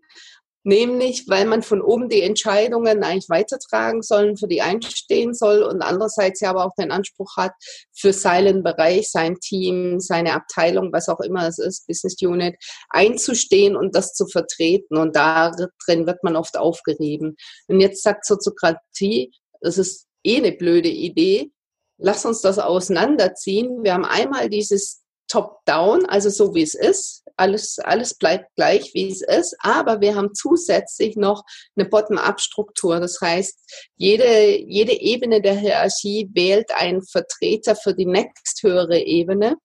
Nämlich, 0.67 1.29
weil 1.29 1.45
man 1.45 1.63
von 1.63 1.83
oben 1.83 2.09
die 2.09 2.23
Entscheidungen 2.23 3.05
eigentlich 3.05 3.29
weitertragen 3.29 4.03
soll, 4.03 4.35
für 4.39 4.49
die 4.49 4.63
einstehen 4.63 5.35
soll 5.35 5.63
und 5.63 5.83
andererseits 5.83 6.41
ja 6.41 6.49
aber 6.51 6.65
auch 6.65 6.75
den 6.75 6.91
Anspruch 6.91 7.37
hat, 7.37 7.53
für 7.93 8.15
seinen 8.15 8.63
Bereich, 8.63 9.11
sein 9.11 9.39
Team, 9.41 10.01
seine 10.01 10.33
Abteilung, 10.33 10.91
was 10.91 11.11
auch 11.11 11.21
immer 11.21 11.47
es 11.47 11.59
ist, 11.59 11.87
Business 11.87 12.17
Unit, 12.23 12.57
einzustehen 12.89 13.77
und 13.77 13.95
das 13.95 14.15
zu 14.15 14.27
vertreten. 14.27 14.97
Und 14.97 15.15
da 15.17 15.53
drin 15.87 16.07
wird 16.07 16.25
man 16.25 16.35
oft 16.35 16.57
aufgerieben. 16.57 17.37
Und 17.69 17.81
jetzt 17.81 18.03
sagt 18.03 18.25
Soziokratie, 18.25 19.33
es 19.61 19.77
ist 19.77 20.07
eh 20.25 20.39
eine 20.39 20.53
blöde 20.53 20.89
Idee. 20.89 21.51
Lass 21.99 22.25
uns 22.25 22.41
das 22.41 22.59
auseinanderziehen. 22.59 23.85
Wir 23.85 23.93
haben 23.93 24.07
einmal 24.07 24.49
dieses 24.49 25.04
top-down, 25.29 26.07
also 26.07 26.31
so 26.31 26.55
wie 26.55 26.63
es 26.63 26.75
ist. 26.75 27.23
Alles, 27.37 27.79
alles 27.79 28.15
bleibt 28.15 28.55
gleich, 28.57 28.93
wie 28.95 29.11
es 29.11 29.23
ist. 29.23 29.57
Aber 29.61 30.01
wir 30.01 30.15
haben 30.15 30.35
zusätzlich 30.35 31.17
noch 31.17 31.43
eine 31.77 31.89
Bottom-up-Struktur. 31.89 33.01
Das 33.01 33.21
heißt, 33.21 33.89
jede, 33.97 34.59
jede 34.61 34.93
Ebene 34.93 35.41
der 35.41 35.57
Hierarchie 35.57 36.31
wählt 36.33 36.71
einen 36.75 37.03
Vertreter 37.03 37.75
für 37.75 37.95
die 37.95 38.07
nächsthöhere 38.07 38.99
Ebene. 39.01 39.57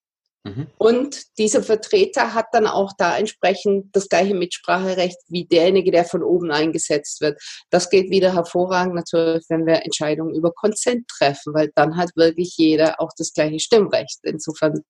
Mhm. 0.45 0.67
Und 0.77 1.37
dieser 1.37 1.61
Vertreter 1.61 2.33
hat 2.33 2.47
dann 2.53 2.65
auch 2.65 2.93
da 2.97 3.17
entsprechend 3.17 3.95
das 3.95 4.07
gleiche 4.07 4.33
Mitspracherecht 4.33 5.17
wie 5.27 5.45
derjenige, 5.45 5.91
der 5.91 6.05
von 6.05 6.23
oben 6.23 6.51
eingesetzt 6.51 7.21
wird. 7.21 7.39
Das 7.69 7.89
geht 7.89 8.09
wieder 8.09 8.33
hervorragend 8.33 8.95
natürlich, 8.95 9.45
wenn 9.49 9.65
wir 9.65 9.83
Entscheidungen 9.83 10.33
über 10.33 10.51
Konsent 10.51 11.07
treffen, 11.07 11.53
weil 11.53 11.71
dann 11.75 11.97
hat 11.97 12.11
wirklich 12.15 12.55
jeder 12.57 13.01
auch 13.01 13.11
das 13.17 13.33
gleiche 13.33 13.59
Stimmrecht. 13.59 14.19
Insofern 14.23 14.81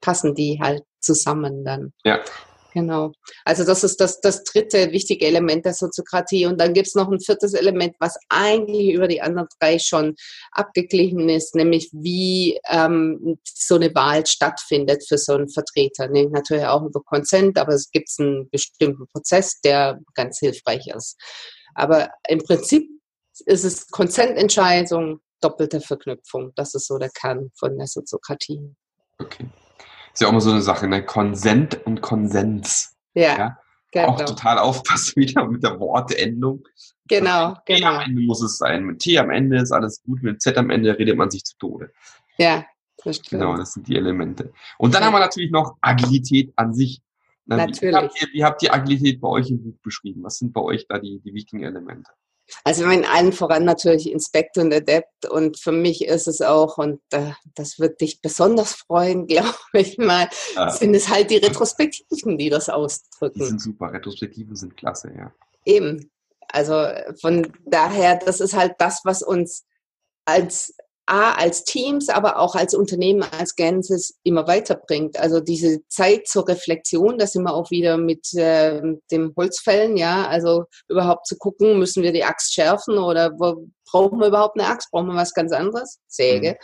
passen 0.00 0.34
die 0.34 0.58
halt 0.62 0.82
zusammen 1.00 1.64
dann. 1.64 1.92
Ja. 2.04 2.20
Genau. 2.72 3.12
Also 3.44 3.64
das 3.64 3.82
ist 3.82 4.00
das, 4.00 4.20
das 4.20 4.44
dritte 4.44 4.92
wichtige 4.92 5.26
Element 5.26 5.64
der 5.64 5.74
Soziokratie. 5.74 6.46
Und 6.46 6.60
dann 6.60 6.72
gibt 6.72 6.86
es 6.86 6.94
noch 6.94 7.10
ein 7.10 7.20
viertes 7.20 7.54
Element, 7.54 7.96
was 7.98 8.16
eigentlich 8.28 8.94
über 8.94 9.08
die 9.08 9.20
anderen 9.20 9.48
drei 9.58 9.78
schon 9.78 10.14
abgeglichen 10.52 11.28
ist, 11.28 11.54
nämlich 11.54 11.90
wie 11.92 12.60
ähm, 12.68 13.38
so 13.44 13.74
eine 13.74 13.94
Wahl 13.94 14.24
stattfindet 14.26 15.04
für 15.06 15.18
so 15.18 15.34
einen 15.34 15.48
Vertreter. 15.48 16.08
Ne? 16.08 16.28
Natürlich 16.30 16.66
auch 16.66 16.84
über 16.84 17.00
Consent, 17.02 17.58
aber 17.58 17.74
es 17.74 17.90
gibt 17.90 18.08
einen 18.18 18.48
bestimmten 18.50 19.06
Prozess, 19.08 19.60
der 19.62 19.98
ganz 20.14 20.38
hilfreich 20.38 20.86
ist. 20.94 21.16
Aber 21.74 22.10
im 22.28 22.38
Prinzip 22.38 22.88
ist 23.46 23.64
es 23.64 23.88
Konsententscheidung, 23.88 25.20
doppelte 25.40 25.80
Verknüpfung. 25.80 26.52
Das 26.54 26.74
ist 26.74 26.86
so 26.86 26.98
der 26.98 27.10
Kern 27.10 27.50
von 27.58 27.76
der 27.78 27.86
Soziokratie. 27.86 28.74
Okay. 29.18 29.48
Ist 30.12 30.20
ja 30.20 30.26
auch 30.26 30.32
immer 30.32 30.40
so 30.40 30.50
eine 30.50 30.62
Sache, 30.62 30.88
ne? 30.88 31.04
Konsent 31.04 31.84
und 31.86 32.02
Konsens. 32.02 32.96
Ja. 33.14 33.38
ja? 33.38 33.58
Genau. 33.92 34.08
Auch 34.08 34.24
total 34.24 34.58
aufpassen 34.58 35.16
wieder 35.16 35.46
mit 35.46 35.62
der 35.62 35.78
Wortendung. 35.80 36.62
Genau, 37.08 37.54
T 37.66 37.74
genau. 37.74 37.94
Am 37.94 38.00
Ende 38.02 38.22
muss 38.22 38.40
es 38.40 38.58
sein. 38.58 38.84
Mit 38.84 39.00
T 39.00 39.18
am 39.18 39.30
Ende 39.30 39.58
ist 39.58 39.72
alles 39.72 40.02
gut, 40.02 40.22
mit 40.22 40.40
Z 40.40 40.56
am 40.56 40.70
Ende 40.70 40.96
redet 40.96 41.16
man 41.16 41.30
sich 41.30 41.44
zu 41.44 41.56
Tode. 41.58 41.92
Ja, 42.38 42.64
das 43.04 43.16
stimmt. 43.16 43.42
Genau, 43.42 43.56
das 43.56 43.72
sind 43.72 43.88
die 43.88 43.96
Elemente. 43.96 44.52
Und 44.78 44.94
dann 44.94 45.02
ja. 45.02 45.06
haben 45.06 45.14
wir 45.14 45.20
natürlich 45.20 45.50
noch 45.50 45.76
Agilität 45.80 46.52
an 46.56 46.72
sich. 46.72 47.02
Na, 47.46 47.56
natürlich. 47.56 47.94
Wie 47.94 47.96
habt, 47.96 48.22
ihr, 48.22 48.28
wie 48.32 48.44
habt 48.44 48.62
ihr 48.62 48.74
Agilität 48.74 49.20
bei 49.20 49.28
euch 49.28 49.50
im 49.50 49.62
Buch 49.62 49.78
beschrieben? 49.82 50.22
Was 50.22 50.38
sind 50.38 50.52
bei 50.52 50.60
euch 50.60 50.86
da 50.86 50.98
die, 51.00 51.20
die 51.20 51.34
wichtigen 51.34 51.64
Elemente? 51.64 52.10
Also 52.64 52.84
in 52.84 53.04
allen 53.04 53.32
voran 53.32 53.64
natürlich 53.64 54.10
Inspect 54.10 54.58
und 54.58 54.72
Adept 54.72 55.26
und 55.26 55.58
für 55.58 55.72
mich 55.72 56.04
ist 56.04 56.28
es 56.28 56.40
auch, 56.40 56.78
und 56.78 57.00
äh, 57.12 57.32
das 57.54 57.78
wird 57.78 58.00
dich 58.00 58.20
besonders 58.20 58.72
freuen, 58.72 59.26
glaube 59.28 59.54
ich 59.72 59.98
mal, 59.98 60.28
ja. 60.54 60.70
sind 60.70 60.94
es 60.94 61.08
halt 61.08 61.30
die 61.30 61.36
Retrospektiven, 61.36 62.38
die 62.38 62.50
das 62.50 62.68
ausdrücken. 62.68 63.38
Die 63.38 63.46
sind 63.46 63.60
super, 63.60 63.92
Retrospektiven 63.92 64.56
sind 64.56 64.76
klasse, 64.76 65.12
ja. 65.16 65.32
Eben, 65.64 66.10
also 66.48 66.86
von 67.20 67.52
daher, 67.64 68.16
das 68.16 68.40
ist 68.40 68.54
halt 68.54 68.74
das, 68.78 69.00
was 69.04 69.22
uns 69.22 69.64
als 70.24 70.74
A, 71.10 71.32
als 71.32 71.64
Teams, 71.64 72.08
aber 72.08 72.38
auch 72.38 72.54
als 72.54 72.72
Unternehmen, 72.72 73.24
als 73.36 73.56
Ganzes 73.56 74.14
immer 74.22 74.46
weiterbringt. 74.46 75.18
Also 75.18 75.40
diese 75.40 75.80
Zeit 75.88 76.28
zur 76.28 76.46
Reflexion, 76.46 77.18
da 77.18 77.26
sind 77.26 77.42
wir 77.42 77.52
auch 77.52 77.72
wieder 77.72 77.96
mit 77.96 78.32
äh, 78.34 78.80
dem 79.10 79.34
Holzfällen, 79.36 79.96
ja, 79.96 80.28
also 80.28 80.66
überhaupt 80.88 81.26
zu 81.26 81.36
gucken, 81.36 81.80
müssen 81.80 82.04
wir 82.04 82.12
die 82.12 82.22
Axt 82.22 82.54
schärfen 82.54 82.96
oder 82.96 83.32
wo, 83.38 83.66
brauchen 83.90 84.20
wir 84.20 84.28
überhaupt 84.28 84.56
eine 84.56 84.68
Axt, 84.68 84.92
brauchen 84.92 85.08
wir 85.08 85.16
was 85.16 85.34
ganz 85.34 85.50
anderes, 85.52 85.98
Säge. 86.06 86.50
Mhm. 86.50 86.56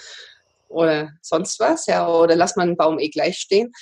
oder 0.69 1.11
sonst 1.23 1.59
was, 1.59 1.87
ja, 1.87 2.09
oder 2.09 2.37
lass 2.37 2.55
man 2.55 2.69
einen 2.69 2.77
Baum 2.77 3.01
eh 3.01 3.09
gleich 3.09 3.39
stehen. 3.39 3.73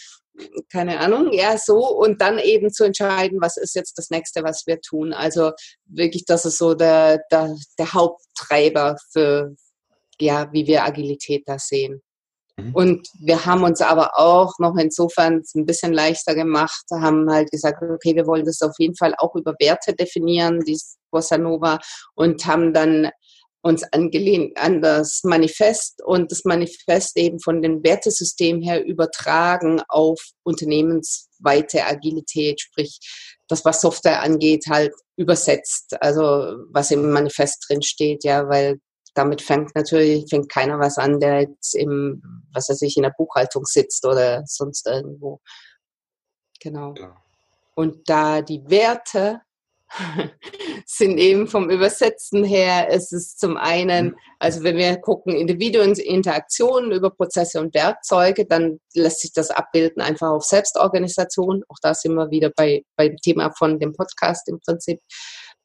Keine 0.72 0.98
Ahnung, 0.98 1.32
ja, 1.32 1.58
so. 1.58 1.86
Und 1.86 2.20
dann 2.22 2.38
eben 2.38 2.72
zu 2.72 2.84
entscheiden, 2.84 3.38
was 3.40 3.58
ist 3.58 3.74
jetzt 3.74 3.98
das 3.98 4.10
nächste, 4.10 4.42
was 4.42 4.64
wir 4.66 4.80
tun. 4.80 5.12
Also 5.12 5.52
wirklich, 5.84 6.24
das 6.24 6.46
ist 6.46 6.58
so 6.58 6.74
der, 6.74 7.20
der, 7.30 7.54
der 7.78 7.92
Haupttreiber 7.92 8.96
für, 9.12 9.54
ja, 10.20 10.52
wie 10.52 10.66
wir 10.66 10.84
Agilität 10.84 11.42
da 11.46 11.58
sehen. 11.58 12.02
Mhm. 12.56 12.74
Und 12.74 13.08
wir 13.18 13.44
haben 13.44 13.64
uns 13.64 13.80
aber 13.80 14.18
auch 14.18 14.58
noch 14.58 14.76
insofern 14.76 15.42
ein 15.54 15.66
bisschen 15.66 15.92
leichter 15.92 16.34
gemacht, 16.34 16.84
haben 16.90 17.30
halt 17.30 17.50
gesagt, 17.50 17.82
okay, 17.82 18.14
wir 18.14 18.26
wollen 18.26 18.44
das 18.44 18.62
auf 18.62 18.74
jeden 18.78 18.96
Fall 18.96 19.14
auch 19.18 19.34
über 19.34 19.54
Werte 19.58 19.94
definieren, 19.94 20.60
die 20.60 20.78
Bossa 21.10 21.38
Nova, 21.38 21.78
und 22.14 22.46
haben 22.46 22.72
dann 22.72 23.10
uns 23.62 23.82
angelehnt 23.92 24.58
an 24.58 24.82
das 24.82 25.22
Manifest 25.24 26.02
und 26.04 26.30
das 26.30 26.44
Manifest 26.44 27.16
eben 27.16 27.40
von 27.40 27.62
dem 27.62 27.82
Wertesystem 27.82 28.60
her 28.60 28.84
übertragen 28.84 29.80
auf 29.88 30.20
unternehmensweite 30.42 31.86
Agilität, 31.86 32.60
sprich 32.60 32.98
das, 33.48 33.64
was 33.64 33.80
Software 33.80 34.20
angeht, 34.22 34.66
halt 34.68 34.92
übersetzt, 35.16 35.96
also 36.00 36.56
was 36.70 36.90
im 36.90 37.10
Manifest 37.10 37.64
drin 37.66 37.80
steht, 37.82 38.22
ja, 38.24 38.48
weil 38.48 38.80
damit 39.14 39.42
fängt 39.42 39.74
natürlich 39.74 40.26
fängt 40.28 40.50
keiner 40.50 40.78
was 40.78 40.98
an, 40.98 41.20
der 41.20 41.42
jetzt 41.42 41.74
im, 41.74 42.44
was 42.52 42.68
weiß 42.68 42.82
ich, 42.82 42.96
in 42.96 43.04
der 43.04 43.14
Buchhaltung 43.16 43.64
sitzt 43.64 44.04
oder 44.04 44.42
sonst 44.46 44.86
irgendwo. 44.86 45.40
Genau. 46.60 46.94
Ja. 46.96 47.16
Und 47.74 48.08
da 48.08 48.42
die 48.42 48.68
Werte 48.68 49.40
sind 50.86 51.18
eben 51.18 51.46
vom 51.46 51.70
Übersetzen 51.70 52.44
her, 52.44 52.88
ist 52.88 53.12
es 53.12 53.36
zum 53.36 53.56
einen, 53.56 54.06
mhm. 54.06 54.16
also 54.38 54.62
wenn 54.62 54.76
wir 54.76 54.96
gucken, 54.96 55.34
Individuen, 55.34 55.92
Interaktionen 55.94 56.92
über 56.92 57.10
Prozesse 57.10 57.60
und 57.60 57.74
Werkzeuge, 57.74 58.46
dann 58.46 58.80
lässt 58.94 59.20
sich 59.20 59.32
das 59.32 59.50
abbilden 59.50 60.02
einfach 60.02 60.30
auf 60.30 60.44
Selbstorganisation. 60.44 61.62
Auch 61.68 61.78
da 61.82 61.94
sind 61.94 62.14
wir 62.14 62.30
wieder 62.30 62.50
bei, 62.56 62.82
beim 62.96 63.16
Thema 63.18 63.52
von 63.56 63.78
dem 63.78 63.92
Podcast 63.92 64.48
im 64.48 64.58
Prinzip. 64.60 65.00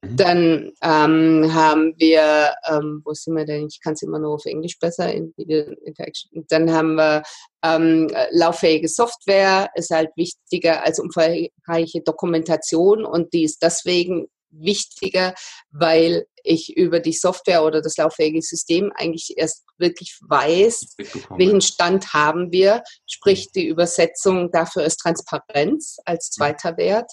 Mhm. 0.01 0.17
Dann 0.17 0.71
ähm, 0.81 1.53
haben 1.53 1.93
wir, 1.97 2.53
ähm, 2.69 3.01
wo 3.03 3.13
sind 3.13 3.35
wir 3.35 3.45
denn? 3.45 3.67
Ich 3.67 3.81
kann 3.81 3.93
es 3.93 4.01
immer 4.01 4.19
nur 4.19 4.35
auf 4.35 4.45
Englisch 4.45 4.79
besser 4.79 5.11
in 5.11 5.33
Interaction. 5.35 6.45
Dann 6.49 6.71
haben 6.71 6.95
wir 6.95 7.23
ähm, 7.63 8.09
lauffähige 8.31 8.87
Software, 8.87 9.69
ist 9.75 9.89
halt 9.89 10.09
wichtiger 10.15 10.85
als 10.85 10.99
umfangreiche 10.99 12.01
Dokumentation 12.03 13.05
und 13.05 13.33
die 13.33 13.43
ist 13.43 13.61
deswegen 13.61 14.27
wichtiger, 14.51 15.35
weil 15.71 16.25
ich 16.43 16.75
über 16.75 16.99
die 16.99 17.13
Software 17.13 17.63
oder 17.63 17.81
das 17.81 17.97
lauffähige 17.97 18.41
System 18.41 18.91
eigentlich 18.95 19.33
erst 19.37 19.65
wirklich 19.77 20.17
weiß, 20.27 20.95
welchen 21.37 21.61
Stand 21.61 22.13
haben 22.13 22.51
wir. 22.51 22.83
Sprich, 23.05 23.51
die 23.51 23.67
Übersetzung 23.67 24.51
dafür 24.51 24.83
ist 24.83 24.97
Transparenz 24.97 25.97
als 26.05 26.31
zweiter 26.31 26.77
Wert. 26.77 27.11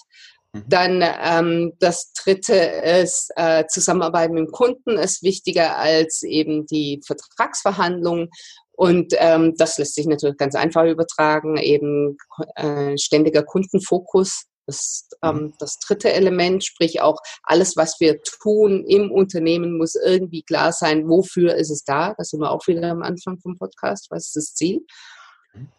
Mhm. 0.57 0.63
Dann 0.67 1.03
ähm, 1.03 1.73
das 1.79 2.11
dritte 2.13 2.55
ist, 2.55 3.31
äh, 3.35 3.65
Zusammenarbeit 3.67 4.31
mit 4.31 4.39
dem 4.39 4.51
Kunden 4.51 4.97
ist 4.97 5.23
wichtiger 5.23 5.77
als 5.77 6.23
eben 6.23 6.65
die 6.65 7.01
Vertragsverhandlungen. 7.05 8.29
Und 8.71 9.13
ähm, 9.17 9.55
das 9.57 9.77
lässt 9.77 9.95
sich 9.95 10.05
natürlich 10.05 10.37
ganz 10.37 10.53
einfach 10.53 10.85
übertragen, 10.85 11.57
eben 11.57 12.17
äh, 12.55 12.97
ständiger 12.97 13.43
Kundenfokus. 13.43 14.43
Das, 14.67 15.07
ähm, 15.23 15.35
mhm. 15.35 15.53
das 15.59 15.79
dritte 15.79 16.11
Element, 16.11 16.63
sprich 16.63 17.01
auch 17.01 17.19
alles, 17.41 17.77
was 17.77 17.99
wir 17.99 18.21
tun 18.21 18.83
im 18.85 19.11
Unternehmen, 19.11 19.77
muss 19.77 19.95
irgendwie 19.95 20.43
klar 20.43 20.73
sein, 20.73 21.07
wofür 21.07 21.55
ist 21.55 21.71
es 21.71 21.85
da. 21.85 22.13
Da 22.17 22.23
sind 22.23 22.41
wir 22.41 22.51
auch 22.51 22.67
wieder 22.67 22.91
am 22.91 23.01
Anfang 23.01 23.39
vom 23.39 23.57
Podcast, 23.57 24.07
was 24.09 24.27
ist 24.27 24.35
das 24.35 24.53
Ziel. 24.53 24.81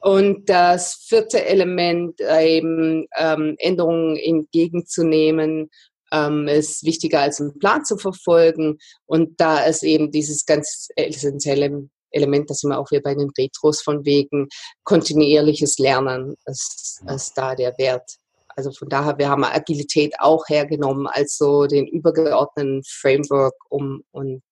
Und 0.01 0.49
das 0.49 0.95
vierte 1.07 1.45
Element, 1.45 2.21
eben 2.21 3.07
ähm, 3.17 3.57
Änderungen 3.59 4.17
entgegenzunehmen, 4.17 5.71
ähm, 6.13 6.49
ist 6.49 6.85
wichtiger 6.85 7.21
als 7.21 7.41
einen 7.41 7.59
Plan 7.59 7.85
zu 7.85 7.97
verfolgen. 7.97 8.79
Und 9.07 9.41
da 9.41 9.61
ist 9.61 9.83
eben 9.83 10.11
dieses 10.11 10.47
ganz 10.47 10.89
essentielle 10.97 11.89
Element, 12.11 12.49
das 12.51 12.63
immer 12.63 12.79
auch 12.79 12.91
wieder 12.91 13.03
bei 13.03 13.15
den 13.15 13.31
Retros 13.37 13.83
von 13.83 14.05
wegen 14.05 14.49
kontinuierliches 14.85 15.79
Lernen 15.79 16.35
ist, 16.47 17.03
ist 17.07 17.37
da 17.37 17.55
der 17.55 17.75
Wert. 17.79 18.17
Also 18.57 18.73
von 18.73 18.89
daher, 18.89 19.19
wir 19.19 19.29
haben 19.29 19.45
Agilität 19.45 20.15
auch 20.19 20.49
hergenommen 20.49 21.07
als 21.07 21.37
so 21.37 21.67
den 21.67 21.87
übergeordneten 21.87 22.83
Framework 22.85 23.55
um 23.69 24.03
und 24.11 24.43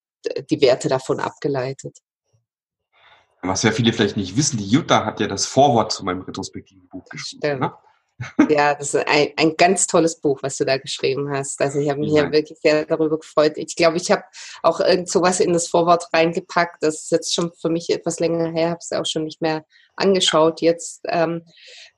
die 0.50 0.60
Werte 0.60 0.88
davon 0.88 1.18
abgeleitet. 1.18 1.98
Was 3.42 3.62
ja 3.62 3.70
viele 3.70 3.92
vielleicht 3.92 4.16
nicht 4.16 4.36
wissen, 4.36 4.58
die 4.58 4.68
Jutta 4.68 5.04
hat 5.04 5.20
ja 5.20 5.26
das 5.26 5.46
Vorwort 5.46 5.92
zu 5.92 6.04
meinem 6.04 6.22
retrospektiven 6.22 6.88
Buch 6.88 7.04
geschrieben. 7.08 7.60
Ne? 7.60 7.72
Ja, 8.48 8.74
das 8.74 8.94
ist 8.94 9.06
ein, 9.06 9.28
ein 9.36 9.56
ganz 9.56 9.86
tolles 9.86 10.18
Buch, 10.20 10.38
was 10.42 10.56
du 10.56 10.64
da 10.64 10.78
geschrieben 10.78 11.30
hast. 11.30 11.60
Also 11.60 11.78
ich 11.80 11.90
habe 11.90 12.00
mich 12.00 12.12
ja 12.12 12.32
wirklich 12.32 12.58
sehr 12.62 12.86
darüber 12.86 13.18
gefreut. 13.18 13.52
Ich 13.56 13.76
glaube, 13.76 13.98
ich 13.98 14.10
habe 14.10 14.22
auch 14.62 14.80
irgend 14.80 15.10
sowas 15.10 15.38
in 15.38 15.52
das 15.52 15.68
Vorwort 15.68 16.08
reingepackt. 16.14 16.82
Das 16.82 17.02
ist 17.02 17.10
jetzt 17.10 17.34
schon 17.34 17.52
für 17.60 17.68
mich 17.68 17.90
etwas 17.90 18.18
länger 18.18 18.50
her, 18.52 18.70
habe 18.70 18.78
es 18.80 18.92
auch 18.92 19.04
schon 19.04 19.24
nicht 19.24 19.42
mehr 19.42 19.66
angeschaut 19.96 20.62
jetzt. 20.62 21.02
Ähm, 21.08 21.42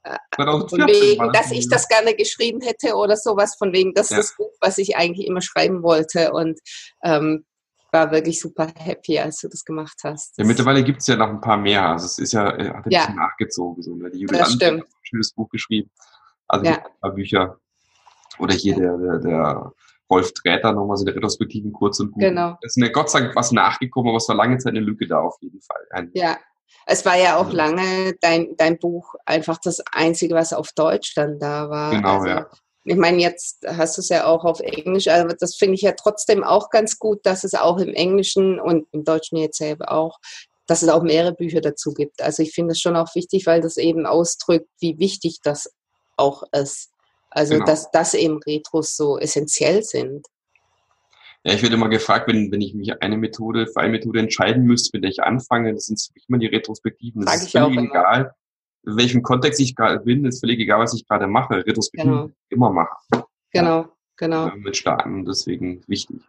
äh, 0.02 0.16
von 0.34 0.86
wegen, 0.86 1.32
dass 1.32 1.52
ich 1.52 1.68
das 1.68 1.86
gerne 1.88 2.14
geschrieben 2.14 2.60
hätte 2.62 2.94
oder 2.94 3.16
sowas, 3.16 3.54
von 3.56 3.72
wegen, 3.72 3.94
das 3.94 4.10
ja. 4.10 4.18
ist 4.18 4.30
das 4.30 4.36
Buch, 4.36 4.52
was 4.60 4.78
ich 4.78 4.96
eigentlich 4.96 5.26
immer 5.26 5.42
schreiben 5.42 5.84
wollte. 5.84 6.32
Und 6.32 6.58
ähm, 7.04 7.44
war 7.92 8.10
wirklich 8.10 8.40
super 8.40 8.68
happy, 8.76 9.18
als 9.18 9.40
du 9.40 9.48
das 9.48 9.64
gemacht 9.64 9.98
hast. 10.04 10.36
Ja, 10.38 10.44
mittlerweile 10.44 10.82
gibt 10.82 11.00
es 11.00 11.06
ja 11.06 11.16
noch 11.16 11.28
ein 11.28 11.40
paar 11.40 11.56
mehr. 11.56 11.88
Also 11.88 12.06
es 12.06 12.18
ist 12.18 12.32
ja, 12.32 12.50
äh, 12.56 12.68
hat 12.68 12.86
ein 12.86 12.90
ja. 12.90 13.00
bisschen 13.00 13.16
nachgezogen. 13.16 13.82
So, 13.82 13.94
ne? 13.94 14.10
Die 14.10 14.26
stimmt. 14.26 14.42
hat 14.42 14.62
ein 14.62 14.82
schönes 15.02 15.32
Buch 15.32 15.48
geschrieben. 15.48 15.90
Also 16.46 16.66
ja. 16.66 16.76
ein 16.76 17.00
paar 17.00 17.12
Bücher. 17.12 17.58
Oder 18.38 18.54
hier 18.54 18.74
ja. 18.74 18.80
der, 18.80 18.98
der, 18.98 19.18
der 19.18 19.72
Wolf 20.08 20.32
Träter 20.32 20.72
nochmal 20.72 20.96
so 20.96 21.04
eine 21.04 21.14
Retrospektiven 21.14 21.72
kurz 21.72 22.00
und 22.00 22.12
gut. 22.12 22.22
Genau. 22.22 22.56
Es 22.62 22.72
ist 22.72 22.78
mir 22.78 22.90
Gott 22.90 23.10
sei 23.10 23.20
Dank 23.20 23.36
was 23.36 23.52
nachgekommen, 23.52 24.08
aber 24.08 24.18
es 24.18 24.28
war 24.28 24.36
lange 24.36 24.58
Zeit 24.58 24.72
eine 24.72 24.80
Lücke 24.80 25.06
da 25.06 25.20
auf 25.20 25.36
jeden 25.40 25.60
Fall. 25.60 25.86
Ein 25.90 26.10
ja. 26.14 26.36
Es 26.86 27.04
war 27.04 27.18
ja 27.18 27.36
auch 27.36 27.52
lange 27.52 28.14
dein, 28.20 28.54
dein 28.56 28.78
Buch 28.78 29.14
einfach 29.26 29.58
das 29.58 29.82
Einzige, 29.92 30.34
was 30.34 30.52
auf 30.54 30.72
Deutsch 30.72 31.14
dann 31.14 31.38
da 31.38 31.68
war. 31.68 31.90
Genau, 31.90 32.16
also, 32.16 32.26
ja. 32.28 32.46
Ich 32.90 32.96
meine, 32.96 33.20
jetzt 33.20 33.66
hast 33.66 33.98
du 33.98 34.00
es 34.00 34.08
ja 34.08 34.24
auch 34.24 34.44
auf 34.46 34.60
Englisch, 34.60 35.08
aber 35.08 35.34
das 35.34 35.56
finde 35.56 35.74
ich 35.74 35.82
ja 35.82 35.92
trotzdem 35.92 36.42
auch 36.42 36.70
ganz 36.70 36.98
gut, 36.98 37.20
dass 37.24 37.44
es 37.44 37.54
auch 37.54 37.76
im 37.76 37.92
Englischen 37.92 38.58
und 38.58 38.86
im 38.92 39.04
Deutschen 39.04 39.36
jetzt 39.36 39.58
selber 39.58 39.92
auch, 39.92 40.18
dass 40.66 40.82
es 40.82 40.88
auch 40.88 41.02
mehrere 41.02 41.34
Bücher 41.34 41.60
dazu 41.60 41.92
gibt. 41.92 42.22
Also 42.22 42.42
ich 42.42 42.52
finde 42.52 42.72
es 42.72 42.80
schon 42.80 42.96
auch 42.96 43.14
wichtig, 43.14 43.44
weil 43.44 43.60
das 43.60 43.76
eben 43.76 44.06
ausdrückt, 44.06 44.68
wie 44.80 44.98
wichtig 44.98 45.40
das 45.42 45.70
auch 46.16 46.44
ist. 46.52 46.90
Also 47.28 47.54
genau. 47.54 47.66
dass, 47.66 47.90
dass 47.90 48.14
eben 48.14 48.40
Retros 48.46 48.96
so 48.96 49.18
essentiell 49.18 49.82
sind. 49.82 50.26
Ja, 51.44 51.52
ich 51.52 51.62
werde 51.62 51.74
immer 51.74 51.90
gefragt, 51.90 52.26
wenn, 52.26 52.50
wenn 52.50 52.62
ich 52.62 52.72
mich 52.72 53.02
eine 53.02 53.18
Methode 53.18 53.66
für 53.66 53.80
eine 53.80 53.92
Methode 53.92 54.20
entscheiden 54.20 54.64
müsste, 54.64 54.90
mit 54.94 55.04
der 55.04 55.10
ich 55.10 55.22
anfange, 55.22 55.74
das 55.74 55.84
sind 55.84 56.00
immer 56.26 56.38
die 56.38 56.46
Retrospektiven. 56.46 57.22
Das 57.22 57.34
Sag 57.34 57.42
ist 57.42 57.52
völlig 57.52 57.90
egal, 57.90 58.34
in 58.88 58.96
welchem 58.96 59.22
Kontext 59.22 59.60
ich 59.60 59.74
gerade 59.74 60.00
bin, 60.00 60.24
ist 60.24 60.40
völlig 60.40 60.58
egal, 60.60 60.80
was 60.80 60.94
ich 60.94 61.06
gerade 61.06 61.26
mache. 61.26 61.64
Retrospektiven 61.66 62.12
genau. 62.12 62.30
immer 62.48 62.70
machen. 62.70 63.24
Genau, 63.52 63.86
genau. 64.16 64.50
Mit 64.56 64.76
starten, 64.76 65.24
deswegen 65.24 65.82
wichtig. 65.86 66.20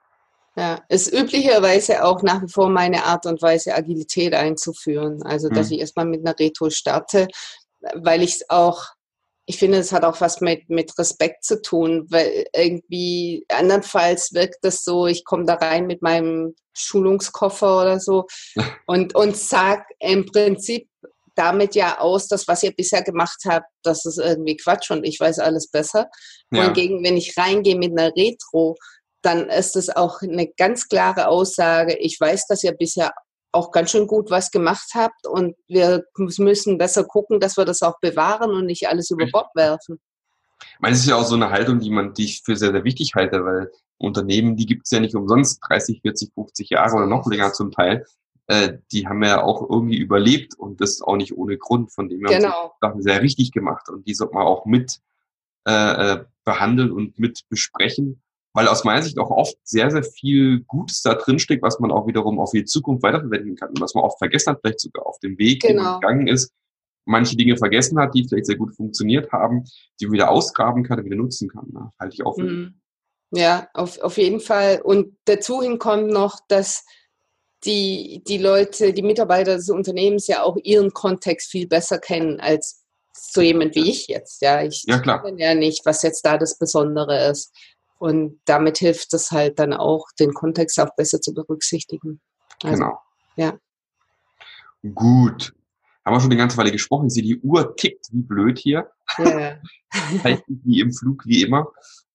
Ja, 0.55 0.81
ist 0.89 1.13
üblicherweise 1.13 2.03
auch 2.03 2.21
nach 2.21 2.41
wie 2.41 2.49
vor 2.49 2.69
meine 2.69 3.05
Art 3.05 3.25
und 3.25 3.41
Weise, 3.41 3.75
Agilität 3.75 4.33
einzuführen. 4.33 5.23
Also, 5.23 5.47
dass 5.47 5.69
hm. 5.69 5.75
ich 5.75 5.79
erstmal 5.81 6.05
mit 6.05 6.25
einer 6.25 6.37
Retro 6.37 6.69
starte, 6.69 7.27
weil 7.95 8.23
ich 8.23 8.35
es 8.35 8.49
auch 8.49 8.87
ich 9.49 9.57
finde, 9.57 9.79
es 9.79 9.91
hat 9.91 10.03
auch 10.05 10.21
was 10.21 10.41
mit, 10.41 10.69
mit 10.69 10.95
Respekt 10.99 11.43
zu 11.43 11.59
tun, 11.59 12.05
weil 12.09 12.45
irgendwie 12.55 13.45
andernfalls 13.49 14.31
wirkt 14.35 14.57
das 14.61 14.83
so, 14.83 15.07
ich 15.07 15.25
komme 15.25 15.45
da 15.45 15.55
rein 15.55 15.87
mit 15.87 16.03
meinem 16.03 16.53
Schulungskoffer 16.77 17.81
oder 17.81 17.99
so 17.99 18.27
und, 18.85 19.15
und 19.15 19.35
sag 19.35 19.87
im 19.97 20.27
Prinzip 20.27 20.87
damit 21.39 21.73
ja 21.73 21.99
aus, 21.99 22.27
das, 22.27 22.47
was 22.47 22.63
ihr 22.63 22.73
bisher 22.73 23.01
gemacht 23.01 23.39
habt, 23.47 23.65
das 23.83 24.05
ist 24.05 24.19
irgendwie 24.19 24.57
Quatsch 24.57 24.91
und 24.91 25.05
ich 25.05 25.19
weiß 25.19 25.39
alles 25.39 25.69
besser. 25.71 26.07
Ja. 26.51 26.63
Wohingegen, 26.63 27.03
wenn 27.03 27.15
ich 27.15 27.37
reingehe 27.37 27.77
mit 27.77 27.97
einer 27.97 28.11
Retro, 28.15 28.75
dann 29.21 29.49
ist 29.49 29.75
es 29.75 29.89
auch 29.89 30.21
eine 30.21 30.47
ganz 30.57 30.87
klare 30.87 31.27
Aussage, 31.27 31.97
ich 31.97 32.19
weiß, 32.19 32.47
dass 32.47 32.63
ihr 32.63 32.73
bisher 32.73 33.13
auch 33.51 33.71
ganz 33.71 33.91
schön 33.91 34.05
gut 34.05 34.29
was 34.29 34.51
gemacht 34.51 34.89
habt 34.93 35.25
und 35.25 35.55
wir 35.67 36.03
müssen 36.17 36.77
besser 36.77 37.03
gucken, 37.03 37.39
dass 37.39 37.57
wir 37.57 37.65
das 37.65 37.81
auch 37.81 37.99
bewahren 37.99 38.51
und 38.51 38.65
nicht 38.65 38.87
alles 38.87 39.09
über 39.09 39.25
Bord 39.31 39.49
werfen. 39.55 39.99
Ich 40.61 40.79
meine, 40.79 40.93
es 40.93 41.01
ist 41.01 41.09
ja 41.09 41.15
auch 41.15 41.25
so 41.25 41.35
eine 41.35 41.49
Haltung, 41.49 41.79
die 41.79 41.89
man, 41.89 42.13
die 42.13 42.25
ich 42.25 42.41
für 42.43 42.55
sehr, 42.55 42.71
sehr 42.71 42.83
wichtig 42.83 43.13
halte, 43.15 43.43
weil 43.45 43.71
Unternehmen, 43.97 44.55
die 44.55 44.65
gibt 44.65 44.83
es 44.85 44.91
ja 44.91 44.99
nicht 44.99 45.15
umsonst 45.15 45.59
30, 45.67 46.01
40, 46.01 46.33
50 46.33 46.69
Jahre 46.69 46.97
oder 46.97 47.07
noch 47.07 47.25
länger 47.27 47.53
zum 47.53 47.71
Teil. 47.71 48.05
Äh, 48.49 48.79
die 48.91 49.07
haben 49.07 49.23
ja 49.23 49.43
auch 49.43 49.69
irgendwie 49.69 49.97
überlebt 49.97 50.55
und 50.57 50.81
das 50.81 51.01
auch 51.01 51.15
nicht 51.15 51.37
ohne 51.37 51.57
Grund, 51.57 51.91
von 51.91 52.09
dem 52.09 52.25
her 52.25 52.39
genau. 52.39 52.73
Sachen 52.81 53.01
sehr 53.01 53.21
richtig 53.21 53.51
gemacht 53.51 53.89
und 53.89 54.07
die 54.07 54.13
sollte 54.13 54.33
man 54.33 54.45
auch 54.45 54.65
mit 54.65 54.99
äh, 55.67 55.71
äh 56.13 56.25
behandeln 56.45 56.91
und 56.91 57.19
mit 57.19 57.41
besprechen 57.49 58.21
weil 58.53 58.67
aus 58.67 58.83
meiner 58.83 59.01
Sicht 59.01 59.17
auch 59.19 59.29
oft 59.29 59.55
sehr, 59.63 59.91
sehr 59.91 60.03
viel 60.03 60.61
Gutes 60.61 61.01
da 61.01 61.13
drin 61.13 61.39
steckt, 61.39 61.63
was 61.63 61.79
man 61.79 61.91
auch 61.91 62.07
wiederum 62.07 62.39
auf 62.39 62.51
die 62.51 62.65
Zukunft 62.65 63.03
weiterverwenden 63.03 63.55
kann 63.55 63.69
und 63.69 63.81
was 63.81 63.93
man 63.93 64.03
oft 64.03 64.17
vergessen 64.17 64.51
hat, 64.51 64.59
vielleicht 64.61 64.79
sogar 64.79 65.05
auf 65.05 65.19
dem 65.19 65.37
Weg, 65.37 65.61
genau. 65.61 65.69
den 65.69 65.83
man 65.83 65.99
gegangen 66.01 66.27
ist, 66.27 66.51
manche 67.05 67.35
Dinge 67.35 67.57
vergessen 67.57 67.99
hat, 67.99 68.13
die 68.13 68.27
vielleicht 68.27 68.47
sehr 68.47 68.57
gut 68.57 68.75
funktioniert 68.75 69.31
haben, 69.31 69.63
die 69.99 70.07
man 70.07 70.13
wieder 70.13 70.31
ausgraben 70.31 70.83
kann 70.83 70.99
und 70.99 71.05
wieder 71.05 71.15
nutzen 71.15 71.49
kann. 71.49 71.67
Ne? 71.71 71.91
Halte 71.99 72.15
ich 72.15 72.25
auch 72.25 72.35
für. 72.35 72.43
Mhm. 72.43 72.81
Ja, 73.31 73.69
auf, 73.73 73.99
auf 73.99 74.17
jeden 74.17 74.39
Fall. 74.39 74.81
Und 74.83 75.15
dazu 75.25 75.61
hin 75.61 75.77
kommt 75.77 76.07
noch, 76.07 76.39
dass 76.47 76.83
die, 77.65 78.23
die 78.27 78.37
Leute, 78.37 78.93
die 78.93 79.01
Mitarbeiter 79.01 79.55
des 79.55 79.69
Unternehmens 79.69 80.27
ja 80.27 80.43
auch 80.43 80.57
ihren 80.63 80.93
Kontext 80.93 81.51
viel 81.51 81.67
besser 81.67 81.99
kennen 81.99 82.39
als 82.39 82.83
so 83.13 83.41
jemand 83.41 83.75
wie 83.75 83.89
ich 83.89 84.07
jetzt. 84.07 84.41
Ja, 84.41 84.63
ich 84.63 84.83
ja, 84.87 84.99
klar. 84.99 85.27
ja 85.37 85.53
nicht, 85.55 85.85
was 85.85 86.03
jetzt 86.03 86.25
da 86.25 86.37
das 86.37 86.57
Besondere 86.57 87.29
ist. 87.29 87.53
Und 87.97 88.39
damit 88.45 88.77
hilft 88.77 89.13
es 89.13 89.31
halt 89.31 89.59
dann 89.59 89.73
auch, 89.73 90.05
den 90.19 90.33
Kontext 90.33 90.79
auch 90.79 90.95
besser 90.95 91.19
zu 91.19 91.33
berücksichtigen. 91.33 92.21
Also, 92.63 92.75
genau. 92.75 92.99
Ja. 93.35 93.57
Gut. 94.95 95.53
Haben 96.05 96.15
wir 96.15 96.21
schon 96.21 96.29
die 96.29 96.37
ganze 96.37 96.57
Weile 96.57 96.71
gesprochen. 96.71 97.07
Ich 97.07 97.13
sehe, 97.13 97.23
die 97.23 97.39
Uhr 97.41 97.75
tickt 97.75 98.07
wie 98.11 98.21
blöd 98.21 98.57
hier. 98.57 98.89
Ja. 99.17 99.57
wie 100.47 100.79
im 100.79 100.93
Flug, 100.93 101.25
wie 101.25 101.43
immer. 101.43 101.67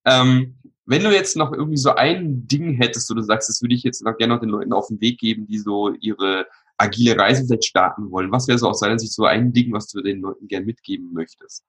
Ähm, 0.07 0.57
wenn 0.87 1.03
du 1.03 1.13
jetzt 1.13 1.37
noch 1.37 1.53
irgendwie 1.53 1.79
so 1.79 1.91
ein 1.91 2.47
Ding 2.47 2.75
hättest, 2.75 3.11
wo 3.11 3.15
du 3.15 3.23
sagst, 3.23 3.49
das 3.49 3.63
würde 3.63 3.75
ich 3.75 3.83
jetzt 3.83 4.03
noch 4.03 4.17
gerne 4.17 4.35
noch 4.35 4.41
den 4.41 4.51
Leuten 4.51 4.73
auf 4.73 4.89
den 4.89 5.01
Weg 5.01 5.19
geben, 5.19 5.47
die 5.47 5.59
so 5.59 5.91
ihre 5.95 6.47
agile 6.77 7.17
Reise 7.17 7.45
vielleicht 7.47 7.65
starten 7.65 8.11
wollen. 8.11 8.33
Was 8.33 8.49
wäre 8.49 8.59
so 8.59 8.69
aus 8.69 8.81
deiner 8.81 8.99
Sicht 8.99 9.13
so 9.13 9.25
ein 9.25 9.53
Ding, 9.53 9.73
was 9.73 9.89
du 9.89 10.03
den 10.03 10.21
Leuten 10.21 10.49
gerne 10.49 10.67
mitgeben 10.67 11.13
möchtest? 11.13 11.65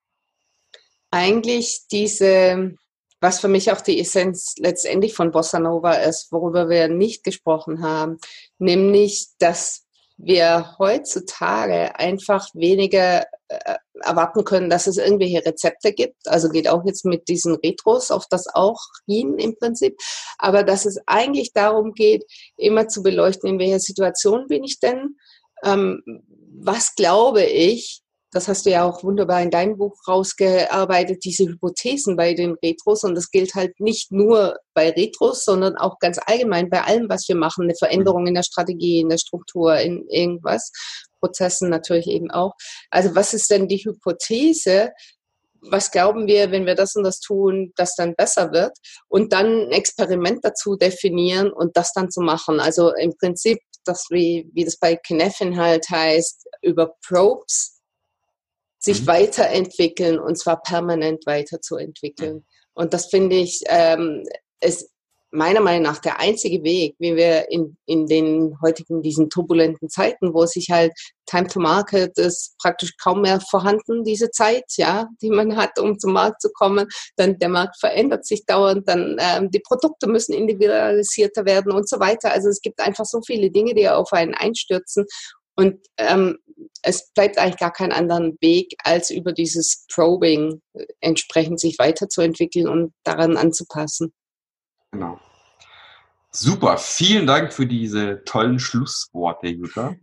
Eigentlich 1.11 1.85
diese 1.91 2.75
was 3.25 3.39
für 3.39 3.47
mich 3.47 3.71
auch 3.71 3.81
die 3.81 3.99
Essenz 3.99 4.55
letztendlich 4.59 5.15
von 5.15 5.31
Bossa 5.31 5.59
Nova 5.59 5.93
ist, 5.93 6.31
worüber 6.31 6.69
wir 6.69 6.87
nicht 6.87 7.23
gesprochen 7.23 7.81
haben, 7.81 8.19
nämlich, 8.59 9.29
dass 9.39 9.85
wir 10.17 10.75
heutzutage 10.77 11.97
einfach 11.97 12.47
weniger 12.53 13.25
erwarten 14.01 14.43
können, 14.43 14.69
dass 14.69 14.87
es 14.87 14.97
irgendwelche 14.97 15.45
Rezepte 15.45 15.93
gibt. 15.93 16.15
Also 16.27 16.49
geht 16.49 16.67
auch 16.67 16.83
jetzt 16.85 17.05
mit 17.05 17.27
diesen 17.27 17.55
Retros 17.55 18.11
auf 18.11 18.25
das 18.29 18.47
auch 18.53 18.79
hin 19.07 19.37
im 19.37 19.55
Prinzip. 19.57 19.95
Aber 20.37 20.63
dass 20.63 20.85
es 20.85 20.99
eigentlich 21.05 21.53
darum 21.53 21.93
geht, 21.93 22.25
immer 22.57 22.87
zu 22.87 23.03
beleuchten, 23.03 23.49
in 23.49 23.59
welcher 23.59 23.79
Situation 23.79 24.47
bin 24.47 24.63
ich 24.63 24.79
denn? 24.79 25.15
Ähm, 25.63 26.01
was 26.57 26.95
glaube 26.95 27.43
ich? 27.43 28.03
das 28.35 28.49
hast 28.49 28.65
du 28.65 28.69
ja 28.69 28.83
auch 28.83 29.01
wunderbar 29.01 29.41
in 29.41 29.49
deinem 29.49 29.77
Buch 29.77 29.95
rausgearbeitet, 30.09 31.23
diese 31.23 31.45
Hypothesen 31.45 32.17
bei 32.17 32.33
den 32.33 32.57
Retros. 32.61 33.05
Und 33.05 33.15
das 33.15 33.31
gilt 33.31 33.55
halt 33.55 33.79
nicht 33.79 34.11
nur 34.11 34.57
bei 34.73 34.89
Retros, 34.89 35.45
sondern 35.45 35.77
auch 35.77 35.99
ganz 35.99 36.19
allgemein 36.25 36.69
bei 36.69 36.83
allem, 36.83 37.07
was 37.07 37.29
wir 37.29 37.37
machen. 37.37 37.63
Eine 37.63 37.75
Veränderung 37.75 38.27
in 38.27 38.33
der 38.33 38.43
Strategie, 38.43 38.99
in 38.99 39.07
der 39.07 39.19
Struktur, 39.19 39.77
in 39.77 40.05
irgendwas. 40.09 40.69
Prozessen 41.19 41.69
natürlich 41.69 42.07
eben 42.07 42.31
auch. 42.31 42.53
Also 42.89 43.15
was 43.15 43.33
ist 43.33 43.49
denn 43.49 43.67
die 43.67 43.83
Hypothese, 43.83 44.91
was 45.61 45.91
glauben 45.91 46.27
wir, 46.27 46.51
wenn 46.51 46.65
wir 46.65 46.75
das 46.75 46.95
und 46.95 47.03
das 47.03 47.19
tun, 47.19 47.71
das 47.75 47.95
dann 47.95 48.15
besser 48.15 48.51
wird 48.51 48.77
und 49.07 49.33
dann 49.33 49.67
ein 49.67 49.71
Experiment 49.71 50.39
dazu 50.43 50.75
definieren 50.75 51.51
und 51.51 51.75
das 51.75 51.91
dann 51.93 52.11
zu 52.11 52.21
machen. 52.21 52.59
Also 52.59 52.93
im 52.93 53.15
Prinzip, 53.17 53.59
das 53.83 54.05
wie, 54.09 54.49
wie 54.53 54.65
das 54.65 54.77
bei 54.77 54.95
Kinefin 54.95 55.57
halt 55.57 55.89
heißt, 55.89 56.47
über 56.61 56.95
Probes 57.05 57.81
sich 58.79 59.01
mhm. 59.01 59.07
weiterentwickeln 59.07 60.19
und 60.19 60.37
zwar 60.37 60.61
permanent 60.61 61.25
weiterzuentwickeln. 61.25 62.45
Und 62.73 62.93
das 62.93 63.07
finde 63.07 63.37
ich, 63.37 63.61
ähm, 63.67 64.23
ist 64.61 64.91
meiner 65.35 65.61
Meinung 65.61 65.83
nach 65.83 65.99
der 65.99 66.19
einzige 66.19 66.63
Weg, 66.63 66.95
wie 66.99 67.15
wir 67.15 67.51
in, 67.51 67.77
in 67.85 68.07
den 68.07 68.57
heutigen, 68.61 69.01
diesen 69.01 69.29
turbulenten 69.29 69.89
Zeiten, 69.89 70.33
wo 70.33 70.45
sich 70.45 70.69
halt 70.69 70.93
Time 71.25 71.47
to 71.47 71.59
Market 71.59 72.17
ist 72.17 72.55
praktisch 72.61 72.95
kaum 73.01 73.21
mehr 73.21 73.39
vorhanden, 73.41 74.03
diese 74.03 74.31
Zeit, 74.31 74.65
ja, 74.77 75.07
die 75.21 75.29
man 75.29 75.55
hat, 75.55 75.79
um 75.79 75.97
zum 75.99 76.13
Markt 76.13 76.41
zu 76.41 76.49
kommen. 76.51 76.87
Dann 77.15 77.39
der 77.39 77.49
Markt 77.49 77.79
verändert 77.79 78.25
sich 78.25 78.45
dauernd, 78.45 78.87
dann 78.87 79.17
ähm, 79.19 79.51
die 79.51 79.59
Produkte 79.59 80.07
müssen 80.07 80.33
individualisierter 80.33 81.45
werden 81.45 81.71
und 81.71 81.89
so 81.89 81.99
weiter. 81.99 82.31
Also 82.31 82.49
es 82.49 82.61
gibt 82.61 82.79
einfach 82.79 83.05
so 83.05 83.21
viele 83.25 83.51
Dinge, 83.51 83.73
die 83.73 83.89
auf 83.89 84.13
einen 84.13 84.33
einstürzen. 84.33 85.05
Und 85.57 85.77
ähm, 85.97 86.37
es 86.81 87.11
bleibt 87.13 87.37
eigentlich 87.37 87.57
gar 87.57 87.71
keinen 87.71 87.91
anderen 87.91 88.37
Weg, 88.41 88.75
als 88.83 89.09
über 89.09 89.31
dieses 89.31 89.85
Probing 89.93 90.61
äh, 90.73 90.85
entsprechend 90.99 91.59
sich 91.59 91.79
weiterzuentwickeln 91.79 92.67
und 92.67 92.93
daran 93.03 93.37
anzupassen. 93.37 94.13
Genau. 94.95 95.19
Super, 96.31 96.77
vielen 96.77 97.27
Dank 97.27 97.51
für 97.51 97.67
diese 97.67 98.23
tollen 98.23 98.59
Schlussworte, 98.59 99.47
Jutta. 99.47 99.95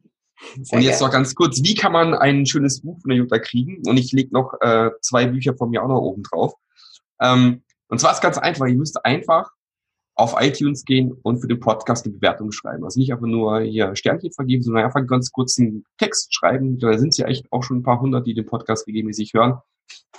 Sehr 0.60 0.76
und 0.76 0.84
jetzt 0.84 0.98
gerne. 0.98 1.08
noch 1.08 1.12
ganz 1.12 1.34
kurz, 1.34 1.62
wie 1.62 1.74
kann 1.74 1.92
man 1.92 2.12
ein 2.12 2.44
schönes 2.44 2.82
Buch 2.82 3.00
von 3.00 3.08
der 3.08 3.16
Jutta 3.16 3.38
kriegen? 3.38 3.82
Und 3.86 3.96
ich 3.96 4.12
lege 4.12 4.34
noch 4.34 4.52
äh, 4.60 4.90
zwei 5.00 5.26
Bücher 5.26 5.54
von 5.56 5.70
mir 5.70 5.82
auch 5.82 5.88
noch 5.88 6.00
oben 6.00 6.24
drauf. 6.24 6.52
Ähm, 7.22 7.62
und 7.88 8.00
zwar 8.00 8.12
ist 8.12 8.20
ganz 8.20 8.36
einfach, 8.36 8.66
ihr 8.66 8.74
müsst 8.74 9.02
einfach 9.06 9.50
auf 10.14 10.34
iTunes 10.38 10.84
gehen 10.84 11.12
und 11.22 11.40
für 11.40 11.48
den 11.48 11.60
Podcast 11.60 12.04
eine 12.04 12.14
Bewertung 12.14 12.52
schreiben. 12.52 12.84
Also 12.84 13.00
nicht 13.00 13.12
einfach 13.12 13.26
nur 13.26 13.60
hier 13.60 13.96
Sternchen 13.96 14.32
vergeben, 14.32 14.62
sondern 14.62 14.84
einfach 14.84 14.96
einen 14.96 15.06
ganz 15.06 15.32
kurzen 15.32 15.86
Text 15.96 16.34
schreiben. 16.34 16.78
Da 16.78 16.98
sind 16.98 17.10
es 17.10 17.16
ja 17.16 17.28
echt 17.28 17.50
auch 17.50 17.62
schon 17.62 17.78
ein 17.78 17.82
paar 17.82 18.00
hundert, 18.00 18.26
die 18.26 18.34
den 18.34 18.44
Podcast 18.44 18.86
regelmäßig 18.86 19.32
hören. 19.32 19.58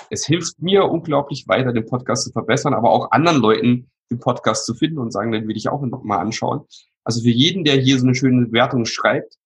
Es 0.10 0.26
hilft 0.26 0.60
mir 0.64 0.86
unglaublich 0.86 1.48
weiter, 1.48 1.74
den 1.74 1.86
Podcast 1.86 2.24
zu 2.24 2.32
verbessern, 2.32 2.74
aber 2.74 2.90
auch 2.90 3.12
anderen 3.12 3.38
Leuten 3.38 3.92
den 4.14 4.20
Podcast 4.20 4.66
zu 4.66 4.74
finden 4.76 5.00
und 5.00 5.12
sagen, 5.12 5.32
dann 5.32 5.48
will 5.48 5.58
ich 5.58 5.70
auch 5.70 5.82
noch 5.82 6.04
mal 6.04 6.20
anschauen. 6.20 6.62
Also 7.04 7.22
für 7.22 7.30
jeden, 7.30 7.64
der 7.64 7.76
hier 7.76 8.00
so 8.00 8.06
eine 8.06 8.16
schöne 8.16 8.48
Bewertung 8.48 8.86
schreibt, 8.86 9.38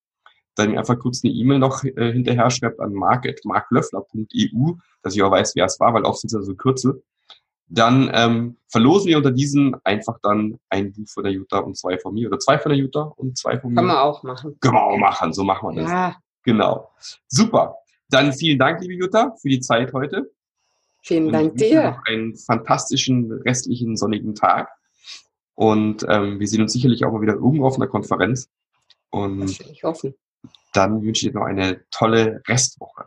dann 0.55 0.78
einfach 0.78 0.97
kurz 0.97 1.24
eine 1.24 1.34
E-Mail 1.34 1.59
noch 1.59 1.84
äh, 1.84 2.13
hinterher 2.13 2.49
schreibt 2.49 2.80
an 2.80 2.93
mark.marklöffler.eu, 2.93 4.74
dass 5.03 5.15
ich 5.15 5.22
auch 5.22 5.32
weiß, 5.32 5.55
wer 5.55 5.65
es 5.65 5.80
war, 5.80 5.93
weil 5.93 6.03
oft 6.03 6.20
sind 6.20 6.30
es 6.30 6.34
ja 6.34 6.41
so 6.41 6.55
Kürzel 6.55 7.03
dann 7.70 8.09
ähm, 8.13 8.57
verlosen 8.68 9.07
wir 9.07 9.18
unter 9.18 9.32
diesen 9.32 9.76
einfach 9.84 10.18
dann 10.22 10.59
ein 10.70 10.93
Buch 10.93 11.07
von 11.07 11.24
der 11.24 11.34
Jutta 11.34 11.59
und 11.59 11.78
zwei 11.78 11.97
von 11.99 12.13
mir 12.13 12.28
oder 12.28 12.39
zwei 12.39 12.57
von 12.57 12.70
der 12.70 12.80
Jutta 12.80 13.01
und 13.01 13.38
zwei 13.38 13.59
von 13.59 13.72
mir. 13.72 13.76
Kann 13.76 13.88
man 13.88 13.97
auch 13.97 14.24
machen. 14.24 14.57
Können 14.59 14.76
wir 14.76 14.84
auch 14.84 14.97
machen, 14.97 15.34
so 15.34 15.43
machen 15.43 15.76
wir 15.76 15.82
das. 15.82 15.91
Ja. 15.91 16.15
Genau. 16.43 16.89
Super. 17.28 17.76
Dann 18.09 18.32
vielen 18.32 18.57
Dank, 18.57 18.82
liebe 18.82 18.93
Jutta, 18.93 19.36
für 19.41 19.49
die 19.49 19.59
Zeit 19.59 19.91
heute. 19.93 20.32
Vielen 21.08 21.32
Dank 21.32 21.55
dir. 21.55 21.91
Noch 21.91 22.05
einen 22.05 22.36
fantastischen 22.36 23.32
restlichen 23.32 23.95
sonnigen 23.95 24.36
Tag. 24.36 24.70
Und 25.55 26.05
ähm, 26.10 26.39
wir 26.39 26.47
sehen 26.47 26.62
uns 26.62 26.74
sicherlich 26.74 27.05
auch 27.05 27.14
mal 27.14 27.22
wieder 27.22 27.36
irgendwo 27.36 27.66
auf 27.66 27.78
einer 27.78 27.88
Konferenz. 27.88 28.49
Und 29.10 29.60
ich 29.72 29.84
hoffen. 29.84 30.14
dann 30.74 31.01
wünsche 31.01 31.26
ich 31.26 31.32
dir 31.32 31.39
noch 31.39 31.45
eine 31.45 31.82
tolle 31.91 32.41
Restwoche. 32.47 33.05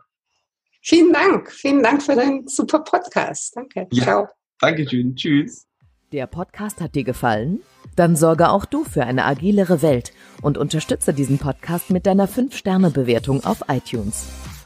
Vielen 0.81 1.13
Dank. 1.13 1.51
Vielen 1.51 1.83
Dank 1.83 2.01
für 2.01 2.15
deinen 2.15 2.47
super 2.47 2.79
Podcast. 2.79 3.55
Danke. 3.55 3.87
Ja, 3.91 4.03
Ciao. 4.03 4.27
Dankeschön. 4.59 5.15
Tschüss. 5.15 5.67
Der 6.11 6.25
Podcast 6.27 6.81
hat 6.81 6.95
dir 6.95 7.03
gefallen? 7.03 7.61
Dann 7.95 8.15
sorge 8.15 8.49
auch 8.49 8.65
du 8.65 8.83
für 8.83 9.03
eine 9.03 9.25
agilere 9.25 9.81
Welt 9.81 10.11
und 10.41 10.57
unterstütze 10.57 11.13
diesen 11.13 11.37
Podcast 11.37 11.91
mit 11.91 12.05
deiner 12.05 12.27
5-Sterne-Bewertung 12.27 13.43
auf 13.45 13.63
iTunes. 13.69 14.27